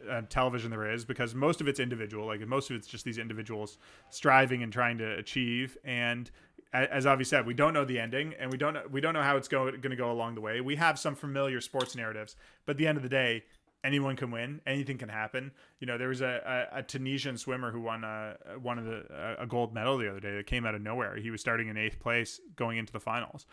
uh, 0.10 0.22
television 0.30 0.72
there 0.72 0.92
is 0.92 1.06
because 1.06 1.36
most 1.36 1.62
of 1.62 1.68
it's 1.68 1.80
individual. 1.80 2.26
Like 2.26 2.46
most 2.48 2.70
of 2.70 2.76
it's 2.76 2.88
just 2.88 3.06
these 3.06 3.18
individuals 3.18 3.78
striving 4.10 4.64
and 4.64 4.72
trying 4.72 4.98
to 5.00 5.18
achieve. 5.18 5.78
And 5.84 6.30
as 6.74 7.06
Avi 7.06 7.24
said, 7.24 7.46
we 7.46 7.54
don't 7.54 7.74
know 7.74 7.86
the 7.86 8.00
ending, 8.00 8.34
and 8.40 8.52
we 8.52 8.58
don't 8.58 8.74
know, 8.74 8.84
we 8.92 9.02
don't 9.02 9.14
know 9.14 9.24
how 9.24 9.38
it's 9.38 9.48
going 9.48 9.82
to 9.82 9.96
go 9.96 10.12
along 10.12 10.36
the 10.36 10.42
way. 10.42 10.62
We 10.62 10.76
have 10.76 11.00
some 11.00 11.16
familiar 11.16 11.62
sports 11.62 11.96
narratives, 11.96 12.36
but 12.66 12.72
at 12.72 12.78
the 12.78 12.88
end 12.88 12.98
of 12.98 13.04
the 13.04 13.10
day. 13.10 13.44
Anyone 13.84 14.16
can 14.16 14.32
win. 14.32 14.60
Anything 14.66 14.98
can 14.98 15.08
happen. 15.08 15.52
You 15.80 15.86
know, 15.86 16.00
there 16.00 16.10
was 16.10 16.22
a, 16.22 16.68
a, 16.74 16.80
a 16.80 16.84
Tunisian 16.84 17.38
swimmer 17.38 17.72
who 17.72 17.80
won 17.80 18.04
a 18.04 18.36
one 18.60 18.80
of 18.80 18.86
the 18.86 19.06
a 19.40 19.46
gold 19.46 19.72
medal 19.72 20.00
the 20.00 20.10
other 20.10 20.20
day 20.20 20.36
that 20.36 20.48
came 20.48 20.66
out 20.66 20.74
of 20.74 20.82
nowhere. 20.82 21.16
He 21.16 21.30
was 21.30 21.42
starting 21.42 21.70
in 21.70 21.78
eighth 21.78 22.00
place 22.00 22.42
going 22.56 22.80
into 22.80 22.92
the 22.92 23.00
finals 23.00 23.46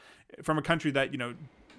from 0.43 0.57
a 0.57 0.63
country 0.63 0.91
that 0.93 1.13
you 1.13 1.19
know 1.19 1.35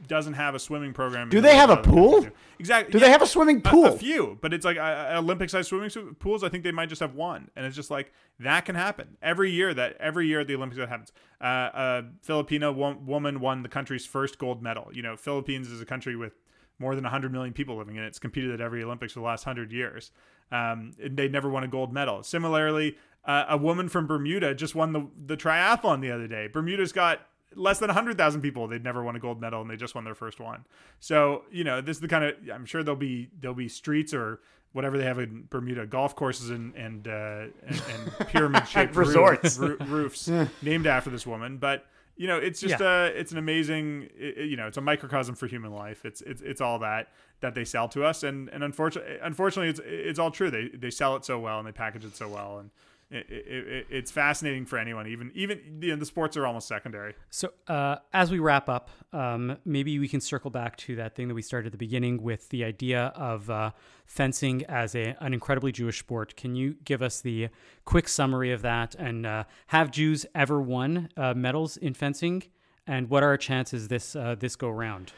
doesn't 0.07 0.33
have 0.33 0.55
a 0.55 0.59
swimming 0.59 0.93
program. 0.93 1.29
Do 1.29 1.41
they 1.41 1.55
have 1.55 1.69
a 1.69 1.77
pool? 1.77 2.27
Exactly. 2.59 2.91
Do 2.91 2.97
Yeah. 2.97 3.05
they 3.05 3.11
have 3.11 3.21
a 3.21 3.27
swimming 3.27 3.61
pool? 3.61 3.85
A, 3.87 3.97
few, 3.97 4.37
but 4.41 4.53
it's 4.53 4.63
like 4.65 4.77
uh, 4.77 5.13
Olympic-sized 5.17 5.67
swimming 5.69 5.89
pools. 6.19 6.43
I 6.43 6.49
think 6.49 6.63
they 6.63 6.71
might 6.71 6.89
just 6.89 7.01
have 7.01 7.13
one, 7.15 7.49
and 7.55 7.65
it's 7.65 7.75
just 7.75 7.91
like 7.91 8.11
that 8.39 8.65
can 8.65 8.75
happen 8.75 9.17
every 9.21 9.51
year. 9.51 9.73
That 9.73 9.97
every 9.99 10.27
year 10.27 10.39
at 10.41 10.47
the 10.47 10.55
Olympics 10.55 10.77
that 10.79 10.89
happens. 10.89 11.11
Uh, 11.41 11.45
a 11.45 12.03
Filipino 12.21 12.71
wo- 12.71 12.97
woman 13.05 13.39
won 13.39 13.63
the 13.63 13.69
country's 13.69 14.05
first 14.05 14.37
gold 14.39 14.61
medal. 14.61 14.89
You 14.93 15.01
know, 15.01 15.17
Philippines 15.17 15.69
is 15.69 15.81
a 15.81 15.85
country 15.85 16.15
with 16.15 16.33
more 16.79 16.93
than 16.95 17.03
100 17.03 17.31
million 17.31 17.53
people 17.53 17.77
living 17.77 17.95
in 17.95 18.03
it. 18.03 18.07
It's 18.07 18.19
competed 18.19 18.51
at 18.51 18.61
every 18.61 18.83
Olympics 18.83 19.13
for 19.13 19.19
the 19.19 19.25
last 19.25 19.45
100 19.45 19.71
years. 19.71 20.11
Um, 20.51 20.91
and 21.01 21.15
they 21.17 21.27
never 21.29 21.49
won 21.49 21.63
a 21.63 21.67
gold 21.67 21.93
medal. 21.93 22.21
Similarly, 22.21 22.97
uh, 23.23 23.45
a 23.49 23.57
woman 23.57 23.87
from 23.89 24.07
Bermuda 24.07 24.53
just 24.53 24.75
won 24.75 24.91
the, 24.93 25.07
the 25.25 25.37
triathlon 25.37 26.01
the 26.01 26.11
other 26.11 26.27
day. 26.27 26.47
Bermuda's 26.47 26.91
got 26.91 27.21
less 27.55 27.79
than 27.79 27.87
100,000 27.87 28.41
people. 28.41 28.67
They'd 28.67 28.83
never 28.83 29.03
won 29.03 29.15
a 29.15 29.19
gold 29.19 29.41
medal 29.41 29.61
and 29.61 29.69
they 29.69 29.75
just 29.77 29.95
won 29.95 30.03
their 30.03 30.15
first 30.15 30.39
one. 30.39 30.65
So, 30.99 31.43
you 31.51 31.63
know, 31.63 31.81
this 31.81 31.97
is 31.97 32.01
the 32.01 32.07
kind 32.07 32.23
of, 32.25 32.35
I'm 32.53 32.65
sure 32.65 32.83
there'll 32.83 32.99
be, 32.99 33.29
there'll 33.39 33.55
be 33.55 33.67
streets 33.69 34.13
or 34.13 34.39
whatever 34.73 34.97
they 34.97 35.05
have 35.05 35.19
in 35.19 35.45
Bermuda, 35.49 35.85
golf 35.87 36.15
courses 36.15 36.49
and, 36.49 36.75
and, 36.75 37.07
uh, 37.07 37.45
and, 37.65 37.81
and 37.91 38.11
pyramid 38.27 38.67
shaped 38.67 38.95
Resorts. 38.95 39.57
roofs 39.57 40.29
named 40.61 40.85
after 40.87 41.09
this 41.09 41.25
woman. 41.25 41.57
But, 41.57 41.85
you 42.17 42.27
know, 42.27 42.37
it's 42.37 42.59
just 42.59 42.79
Yeah. 42.79 43.03
uh 43.03 43.05
it's 43.13 43.31
an 43.31 43.37
amazing, 43.37 44.09
i- 44.19 44.33
i- 44.39 44.43
you 44.43 44.55
know, 44.57 44.67
it's 44.67 44.77
a 44.77 44.81
microcosm 44.81 45.35
for 45.35 45.47
human 45.47 45.71
life. 45.71 46.05
It's, 46.05 46.21
it's, 46.21 46.41
it's 46.41 46.61
all 46.61 46.79
that, 46.79 47.09
that 47.41 47.55
they 47.55 47.65
sell 47.65 47.87
to 47.89 48.03
us. 48.05 48.23
And, 48.23 48.49
and 48.49 48.63
unfortunately, 48.63 49.17
unfortunately, 49.21 49.69
it's, 49.69 49.81
it's 49.83 50.19
all 50.19 50.31
true. 50.31 50.49
They, 50.49 50.69
they 50.69 50.89
sell 50.91 51.15
it 51.15 51.25
so 51.25 51.39
well 51.39 51.59
and 51.59 51.67
they 51.67 51.71
package 51.73 52.05
it 52.05 52.15
so 52.15 52.27
well. 52.27 52.59
And, 52.59 52.69
it, 53.11 53.27
it, 53.29 53.67
it, 53.67 53.87
it's 53.89 54.11
fascinating 54.11 54.65
for 54.65 54.79
anyone. 54.79 55.07
Even 55.07 55.31
even 55.35 55.59
you 55.79 55.89
know, 55.89 55.95
the 55.95 56.05
sports 56.05 56.35
are 56.37 56.45
almost 56.47 56.67
secondary. 56.67 57.13
So, 57.29 57.49
uh, 57.67 57.97
as 58.13 58.31
we 58.31 58.39
wrap 58.39 58.67
up, 58.67 58.89
um, 59.13 59.57
maybe 59.63 59.99
we 59.99 60.07
can 60.07 60.21
circle 60.21 60.49
back 60.49 60.75
to 60.77 60.95
that 60.95 61.15
thing 61.15 61.27
that 61.27 61.35
we 61.35 61.41
started 61.41 61.67
at 61.67 61.71
the 61.71 61.77
beginning 61.77 62.21
with 62.23 62.49
the 62.49 62.63
idea 62.63 63.13
of 63.15 63.49
uh, 63.49 63.71
fencing 64.05 64.65
as 64.65 64.95
a, 64.95 65.15
an 65.19 65.33
incredibly 65.33 65.71
Jewish 65.71 65.99
sport. 65.99 66.35
Can 66.35 66.55
you 66.55 66.77
give 66.83 67.01
us 67.01 67.21
the 67.21 67.49
quick 67.85 68.07
summary 68.07 68.51
of 68.51 68.63
that? 68.63 68.95
And 68.95 69.25
uh, 69.25 69.43
have 69.67 69.91
Jews 69.91 70.25
ever 70.33 70.61
won 70.61 71.09
uh, 71.15 71.33
medals 71.35 71.77
in 71.77 71.93
fencing? 71.93 72.43
And 72.87 73.09
what 73.09 73.23
are 73.23 73.29
our 73.29 73.37
chances 73.37 73.87
this 73.87 74.15
uh, 74.15 74.35
this 74.35 74.55
go 74.55 74.69
round? 74.69 75.13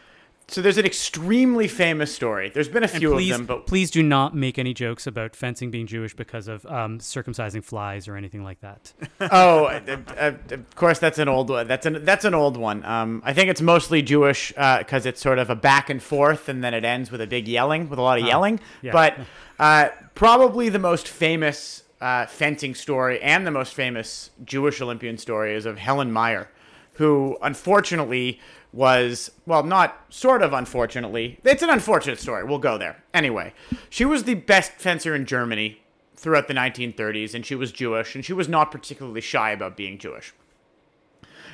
So 0.50 0.62
there's 0.62 0.78
an 0.78 0.86
extremely 0.86 1.68
famous 1.68 2.14
story. 2.16 2.50
There's 2.50 2.70
been 2.70 2.86
a 2.86 2.88
few 2.88 3.12
please, 3.12 3.32
of 3.32 3.38
them, 3.38 3.46
but 3.48 3.68
please 3.68 3.92
do 3.92 4.02
not 4.02 4.34
make 4.34 4.58
any 4.58 4.74
jokes 4.74 5.06
about 5.06 5.36
fencing 5.36 5.72
being 5.72 5.88
Jewish 5.88 6.16
because 6.16 6.48
of 6.48 6.66
um, 6.68 7.00
circumcising 7.00 7.62
flies 7.62 8.08
or 8.08 8.16
anything 8.16 8.46
like 8.46 8.62
that. 8.62 8.94
oh, 9.20 9.66
uh, 9.66 9.98
uh, 10.18 10.32
of 10.52 10.76
course, 10.76 11.00
that's 11.00 11.20
an 11.20 11.28
old 11.28 11.50
one. 11.50 11.68
That's 11.68 11.86
an 11.86 12.06
that's 12.06 12.24
an 12.24 12.34
old 12.34 12.56
one. 12.56 12.86
Um, 12.86 13.22
I 13.26 13.34
think 13.34 13.50
it's 13.50 13.62
mostly 13.62 14.02
Jewish 14.02 14.54
because 14.54 15.06
it's 15.06 15.20
sort 15.20 15.38
of 15.38 15.50
a 15.50 15.56
back 15.56 15.90
and 15.90 16.02
forth, 16.02 16.48
and 16.48 16.64
then 16.64 16.74
it 16.74 16.86
ends 16.86 17.12
with 17.12 17.20
a 17.20 17.28
big 17.28 17.46
yelling, 17.50 17.90
with 17.90 18.00
a 18.00 18.02
lot 18.02 18.18
of 18.18 18.26
yelling. 18.26 18.62
yeah. 18.82 18.94
But 18.94 19.18
uh, 19.60 19.90
probably 20.16 20.70
the 20.70 20.80
most 20.80 21.10
famous 21.10 21.84
uh, 22.00 22.26
fencing 22.26 22.74
story 22.74 23.20
and 23.22 23.46
the 23.46 23.52
most 23.52 23.74
famous 23.74 24.32
Jewish 24.46 24.80
Olympian 24.80 25.18
story 25.18 25.56
is 25.56 25.66
of 25.66 25.78
Helen 25.78 26.14
Mayer, 26.14 26.48
who 26.94 27.38
unfortunately 27.42 28.40
was 28.74 29.32
well, 29.46 29.64
not 29.64 30.06
sort 30.10 30.42
of 30.42 30.54
unfortunately. 30.54 31.40
It's 31.44 31.64
an 31.64 31.70
unfortunate 31.70 32.20
story. 32.20 32.44
We'll 32.44 32.60
go 32.60 32.78
there 32.78 33.04
anyway. 33.14 33.54
She 33.90 34.06
was 34.06 34.24
the 34.24 34.36
best 34.36 34.74
fencer 34.74 35.16
in 35.16 35.26
Germany 35.26 35.82
throughout 36.16 36.48
the 36.48 36.54
1930s, 36.54 37.34
and 37.34 37.46
she 37.46 37.56
was 37.56 37.72
Jewish, 37.72 38.16
and 38.16 38.26
she 38.26 38.34
was 38.34 38.48
not 38.50 38.72
particularly 38.72 39.22
shy 39.22 39.52
about 39.52 39.78
being 39.78 39.98
Jewish. 39.98 40.34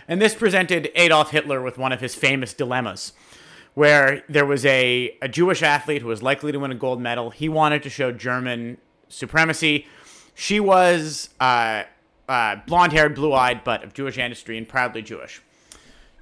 And 0.08 0.21
this 0.21 0.36
presented 0.36 0.89
Adolf 0.95 1.32
Hitler 1.32 1.62
with 1.62 1.78
one 1.78 1.91
of 1.91 2.02
his 2.02 2.15
famous 2.15 2.54
dilemmas, 2.54 3.13
where 3.73 4.23
there 4.28 4.45
was 4.45 4.65
a, 4.65 5.17
a 5.21 5.28
Jewish 5.28 5.62
athlete 5.63 6.02
who 6.02 6.08
was 6.08 6.21
likely 6.21 6.52
to 6.52 6.60
win 6.60 6.71
a 6.71 6.76
gold 6.76 7.02
medal. 7.02 7.30
He 7.30 7.49
wanted 7.49 7.84
to 7.84 7.89
show 7.89 8.12
German 8.12 8.78
supremacy. 9.10 9.86
She 10.36 10.60
was 10.60 11.30
uh, 11.39 11.84
uh, 12.28 12.58
blonde 12.67 12.93
haired, 12.93 13.15
blue 13.15 13.34
eyed, 13.34 13.63
but 13.63 13.84
of 13.84 13.93
Jewish 13.93 14.17
ancestry 14.17 14.58
and 14.58 14.67
proudly 14.67 15.02
Jewish. 15.02 15.41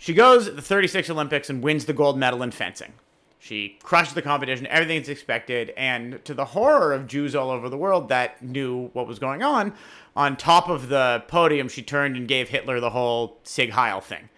She 0.01 0.15
goes 0.15 0.47
at 0.47 0.55
the 0.55 0.63
36 0.63 1.11
Olympics 1.11 1.47
and 1.47 1.61
wins 1.61 1.85
the 1.85 1.93
gold 1.93 2.17
medal 2.17 2.41
in 2.41 2.49
fencing. 2.49 2.93
She 3.37 3.77
crushed 3.83 4.15
the 4.15 4.23
competition, 4.23 4.65
everything's 4.65 5.07
expected, 5.07 5.71
and 5.77 6.25
to 6.25 6.33
the 6.33 6.45
horror 6.45 6.91
of 6.91 7.05
Jews 7.05 7.35
all 7.35 7.51
over 7.51 7.69
the 7.69 7.77
world 7.77 8.09
that 8.09 8.41
knew 8.41 8.87
what 8.93 9.05
was 9.05 9.19
going 9.19 9.43
on, 9.43 9.75
on 10.15 10.37
top 10.37 10.69
of 10.69 10.89
the 10.89 11.23
podium, 11.27 11.69
she 11.69 11.83
turned 11.83 12.17
and 12.17 12.27
gave 12.27 12.49
Hitler 12.49 12.79
the 12.79 12.89
whole 12.89 13.37
Sieg 13.43 13.69
Heil 13.69 14.01
thing. 14.01 14.29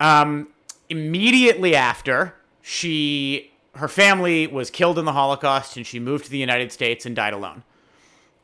Um, 0.00 0.48
immediately 0.88 1.76
after, 1.76 2.34
she 2.62 3.52
her 3.74 3.88
family 3.88 4.46
was 4.46 4.70
killed 4.70 4.98
in 4.98 5.04
the 5.04 5.12
Holocaust, 5.12 5.76
and 5.76 5.86
she 5.86 6.00
moved 6.00 6.24
to 6.24 6.30
the 6.30 6.38
United 6.38 6.72
States 6.72 7.04
and 7.04 7.14
died 7.14 7.34
alone. 7.34 7.64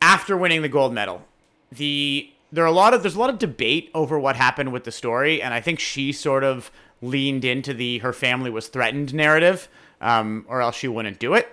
After 0.03 0.37
winning 0.37 0.61
the 0.61 0.69
gold 0.69 0.93
medal, 0.93 1.25
the 1.73 2.31
there 2.53 2.65
are 2.65 2.69
a 2.69 2.73
lot 2.73 2.95
of 2.95 3.03
there's 3.03 3.17
a 3.17 3.19
lot 3.19 3.31
of 3.31 3.39
debate 3.39 3.91
over 3.95 4.19
what 4.19 4.37
happened 4.37 4.73
with 4.73 4.85
the 4.85 4.93
story, 4.93 5.43
and 5.43 5.53
I 5.53 5.61
think 5.61 5.81
she 5.81 6.13
sort 6.13 6.45
of 6.45 6.71
leaned 7.03 7.45
into 7.45 7.75
the 7.75 7.99
her 7.99 8.13
family 8.13 8.51
was 8.51 8.69
threatened 8.69 9.13
narrative, 9.15 9.69
um, 10.01 10.45
or 10.49 10.61
else 10.61 10.77
she 10.77 10.89
wouldn't 10.89 11.19
do 11.19 11.35
it. 11.35 11.49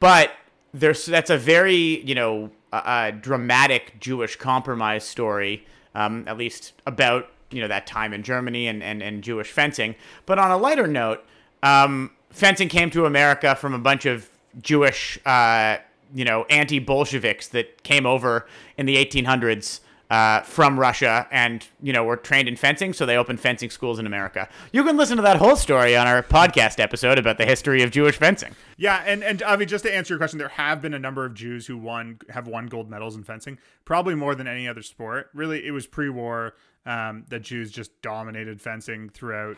But 0.00 0.32
there's 0.72 1.06
that's 1.06 1.30
a 1.30 1.38
very 1.38 2.00
you 2.04 2.14
know 2.14 2.50
a 2.72 3.12
dramatic 3.12 4.00
Jewish 4.00 4.36
compromise 4.36 5.04
story, 5.04 5.64
um, 5.94 6.24
at 6.26 6.38
least 6.38 6.72
about 6.86 7.28
you 7.50 7.60
know 7.60 7.68
that 7.68 7.86
time 7.86 8.12
in 8.12 8.22
Germany 8.22 8.66
and 8.66 8.82
and, 8.82 9.02
and 9.02 9.22
Jewish 9.22 9.50
fencing. 9.52 9.94
But 10.26 10.38
on 10.38 10.50
a 10.50 10.56
lighter 10.56 10.86
note, 10.86 11.24
um, 11.62 12.10
fencing 12.30 12.68
came 12.68 12.90
to 12.90 13.06
America 13.06 13.54
from 13.54 13.74
a 13.74 13.78
bunch 13.78 14.06
of 14.06 14.28
Jewish 14.60 15.18
uh, 15.26 15.78
you 16.14 16.24
know 16.24 16.44
anti 16.44 16.78
Bolsheviks 16.78 17.48
that 17.48 17.82
came 17.82 18.06
over 18.06 18.46
in 18.76 18.86
the 18.86 18.96
1800s 18.96 19.80
uh, 20.10 20.42
from 20.42 20.78
Russia 20.78 21.26
and, 21.30 21.66
you 21.82 21.92
know, 21.92 22.04
were 22.04 22.16
trained 22.16 22.48
in 22.48 22.56
fencing, 22.56 22.92
so 22.92 23.06
they 23.06 23.16
opened 23.16 23.40
fencing 23.40 23.70
schools 23.70 23.98
in 23.98 24.06
America. 24.06 24.48
You 24.72 24.84
can 24.84 24.96
listen 24.96 25.16
to 25.16 25.22
that 25.22 25.38
whole 25.38 25.56
story 25.56 25.96
on 25.96 26.06
our 26.06 26.22
podcast 26.22 26.78
episode 26.78 27.18
about 27.18 27.38
the 27.38 27.46
history 27.46 27.82
of 27.82 27.90
Jewish 27.90 28.16
fencing. 28.16 28.54
Yeah, 28.76 29.02
and 29.06 29.24
and 29.24 29.42
Avi, 29.42 29.66
just 29.66 29.84
to 29.84 29.94
answer 29.94 30.14
your 30.14 30.18
question, 30.18 30.38
there 30.38 30.48
have 30.48 30.82
been 30.82 30.94
a 30.94 30.98
number 30.98 31.24
of 31.24 31.34
Jews 31.34 31.66
who 31.66 31.78
won 31.78 32.18
have 32.28 32.46
won 32.46 32.66
gold 32.66 32.90
medals 32.90 33.16
in 33.16 33.24
fencing, 33.24 33.58
probably 33.84 34.14
more 34.14 34.34
than 34.34 34.46
any 34.46 34.68
other 34.68 34.82
sport. 34.82 35.30
Really, 35.32 35.66
it 35.66 35.70
was 35.70 35.86
pre-war 35.86 36.54
um, 36.86 37.24
that 37.28 37.40
Jews 37.40 37.70
just 37.70 38.02
dominated 38.02 38.60
fencing 38.60 39.08
throughout 39.08 39.56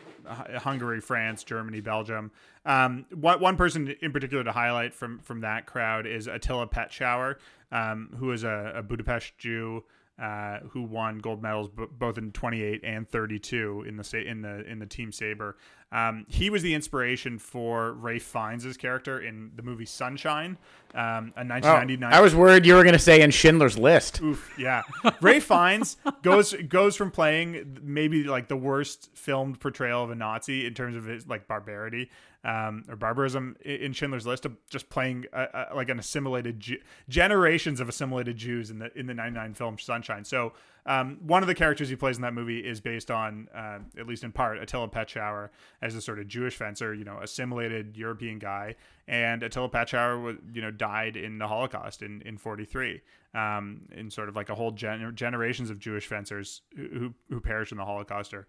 Hungary, 0.58 1.00
France, 1.00 1.44
Germany, 1.44 1.80
Belgium. 1.80 2.30
Um, 2.64 3.06
one 3.12 3.40
one 3.40 3.56
person 3.56 3.94
in 4.00 4.12
particular 4.12 4.44
to 4.44 4.52
highlight 4.52 4.94
from 4.94 5.18
from 5.20 5.40
that 5.40 5.66
crowd 5.66 6.06
is 6.06 6.26
Attila 6.28 6.68
Petschauer, 6.68 7.36
um, 7.72 8.14
who 8.18 8.30
is 8.32 8.44
a, 8.44 8.74
a 8.76 8.82
Budapest 8.82 9.36
Jew. 9.38 9.84
Uh, 10.18 10.60
who 10.70 10.82
won 10.82 11.18
gold 11.18 11.42
medals 11.42 11.68
b- 11.68 11.84
both 11.92 12.16
in 12.16 12.32
28 12.32 12.80
and 12.82 13.06
32 13.06 13.84
in 13.86 13.98
the 13.98 14.04
sa- 14.04 14.16
in 14.16 14.40
the 14.40 14.64
in 14.66 14.78
the 14.78 14.86
team 14.86 15.12
saber. 15.12 15.58
Um, 15.92 16.26
he 16.28 16.50
was 16.50 16.62
the 16.62 16.74
inspiration 16.74 17.38
for 17.38 17.92
Ralph 17.92 18.22
Fiennes' 18.22 18.76
character 18.76 19.20
in 19.20 19.52
the 19.54 19.62
movie 19.62 19.86
Sunshine, 19.86 20.58
um, 20.94 21.32
a 21.36 21.44
1999. 21.44 22.12
I 22.12 22.20
was 22.20 22.34
worried 22.34 22.66
you 22.66 22.74
were 22.74 22.82
going 22.82 22.92
to 22.92 22.98
say 22.98 23.20
in 23.20 23.30
Schindler's 23.30 23.78
List. 23.78 24.20
Oof, 24.20 24.52
yeah. 24.58 24.82
Ralph 25.20 25.44
Fiennes 25.44 25.96
goes 26.22 26.54
goes 26.68 26.96
from 26.96 27.12
playing 27.12 27.78
maybe 27.82 28.24
like 28.24 28.48
the 28.48 28.56
worst 28.56 29.10
filmed 29.14 29.60
portrayal 29.60 30.02
of 30.02 30.10
a 30.10 30.16
Nazi 30.16 30.66
in 30.66 30.74
terms 30.74 30.96
of 30.96 31.04
his 31.04 31.26
like 31.28 31.46
barbarity 31.46 32.10
um, 32.46 32.84
or 32.88 32.96
barbarism 32.96 33.56
in 33.64 33.92
Schindler's 33.92 34.26
List 34.26 34.44
to 34.44 34.52
just 34.70 34.88
playing 34.88 35.26
a, 35.32 35.68
a, 35.70 35.74
like 35.74 35.88
an 35.88 35.98
assimilated 35.98 36.60
Jew, 36.60 36.78
generations 37.08 37.80
of 37.80 37.88
assimilated 37.88 38.36
Jews 38.36 38.70
in 38.70 38.78
the 38.78 38.96
in 38.98 39.06
the 39.06 39.14
99 39.14 39.54
film. 39.54 39.78
Sunshine. 39.78 40.24
So 40.24 40.52
um, 40.86 41.18
one 41.20 41.42
of 41.42 41.48
the 41.48 41.54
characters 41.54 41.88
he 41.88 41.96
plays 41.96 42.16
in 42.16 42.22
that 42.22 42.32
movie 42.32 42.60
is 42.60 42.80
based 42.80 43.10
on, 43.10 43.48
uh, 43.52 43.80
at 43.98 44.06
least 44.06 44.22
in 44.22 44.30
part, 44.30 44.58
Attila 44.58 44.88
Petschauer 44.88 45.50
as 45.82 45.96
a 45.96 46.00
sort 46.00 46.20
of 46.20 46.28
Jewish 46.28 46.54
fencer, 46.54 46.94
you 46.94 47.04
know, 47.04 47.18
assimilated 47.20 47.96
European 47.96 48.38
guy. 48.38 48.76
And 49.08 49.42
Attila 49.42 49.68
Petschauer, 49.68 50.38
you 50.54 50.62
know, 50.62 50.70
died 50.70 51.16
in 51.16 51.38
the 51.38 51.48
Holocaust 51.48 52.02
in 52.02 52.22
in 52.22 52.38
43. 52.38 53.02
Um, 53.34 53.82
in 53.90 54.10
sort 54.10 54.30
of 54.30 54.36
like 54.36 54.48
a 54.48 54.54
whole 54.54 54.70
gen- 54.70 55.14
generations 55.14 55.68
of 55.68 55.78
Jewish 55.78 56.06
fencers 56.06 56.62
who 56.76 57.12
who 57.28 57.40
perished 57.40 57.72
in 57.72 57.78
the 57.78 57.84
Holocaust 57.84 58.32
or 58.32 58.46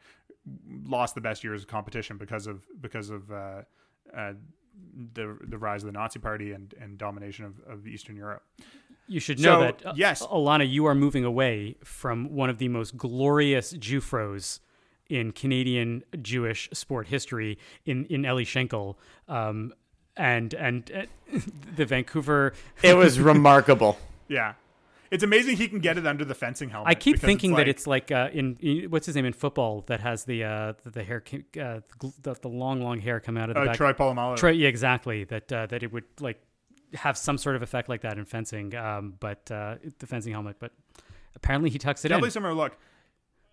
lost 0.85 1.15
the 1.15 1.21
best 1.21 1.43
years 1.43 1.63
of 1.63 1.67
competition 1.67 2.17
because 2.17 2.47
of 2.47 2.65
because 2.79 3.09
of 3.09 3.31
uh, 3.31 3.61
uh, 4.15 4.33
the 5.13 5.37
the 5.41 5.57
rise 5.57 5.81
of 5.83 5.87
the 5.87 5.91
Nazi 5.91 6.19
Party 6.19 6.51
and 6.51 6.73
and 6.79 6.97
domination 6.97 7.45
of, 7.45 7.59
of 7.67 7.87
Eastern 7.87 8.15
Europe. 8.15 8.43
You 9.07 9.19
should 9.19 9.39
know 9.39 9.59
So, 9.59 9.61
that, 9.61 9.85
uh, 9.85 9.93
yes. 9.95 10.21
Alana, 10.23 10.69
you 10.69 10.85
are 10.85 10.95
moving 10.95 11.23
away 11.23 11.77
from 11.83 12.33
one 12.33 12.49
of 12.49 12.57
the 12.57 12.67
most 12.67 12.97
glorious 12.97 13.73
Jewfros 13.73 14.59
in 15.09 15.31
Canadian 15.31 16.03
Jewish 16.21 16.69
sport 16.73 17.07
history 17.07 17.57
in 17.85 18.05
in 18.05 18.25
Eli 18.25 18.43
Schenkel, 18.43 18.99
um, 19.27 19.73
and 20.15 20.53
and 20.53 20.91
uh, 20.93 21.39
the 21.75 21.85
Vancouver. 21.85 22.53
It 22.83 22.95
was 22.95 23.19
remarkable. 23.33 23.97
Yeah. 24.27 24.53
It's 25.09 25.23
amazing 25.23 25.55
he 25.55 25.67
can 25.69 25.79
get 25.79 25.97
it 25.97 26.05
under 26.05 26.25
the 26.25 26.35
fencing 26.35 26.69
helmet. 26.69 26.89
I 26.89 26.95
keep 26.95 27.15
because 27.15 27.27
thinking 27.27 27.51
like, 27.51 27.59
that 27.59 27.67
it's 27.69 27.87
like 27.87 28.11
uh, 28.11 28.29
in, 28.33 28.57
in 28.59 28.89
what's 28.89 29.05
his 29.05 29.15
name 29.15 29.25
in 29.25 29.33
football 29.33 29.85
that 29.87 30.01
has 30.01 30.25
the 30.25 30.43
uh, 30.43 30.73
the, 30.83 30.89
the 30.89 31.03
hair 31.03 31.23
uh, 31.33 31.79
the, 32.21 32.35
the 32.41 32.49
long 32.49 32.81
long 32.81 32.99
hair 32.99 33.19
come 33.19 33.37
out 33.37 33.49
of 33.49 33.55
the 33.55 33.61
uh, 33.61 33.65
back. 33.67 33.77
Troy 33.77 33.93
Polamalu. 33.93 34.35
Troy, 34.35 34.49
yeah, 34.51 34.67
exactly. 34.67 35.23
That 35.23 35.51
uh, 35.51 35.65
that 35.67 35.81
it 35.81 35.93
would 35.93 36.03
like 36.19 36.41
have 36.93 37.17
some 37.17 37.37
sort 37.37 37.55
of 37.55 37.61
effect 37.61 37.89
like 37.89 38.01
that 38.01 38.17
in 38.17 38.25
fencing, 38.25 38.75
um, 38.75 39.15
but 39.19 39.49
uh, 39.51 39.75
the 39.99 40.07
fencing 40.07 40.33
helmet. 40.33 40.57
But 40.59 40.71
apparently 41.35 41.69
he 41.69 41.77
tucks 41.77 42.03
it 42.05 42.09
Definitely 42.09 42.27
in. 42.27 42.31
similar 42.31 42.53
look. 42.53 42.77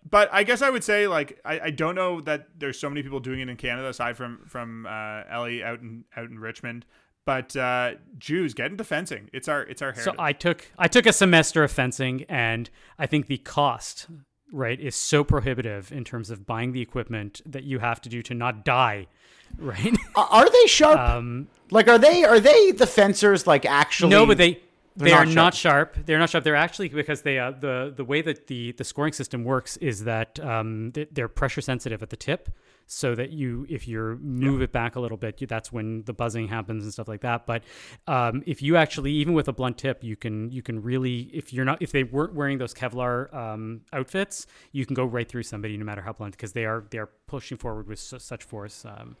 But 0.07 0.29
I 0.31 0.43
guess 0.43 0.61
I 0.61 0.69
would 0.69 0.83
say 0.83 1.07
like 1.07 1.39
I, 1.43 1.59
I 1.59 1.69
don't 1.71 1.95
know 1.95 2.21
that 2.21 2.47
there's 2.57 2.79
so 2.79 2.89
many 2.89 3.01
people 3.01 3.19
doing 3.19 3.39
it 3.39 3.49
in 3.49 3.57
Canada 3.57 3.87
aside 3.87 4.15
from 4.17 4.41
from 4.47 4.85
uh, 4.85 5.23
Eli 5.31 5.61
out 5.63 5.81
in 5.81 6.05
out 6.15 6.29
in 6.29 6.39
Richmond. 6.39 6.85
But 7.25 7.55
uh, 7.55 7.95
Jews 8.19 8.53
get 8.53 8.69
into 8.69 8.83
fencing. 8.83 9.31
It's 9.33 9.47
our 9.47 9.63
it's 9.63 9.81
our 9.81 9.93
heritage. 9.93 10.13
So 10.13 10.23
I 10.23 10.31
took 10.31 10.71
I 10.77 10.87
took 10.87 11.07
a 11.07 11.13
semester 11.13 11.63
of 11.63 11.71
fencing, 11.71 12.23
and 12.29 12.69
I 12.99 13.07
think 13.07 13.25
the 13.25 13.39
cost 13.39 14.07
right 14.51 14.79
is 14.79 14.95
so 14.95 15.23
prohibitive 15.23 15.91
in 15.91 16.03
terms 16.03 16.29
of 16.29 16.45
buying 16.45 16.71
the 16.71 16.81
equipment 16.81 17.41
that 17.45 17.63
you 17.63 17.79
have 17.79 18.01
to 18.01 18.09
do 18.09 18.21
to 18.23 18.33
not 18.33 18.63
die, 18.65 19.07
right? 19.57 19.95
Are- 20.15 20.49
they 20.49 20.67
sharp? 20.67 20.99
um, 20.99 21.47
like, 21.71 21.87
are 21.87 21.97
they 21.97 22.23
are 22.23 22.39
they 22.39 22.71
the 22.71 22.87
fencers? 22.87 23.47
Like, 23.47 23.65
actually? 23.65 24.09
no, 24.09 24.25
but 24.25 24.37
they 24.37 24.61
they're 24.95 25.09
they 25.09 25.13
are 25.13 25.25
not 25.25 25.35
not 25.35 25.53
sharp. 25.53 25.97
They're 26.05 26.19
not 26.19 26.29
sharp. 26.29 26.43
They're 26.43 26.55
actually 26.55 26.89
because 26.89 27.21
they 27.23 27.37
uh, 27.37 27.51
the 27.51 27.93
the 27.95 28.05
way 28.05 28.21
that 28.21 28.47
the 28.47 28.71
the 28.73 28.83
scoring 28.83 29.13
system 29.13 29.43
works 29.43 29.77
is 29.77 30.05
that 30.05 30.39
um, 30.39 30.93
they're 31.11 31.27
pressure 31.27 31.61
sensitive 31.61 32.01
at 32.01 32.09
the 32.09 32.15
tip, 32.15 32.49
so 32.87 33.15
that 33.15 33.31
you 33.31 33.65
if 33.69 33.87
you 33.87 34.19
move 34.21 34.61
it 34.61 34.71
back 34.71 34.95
a 34.95 34.99
little 34.99 35.17
bit, 35.17 35.41
you, 35.41 35.47
that's 35.47 35.71
when 35.71 36.03
the 36.03 36.13
buzzing 36.13 36.47
happens 36.47 36.83
and 36.83 36.93
stuff 36.93 37.07
like 37.07 37.21
that. 37.21 37.45
But 37.45 37.63
um, 38.07 38.43
if 38.45 38.61
you 38.61 38.77
actually 38.77 39.11
even 39.13 39.33
with 39.33 39.47
a 39.47 39.53
blunt 39.53 39.77
tip, 39.77 40.03
you 40.03 40.15
can 40.15 40.51
you 40.51 40.61
can 40.61 40.81
really 40.81 41.29
if 41.33 41.51
you're 41.53 41.65
not 41.65 41.81
if 41.81 41.91
they 41.91 42.03
weren't 42.03 42.33
wearing 42.35 42.57
those 42.57 42.73
Kevlar 42.73 43.33
um, 43.33 43.81
outfits, 43.91 44.45
you 44.71 44.85
can 44.85 44.93
go 44.93 45.05
right 45.05 45.27
through 45.27 45.43
somebody 45.43 45.77
no 45.77 45.85
matter 45.85 46.01
how 46.01 46.13
blunt 46.13 46.33
because 46.33 46.53
they 46.53 46.65
are 46.65 46.85
they 46.91 46.97
are 46.99 47.09
pushing 47.27 47.57
forward 47.57 47.87
with 47.87 47.99
su- 47.99 48.19
such 48.19 48.43
force. 48.43 48.85
Um, 48.85 49.15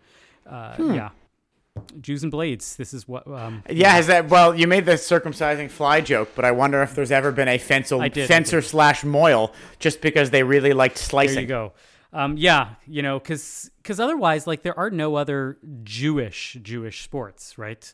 uh, 0.45 0.75
Hmm. 0.75 0.93
Yeah. 0.93 1.09
Jews 1.99 2.23
and 2.23 2.31
blades. 2.31 2.77
This 2.77 2.93
is 2.93 3.05
what. 3.05 3.27
Um, 3.27 3.61
Yeah, 3.69 3.91
has 3.91 4.07
that? 4.07 4.29
Well, 4.29 4.55
you 4.55 4.65
made 4.65 4.85
the 4.85 4.93
circumcising 4.93 5.69
fly 5.69 5.99
joke, 5.99 6.29
but 6.33 6.45
I 6.45 6.51
wonder 6.51 6.81
if 6.83 6.95
there's 6.95 7.11
ever 7.11 7.33
been 7.33 7.49
a 7.49 7.57
fencer, 7.57 7.97
did, 8.07 8.27
fencer 8.29 8.61
slash 8.61 9.01
mohel 9.01 9.51
just 9.79 9.99
because 9.99 10.29
they 10.29 10.43
really 10.43 10.71
liked 10.71 10.97
slicing. 10.97 11.35
There 11.35 11.41
you 11.41 11.47
go. 11.47 11.73
Um, 12.15 12.37
yeah, 12.37 12.75
you 12.87 13.01
know, 13.01 13.19
because 13.19 13.69
because 13.83 13.99
otherwise, 13.99 14.47
like, 14.47 14.61
there 14.63 14.77
are 14.79 14.89
no 14.89 15.15
other 15.15 15.57
Jewish 15.83 16.57
Jewish 16.61 17.03
sports, 17.03 17.57
right? 17.57 17.93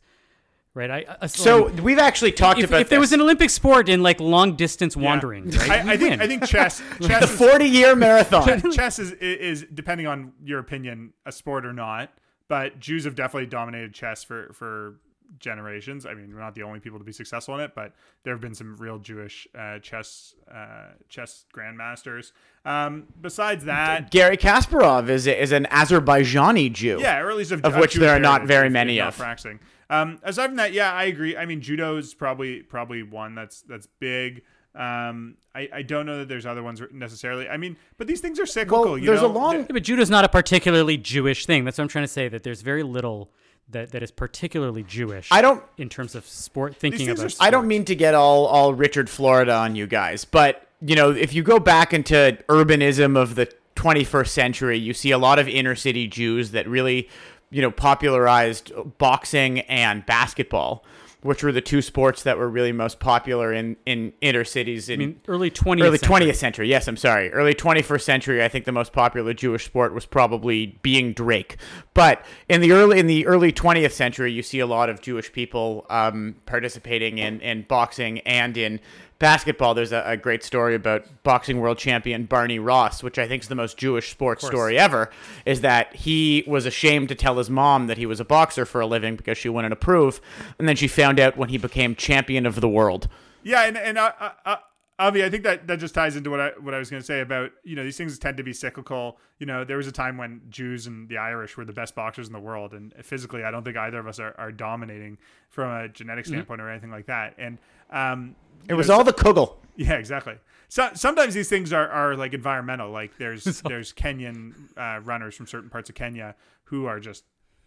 Right. 0.73 0.89
I, 0.89 1.17
I 1.21 1.27
So 1.27 1.67
we've 1.67 1.99
actually 1.99 2.31
talked 2.31 2.59
if, 2.59 2.69
about 2.69 2.81
if 2.81 2.89
there 2.89 2.99
was 2.99 3.11
an 3.11 3.19
Olympic 3.19 3.49
sport 3.49 3.89
in 3.89 4.03
like 4.03 4.21
long 4.21 4.55
distance 4.55 4.95
wandering, 4.95 5.49
right? 5.49 5.85
I, 5.85 5.93
I 5.93 5.97
think. 5.97 6.21
I 6.21 6.27
think 6.27 6.45
chess 6.45 6.81
the 6.99 7.07
chess 7.09 7.29
is, 7.29 7.37
40 7.37 7.65
year 7.65 7.95
marathon. 7.95 8.71
chess 8.71 8.99
is 8.99 9.11
is 9.13 9.65
depending 9.73 10.07
on 10.07 10.33
your 10.45 10.59
opinion 10.59 11.13
a 11.25 11.31
sport 11.31 11.65
or 11.65 11.73
not. 11.73 12.13
But 12.47 12.79
Jews 12.79 13.05
have 13.05 13.15
definitely 13.15 13.47
dominated 13.47 13.93
chess 13.93 14.23
for 14.23 14.53
for 14.53 14.99
generations. 15.39 16.05
I 16.05 16.13
mean, 16.13 16.33
we're 16.33 16.39
not 16.41 16.55
the 16.55 16.63
only 16.63 16.79
people 16.79 16.99
to 16.99 17.05
be 17.05 17.11
successful 17.11 17.55
in 17.55 17.61
it, 17.61 17.71
but 17.75 17.93
there 18.23 18.33
have 18.33 18.41
been 18.41 18.55
some 18.55 18.75
real 18.77 18.99
Jewish 18.99 19.47
uh, 19.57 19.79
chess 19.79 20.35
uh, 20.53 20.89
chess 21.09 21.45
grandmasters. 21.55 22.31
Um, 22.65 23.07
besides 23.21 23.65
that, 23.65 24.11
Garry 24.11 24.37
Kasparov 24.37 25.09
is 25.09 25.27
is 25.27 25.51
an 25.51 25.65
Azerbaijani 25.71 26.71
Jew. 26.73 26.99
Yeah, 27.01 27.19
or 27.19 27.31
at 27.31 27.37
least 27.37 27.51
of, 27.51 27.63
Of 27.65 27.73
of 27.75 27.79
which 27.79 27.93
Jewish 27.93 28.01
there 28.07 28.15
are 28.15 28.19
not 28.19 28.45
very 28.45 28.67
if- 28.67 28.71
if 28.71 28.73
many 28.73 28.99
of. 29.01 29.17
Practicing. 29.17 29.59
Um, 29.89 30.19
aside 30.23 30.47
from 30.47 30.55
that, 30.57 30.71
yeah, 30.71 30.93
I 30.93 31.03
agree. 31.05 31.35
I 31.35 31.45
mean, 31.45 31.59
judo 31.61 31.97
is 31.97 32.13
probably 32.13 32.61
probably 32.61 33.03
one 33.03 33.35
that's 33.35 33.61
that's 33.63 33.87
big. 33.99 34.43
Um, 34.73 35.35
I, 35.53 35.67
I 35.73 35.81
don't 35.81 36.05
know 36.05 36.19
that 36.19 36.29
there's 36.29 36.45
other 36.45 36.63
ones 36.63 36.81
necessarily. 36.93 37.49
I 37.49 37.57
mean, 37.57 37.75
but 37.97 38.07
these 38.07 38.21
things 38.21 38.39
are 38.39 38.45
cyclical. 38.45 38.85
Well, 38.91 38.97
you 38.97 39.05
there's 39.07 39.21
a 39.21 39.27
long- 39.27 39.53
Yeah, 39.57 39.65
but 39.69 39.83
judo's 39.83 40.09
not 40.09 40.23
a 40.23 40.29
particularly 40.29 40.95
Jewish 40.95 41.45
thing. 41.45 41.65
That's 41.65 41.77
what 41.77 41.83
I'm 41.83 41.87
trying 41.89 42.05
to 42.05 42.07
say. 42.07 42.29
That 42.29 42.43
there's 42.43 42.61
very 42.61 42.83
little 42.83 43.33
that, 43.71 43.91
that 43.91 44.03
is 44.03 44.11
particularly 44.11 44.83
Jewish. 44.83 45.29
I 45.31 45.41
don't 45.41 45.63
in 45.77 45.89
terms 45.89 46.15
of 46.15 46.25
sport 46.25 46.75
thinking 46.75 47.09
about. 47.09 47.25
are 47.25 47.43
I 47.45 47.49
don't 47.49 47.67
mean 47.67 47.85
to 47.85 47.95
get 47.95 48.13
all 48.13 48.45
all 48.45 48.73
Richard 48.73 49.09
Florida 49.09 49.53
on 49.53 49.75
you 49.75 49.87
guys, 49.87 50.25
but 50.25 50.67
you 50.81 50.95
know, 50.95 51.11
if 51.11 51.33
you 51.33 51.43
go 51.43 51.59
back 51.59 51.93
into 51.93 52.37
urbanism 52.49 53.15
of 53.15 53.35
the 53.35 53.51
21st 53.75 54.27
century, 54.27 54.77
you 54.77 54.93
see 54.93 55.11
a 55.11 55.17
lot 55.17 55.39
of 55.39 55.47
inner 55.47 55.75
city 55.75 56.07
Jews 56.07 56.51
that 56.51 56.67
really, 56.67 57.07
you 57.49 57.61
know, 57.61 57.71
popularized 57.71 58.71
boxing 58.97 59.59
and 59.61 60.05
basketball, 60.05 60.83
which 61.23 61.43
were 61.43 61.51
the 61.51 61.61
two 61.61 61.81
sports 61.81 62.23
that 62.23 62.37
were 62.37 62.49
really 62.49 62.71
most 62.71 62.99
popular 62.99 63.53
in 63.53 63.77
in 63.85 64.13
inner 64.21 64.43
cities 64.43 64.89
in 64.89 65.01
I 65.01 65.05
mean, 65.05 65.21
early 65.27 65.51
20th. 65.51 65.83
early 65.83 65.97
century. 65.97 66.27
20th 66.27 66.35
century. 66.35 66.69
Yes, 66.69 66.87
I'm 66.87 66.97
sorry. 66.97 67.31
Early 67.31 67.53
21st 67.53 68.01
century, 68.01 68.43
I 68.43 68.47
think 68.47 68.65
the 68.65 68.71
most 68.71 68.91
popular 68.91 69.33
Jewish 69.33 69.65
sport 69.65 69.93
was 69.93 70.05
probably 70.05 70.79
being 70.81 71.13
Drake. 71.13 71.57
But 71.93 72.25
in 72.49 72.61
the 72.61 72.71
early 72.71 72.99
in 72.99 73.07
the 73.07 73.27
early 73.27 73.51
20th 73.51 73.91
century, 73.91 74.31
you 74.31 74.41
see 74.41 74.59
a 74.59 74.67
lot 74.67 74.89
of 74.89 75.01
Jewish 75.01 75.31
people 75.31 75.85
um, 75.89 76.35
participating 76.45 77.17
in 77.19 77.39
in 77.41 77.63
boxing 77.63 78.19
and 78.19 78.57
in 78.57 78.79
basketball. 79.21 79.73
There's 79.73 79.93
a, 79.93 80.03
a 80.05 80.17
great 80.17 80.43
story 80.43 80.75
about 80.75 81.05
boxing 81.23 81.61
world 81.61 81.77
champion 81.77 82.25
Barney 82.25 82.59
Ross, 82.59 83.01
which 83.01 83.17
I 83.17 83.27
think 83.27 83.43
is 83.43 83.47
the 83.47 83.55
most 83.55 83.77
Jewish 83.77 84.11
sports 84.11 84.45
story 84.45 84.77
ever. 84.77 85.09
Is 85.45 85.61
that 85.61 85.95
he 85.95 86.43
was 86.47 86.65
ashamed 86.65 87.07
to 87.09 87.15
tell 87.15 87.37
his 87.37 87.49
mom 87.49 87.87
that 87.87 87.97
he 87.97 88.05
was 88.05 88.19
a 88.19 88.25
boxer 88.25 88.65
for 88.65 88.81
a 88.81 88.87
living 88.87 89.15
because 89.15 89.37
she 89.37 89.47
wouldn't 89.47 89.71
approve, 89.71 90.19
and 90.59 90.67
then 90.67 90.75
she 90.75 90.89
found 90.89 91.19
out 91.19 91.37
when 91.37 91.47
he 91.47 91.57
became 91.57 91.95
champion 91.95 92.45
of 92.45 92.59
the 92.59 92.67
world. 92.67 93.07
Yeah, 93.43 93.65
and 93.65 93.77
and 93.77 93.97
uh, 93.97 94.11
uh, 94.19 94.29
uh, 94.45 94.55
Avi, 95.01 95.23
I 95.23 95.29
think 95.31 95.43
that 95.43 95.65
that 95.67 95.79
just 95.79 95.95
ties 95.95 96.15
into 96.15 96.29
what 96.29 96.39
I 96.39 96.49
what 96.59 96.75
I 96.75 96.79
was 96.79 96.91
going 96.91 97.01
to 97.01 97.05
say 97.05 97.21
about 97.21 97.51
you 97.63 97.75
know 97.75 97.83
these 97.83 97.97
things 97.97 98.17
tend 98.19 98.37
to 98.37 98.43
be 98.43 98.53
cyclical. 98.53 99.17
You 99.39 99.47
know, 99.47 99.63
there 99.63 99.77
was 99.77 99.87
a 99.87 99.91
time 99.91 100.15
when 100.15 100.41
Jews 100.49 100.85
and 100.85 101.09
the 101.09 101.17
Irish 101.17 101.57
were 101.57 101.65
the 101.65 101.73
best 101.73 101.95
boxers 101.95 102.27
in 102.27 102.33
the 102.33 102.39
world, 102.39 102.73
and 102.73 102.93
physically, 103.03 103.43
I 103.43 103.49
don't 103.49 103.63
think 103.63 103.77
either 103.77 103.97
of 103.97 104.05
us 104.05 104.19
are, 104.19 104.35
are 104.37 104.51
dominating 104.51 105.17
from 105.49 105.71
a 105.71 105.89
genetic 105.89 106.25
standpoint 106.27 106.61
or 106.61 106.69
anything 106.69 106.91
like 106.91 107.07
that. 107.07 107.33
And 107.39 107.57
um, 107.89 108.35
It 108.69 108.75
was 108.75 108.89
all 108.89 109.03
the 109.03 109.13
kugel. 109.13 109.55
Yeah, 109.77 109.93
exactly. 109.93 110.35
So 110.67 110.89
sometimes 110.93 111.33
these 111.33 111.47
things 111.49 111.71
are, 111.73 111.87
are 111.89 112.15
like 112.15 112.33
environmental. 112.33 112.91
Like 112.91 113.17
there's 113.17 113.43
there's 113.61 113.93
Kenyan 113.93 114.53
uh, 114.77 114.99
runners 114.99 115.33
from 115.33 115.47
certain 115.47 115.69
parts 115.69 115.89
of 115.89 115.95
Kenya 115.95 116.35
who 116.65 116.85
are 116.85 116.99
just 116.99 117.23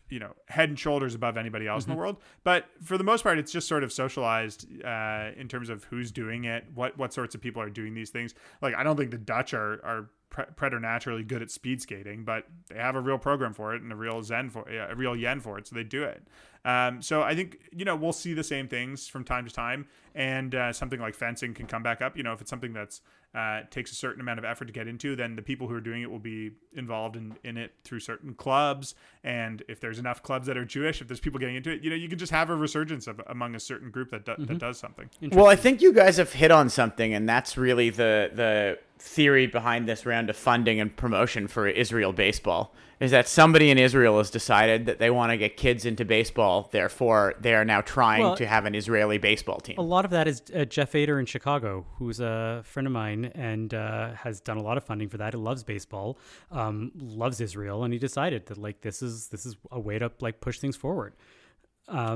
you 0.09 0.19
know 0.19 0.35
head 0.49 0.69
and 0.69 0.79
shoulders 0.79 1.15
above 1.15 1.37
anybody 1.37 1.67
else 1.67 1.85
in 1.85 1.91
the 1.91 1.97
world. 1.97 2.17
But 2.43 2.67
for 2.83 2.99
the 2.99 3.05
most 3.05 3.23
part, 3.23 3.39
it's 3.39 3.53
just 3.53 3.69
sort 3.69 3.85
of 3.85 3.93
socialized 3.93 4.67
uh, 4.85 5.31
in 5.37 5.49
terms 5.49 5.69
of 5.69 5.85
who's 5.85 6.11
doing 6.11 6.45
it, 6.45 6.67
what 6.75 6.97
what 6.99 7.13
sorts 7.13 7.35
of 7.35 7.41
people 7.41 7.63
are 7.63 7.71
doing 7.71 7.95
these 7.95 8.11
things. 8.11 8.35
Like 8.63 8.75
I 8.75 8.83
don't 8.83 8.97
think 8.97 9.11
the 9.11 9.19
Dutch 9.19 9.55
are 9.55 9.85
are 9.85 10.11
pre- 10.31 10.45
preternaturally 10.57 11.23
good 11.23 11.43
at 11.43 11.51
speed 11.51 11.81
skating, 11.81 12.25
but 12.25 12.47
they 12.69 12.77
have 12.77 12.97
a 12.97 13.01
real 13.01 13.19
program 13.19 13.55
for 13.55 13.75
it 13.75 13.83
and 13.83 13.93
a 13.93 13.97
real 13.97 14.23
zen 14.23 14.51
for 14.51 14.71
yeah, 14.71 14.91
a 14.91 14.95
real 14.95 15.17
yen 15.17 15.41
for 15.41 15.59
it, 15.59 15.67
so 15.67 15.75
they 15.75 15.85
do 15.85 16.03
it. 16.03 16.27
Um, 16.65 17.03
so 17.03 17.23
I 17.23 17.35
think 17.35 17.59
you 17.73 17.85
know 17.85 17.97
we'll 17.97 18.13
see 18.13 18.35
the 18.35 18.45
same 18.45 18.69
things 18.69 19.07
from 19.07 19.25
time 19.25 19.47
to 19.47 19.53
time, 19.53 19.87
and 20.15 20.55
uh, 20.55 20.73
something 20.73 21.01
like 21.01 21.15
fencing 21.15 21.55
can 21.55 21.67
come 21.67 21.83
back 21.83 22.03
up. 22.03 22.17
You 22.17 22.23
know, 22.23 22.33
if 22.33 22.41
it's 22.41 22.51
something 22.51 22.73
that's 22.73 23.01
uh, 23.35 23.63
takes 23.71 23.91
a 23.91 23.95
certain 23.95 24.21
amount 24.21 24.39
of 24.39 24.45
effort 24.45 24.67
to 24.67 24.73
get 24.73 24.87
into, 24.87 25.17
then 25.17 25.35
the 25.35 25.43
people 25.43 25.67
who 25.67 25.75
are 25.75 25.81
doing 25.81 26.03
it 26.03 26.11
will 26.11 26.21
be 26.21 26.53
involved 26.77 27.17
in, 27.17 27.35
in 27.43 27.57
it 27.57 27.73
through 27.83 28.01
certain 28.01 28.35
clubs. 28.35 28.95
And 29.25 29.63
if 29.69 29.81
there's 29.81 29.99
enough 29.99 30.23
clubs 30.23 30.47
that 30.47 30.57
are 30.57 30.65
Jewish, 30.65 31.01
if 31.01 31.09
there's 31.09 31.21
people 31.21 31.41
getting 31.41 31.57
into 31.57 31.73
it, 31.73 31.83
you 31.83 31.91
know, 31.91 31.97
you 31.97 32.09
can 32.09 32.19
just 32.19 32.33
have 32.33 32.51
a 32.51 32.57
resurgence 32.57 33.07
of 33.07 33.21
among 33.27 33.55
a 33.55 33.61
certain 33.61 33.91
group 33.91 34.11
that 34.11 34.25
do, 34.25 34.37
that 34.39 34.59
does 34.59 34.79
something. 34.79 35.11
Well, 35.33 35.47
I 35.47 35.57
think 35.57 35.83
you 35.83 35.93
guys 35.93 36.17
have 36.19 36.33
hit 36.33 36.51
on 36.51 36.69
something, 36.69 37.13
and 37.13 37.29
that's 37.29 37.57
really 37.57 37.91
the 37.91 38.31
the 38.33 38.79
theory 39.05 39.47
behind 39.47 39.87
this 39.87 40.07
round 40.07 40.31
of 40.31 40.37
funding 40.37 40.81
and 40.81 40.97
promotion 40.97 41.47
for 41.47 41.69
Israel 41.69 42.13
baseball 42.13 42.75
is 43.01 43.11
that 43.11 43.29
somebody 43.29 43.71
in 43.71 43.77
Israel 43.77 44.17
has 44.17 44.31
decided 44.31 44.87
that 44.87 44.99
they 44.99 45.11
want 45.11 45.31
to 45.31 45.37
get 45.37 45.59
kids 45.59 45.85
into 45.85 46.07
baseball. 46.07 46.71
Therefore, 46.73 47.35
they 47.39 47.55
are 47.55 47.67
now 47.67 47.83
trying 47.83 48.23
Well, 48.23 48.37
to 48.37 48.47
have 48.47 48.65
an 48.65 48.75
Israeli 48.75 49.19
baseball 49.19 49.59
team. 49.61 49.77
A 49.77 49.83
lot 49.83 50.07
of 50.07 50.11
that 50.13 50.27
is 50.27 50.43
uh, 50.55 50.65
Jeff 50.65 50.93
Aeder 50.93 51.21
in 51.21 51.27
Chicago, 51.27 51.85
who's 51.99 52.19
a 52.19 52.63
friend 52.65 52.87
of 52.87 52.93
mine 52.95 53.27
and 53.35 53.75
uh, 53.75 54.15
has 54.15 54.41
done 54.41 54.57
a 54.57 54.63
lot 54.63 54.79
of 54.79 54.85
funding 54.85 55.11
for 55.11 55.19
that. 55.19 55.35
He 55.35 55.39
loves 55.39 55.63
baseball, 55.63 56.19
um, 56.51 56.91
loves 56.97 57.43
Israel, 57.43 57.85
and 57.85 57.93
he 57.93 57.99
decided 57.99 58.47
that 58.47 58.57
like 58.57 58.81
this 58.81 59.03
is 59.03 59.29
this 59.29 59.45
is 59.45 59.55
a 59.71 59.79
way 59.79 59.99
to 59.99 60.11
like 60.21 60.41
push 60.41 60.59
things 60.59 60.77
forward. 60.77 61.15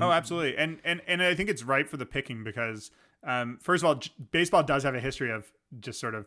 oh, 0.02 0.10
absolutely, 0.10 0.56
and 0.56 0.78
and 0.84 1.02
and 1.06 1.22
I 1.22 1.34
think 1.34 1.50
it's 1.50 1.62
ripe 1.64 1.90
for 1.90 1.98
the 1.98 2.06
picking 2.06 2.44
because 2.44 2.90
um, 3.24 3.58
first 3.60 3.82
of 3.82 3.88
all, 3.88 3.96
j- 3.96 4.10
baseball 4.30 4.62
does 4.62 4.84
have 4.84 4.94
a 4.94 5.00
history 5.00 5.30
of 5.30 5.52
just 5.80 6.00
sort 6.00 6.14
of 6.14 6.24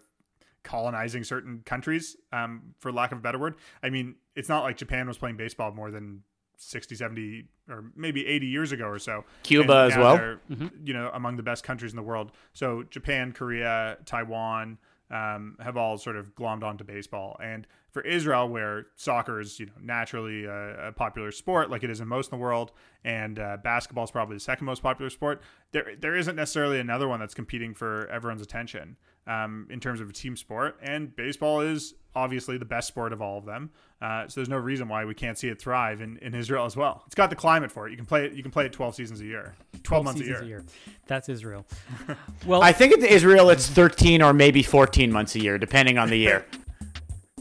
colonizing 0.63 1.23
certain 1.23 1.61
countries, 1.65 2.15
um, 2.31 2.73
for 2.79 2.91
lack 2.91 3.11
of 3.11 3.17
a 3.19 3.21
better 3.21 3.39
word. 3.39 3.55
I 3.83 3.89
mean, 3.89 4.15
it's 4.35 4.49
not 4.49 4.63
like 4.63 4.77
Japan 4.77 5.07
was 5.07 5.17
playing 5.17 5.37
baseball 5.37 5.71
more 5.71 5.91
than 5.91 6.23
60, 6.57 6.95
70, 6.95 7.45
or 7.69 7.85
maybe 7.95 8.25
80 8.27 8.47
years 8.47 8.71
ago 8.71 8.85
or 8.85 8.99
so. 8.99 9.25
Cuba 9.43 9.83
And 9.83 9.91
as 9.91 9.97
well. 9.97 10.17
they're, 10.17 10.39
You 10.83 10.93
know, 10.93 11.09
among 11.13 11.37
the 11.37 11.43
best 11.43 11.63
countries 11.63 11.91
in 11.91 11.95
the 11.95 12.03
world. 12.03 12.31
So 12.53 12.83
Japan, 12.83 13.31
Korea, 13.31 13.97
Taiwan 14.05 14.77
um, 15.09 15.57
have 15.59 15.75
all 15.75 15.97
sort 15.97 16.15
of 16.15 16.33
glommed 16.35 16.63
onto 16.63 16.83
baseball. 16.83 17.37
And 17.43 17.67
for 17.89 18.01
Israel, 18.03 18.47
where 18.47 18.87
soccer 18.95 19.41
is, 19.41 19.59
you 19.59 19.65
know, 19.65 19.73
naturally 19.81 20.45
a, 20.45 20.87
a 20.87 20.91
popular 20.93 21.31
sport, 21.31 21.69
like 21.69 21.83
it 21.83 21.89
is 21.89 21.99
in 21.99 22.07
most 22.07 22.27
of 22.27 22.31
the 22.31 22.37
world, 22.37 22.71
and 23.03 23.37
uh, 23.37 23.57
basketball 23.61 24.05
is 24.05 24.11
probably 24.11 24.37
the 24.37 24.41
second 24.41 24.65
most 24.65 24.81
popular 24.81 25.09
sport, 25.09 25.41
there 25.73 25.95
there 25.99 26.15
isn't 26.15 26.35
necessarily 26.37 26.79
another 26.79 27.09
one 27.09 27.19
that's 27.19 27.33
competing 27.33 27.73
for 27.73 28.07
everyone's 28.07 28.41
attention 28.41 28.95
um, 29.27 29.67
in 29.69 29.79
terms 29.79 30.01
of 30.01 30.09
a 30.09 30.13
team 30.13 30.35
sport. 30.35 30.77
And 30.81 31.15
baseball 31.15 31.61
is 31.61 31.93
obviously 32.15 32.57
the 32.57 32.65
best 32.65 32.87
sport 32.87 33.13
of 33.13 33.21
all 33.21 33.37
of 33.37 33.45
them. 33.45 33.69
Uh, 34.01 34.27
so 34.27 34.39
there's 34.39 34.49
no 34.49 34.57
reason 34.57 34.87
why 34.87 35.05
we 35.05 35.13
can't 35.13 35.37
see 35.37 35.47
it 35.47 35.61
thrive 35.61 36.01
in, 36.01 36.17
in 36.17 36.33
Israel 36.33 36.65
as 36.65 36.75
well. 36.75 37.03
It's 37.05 37.15
got 37.15 37.29
the 37.29 37.35
climate 37.35 37.71
for 37.71 37.87
it. 37.87 37.91
You 37.91 37.97
can 37.97 38.05
play 38.05 38.25
it. 38.25 38.33
You 38.33 38.41
can 38.41 38.51
play 38.51 38.65
it 38.65 38.73
12 38.73 38.95
seasons 38.95 39.21
a 39.21 39.25
year, 39.25 39.53
12, 39.83 40.03
months 40.03 40.21
a 40.21 40.23
seasons 40.23 40.47
year. 40.47 40.65
That's 41.05 41.29
Israel. 41.29 41.65
well, 42.45 42.63
I 42.63 42.71
think 42.71 42.93
in 42.93 43.05
Israel 43.05 43.49
it's 43.51 43.67
13 43.67 44.21
or 44.21 44.33
maybe 44.33 44.63
14 44.63 45.11
months 45.11 45.35
a 45.35 45.39
year, 45.39 45.57
depending 45.57 45.97
on 45.97 46.09
the 46.09 46.17
year. 46.17 46.45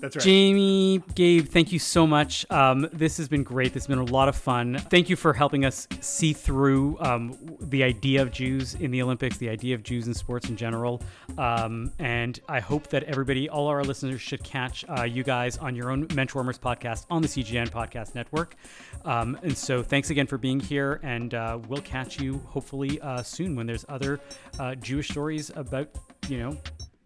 That's 0.01 0.17
right. 0.17 0.25
Jamie, 0.25 1.03
Gabe, 1.15 1.47
thank 1.47 1.73
you 1.73 1.79
so 1.79 2.07
much. 2.07 2.51
Um, 2.51 2.89
this 2.93 3.19
has 3.19 3.29
been 3.29 3.43
great. 3.43 3.75
This 3.75 3.83
has 3.83 3.87
been 3.87 3.99
a 3.99 4.05
lot 4.05 4.29
of 4.29 4.37
fun. 4.37 4.79
Thank 4.89 5.11
you 5.11 5.17
for 5.17 5.35
helping 5.35 5.65
us 5.65 5.87
see 6.01 6.33
through 6.33 6.97
um, 7.01 7.37
the 7.61 7.83
idea 7.83 8.23
of 8.23 8.33
Jews 8.33 8.75
in 8.75 8.91
the 8.91 9.03
Olympics, 9.03 9.37
the 9.37 9.49
idea 9.51 9.75
of 9.75 9.83
Jews 9.83 10.07
in 10.07 10.15
sports 10.15 10.49
in 10.49 10.57
general. 10.57 11.03
Um, 11.37 11.93
and 11.99 12.41
I 12.49 12.61
hope 12.61 12.89
that 12.89 13.05
everybody, 13.05 13.49
all 13.49 13.69
our 13.69 13.85
listeners, 13.85 14.21
should 14.21 14.43
catch 14.43 14.85
uh, 14.89 15.03
you 15.03 15.23
guys 15.23 15.59
on 15.59 15.75
your 15.75 15.91
own 15.91 16.09
Menschwarmers 16.09 16.59
podcast 16.59 17.05
on 17.11 17.21
the 17.21 17.29
CJN 17.29 17.69
Podcast 17.69 18.15
Network. 18.15 18.57
Um, 19.05 19.39
and 19.43 19.57
so 19.57 19.83
thanks 19.83 20.11
again 20.11 20.27
for 20.27 20.39
being 20.39 20.61
here. 20.61 21.01
And 21.03 21.35
uh, 21.35 21.59
we'll 21.69 21.83
catch 21.83 22.21
you 22.21 22.39
hopefully 22.47 23.01
uh, 23.01 23.23
soon 23.23 23.55
when 23.55 23.67
there's 23.67 23.85
other 23.89 24.21
uh, 24.59 24.77
Jewish 24.77 25.09
stories 25.09 25.51
about, 25.55 25.91
you 26.29 26.39
know, 26.39 26.57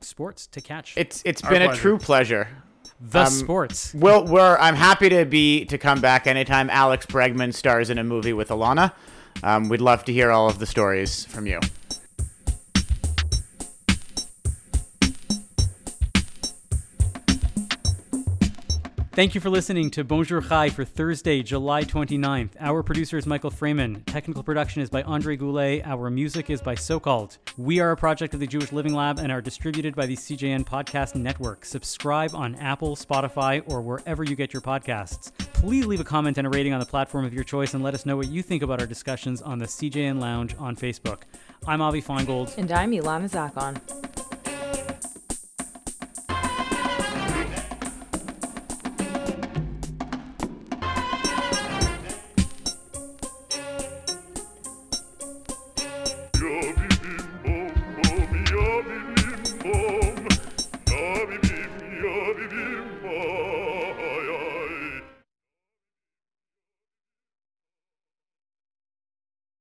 sports 0.01 0.47
to 0.49 0.61
catch. 0.61 0.95
It's 0.97 1.23
it's 1.25 1.43
Our 1.43 1.51
been 1.51 1.63
a 1.63 1.75
true 1.75 1.99
pleasure. 1.99 2.49
The 3.01 3.21
um, 3.21 3.27
sports. 3.27 3.95
Well, 3.95 4.27
we're 4.27 4.57
I'm 4.59 4.75
happy 4.75 5.09
to 5.11 5.25
be 5.25 5.65
to 5.67 5.79
come 5.79 6.01
back 6.01 6.27
anytime 6.27 6.71
Alex 6.71 7.07
Bregman 7.07 7.55
stars 7.55 7.91
in 7.91 7.99
a 7.99 8.05
movie 8.05 8.33
with 8.33 8.49
Alana. 8.49 8.93
Um, 9.43 9.69
we'd 9.69 9.81
love 9.81 10.05
to 10.05 10.13
hear 10.13 10.31
all 10.31 10.49
of 10.49 10.59
the 10.59 10.67
stories 10.67 11.25
from 11.25 11.47
you. 11.47 11.61
Thank 19.15 19.37
you 19.37 19.41
for 19.41 19.49
listening 19.49 19.93
to 19.93 20.03
Bonjour 20.03 20.41
Chai 20.41 20.71
for 20.71 20.85
Thursday, 20.85 21.41
July 21.41 21.85
29th. 21.85 22.51
Our 22.59 22.83
producer 22.83 23.17
is 23.17 23.27
Michael 23.27 23.53
Freeman. 23.53 24.03
Technical 24.07 24.43
production 24.43 24.83
is 24.83 24.91
by 24.91 25.05
Andre 25.05 25.37
Goulet. 25.37 25.87
Our 25.87 26.11
music 26.11 26.51
is 26.51 26.61
by 26.61 26.75
So 26.75 26.99
Called. 26.99 27.39
We 27.57 27.79
are 27.79 27.93
a 27.93 27.97
project 27.97 28.35
of 28.35 28.41
the 28.41 28.47
Jewish 28.49 28.73
Living 28.73 28.93
Lab 28.93 29.21
and 29.21 29.31
are 29.31 29.41
distributed 29.41 29.95
by 29.95 30.07
the 30.07 30.17
CJN 30.17 30.65
Podcast 30.65 31.15
Network. 31.15 31.65
Subscribe 31.65 32.35
on 32.35 32.57
Apple, 32.57 32.97
Spotify, 32.97 33.63
or 33.71 33.83
wherever 33.83 34.25
you 34.25 34.35
get 34.35 34.53
your 34.53 34.63
podcasts. 34.63 35.31
Please 35.53 35.87
leave 35.87 36.01
a 36.01 36.05
comment 36.05 36.37
and 36.37 36.49
a 36.49 36.51
rating 36.51 36.73
on 36.73 36.81
the 36.81 36.87
platform 36.87 37.25
of 37.25 37.33
your 37.33 37.45
choice 37.45 37.73
and 37.73 37.85
let 37.85 37.95
us 37.95 38.05
know 38.05 38.17
what 38.17 38.27
you 38.27 38.43
think 38.43 38.65
about 38.65 38.81
our 38.81 38.87
discussions 38.87 39.41
on 39.41 39.61
the 39.61 39.67
CJN 39.67 40.21
Lounge 40.21 40.57
on 40.59 40.75
Facebook. 40.75 41.21
I'm 41.69 41.81
Avi 41.81 42.03
Finegold. 42.03 42.59
And 42.59 42.73
I'm 42.73 42.91
Ilana 42.91 43.31
Zakon. 43.31 44.34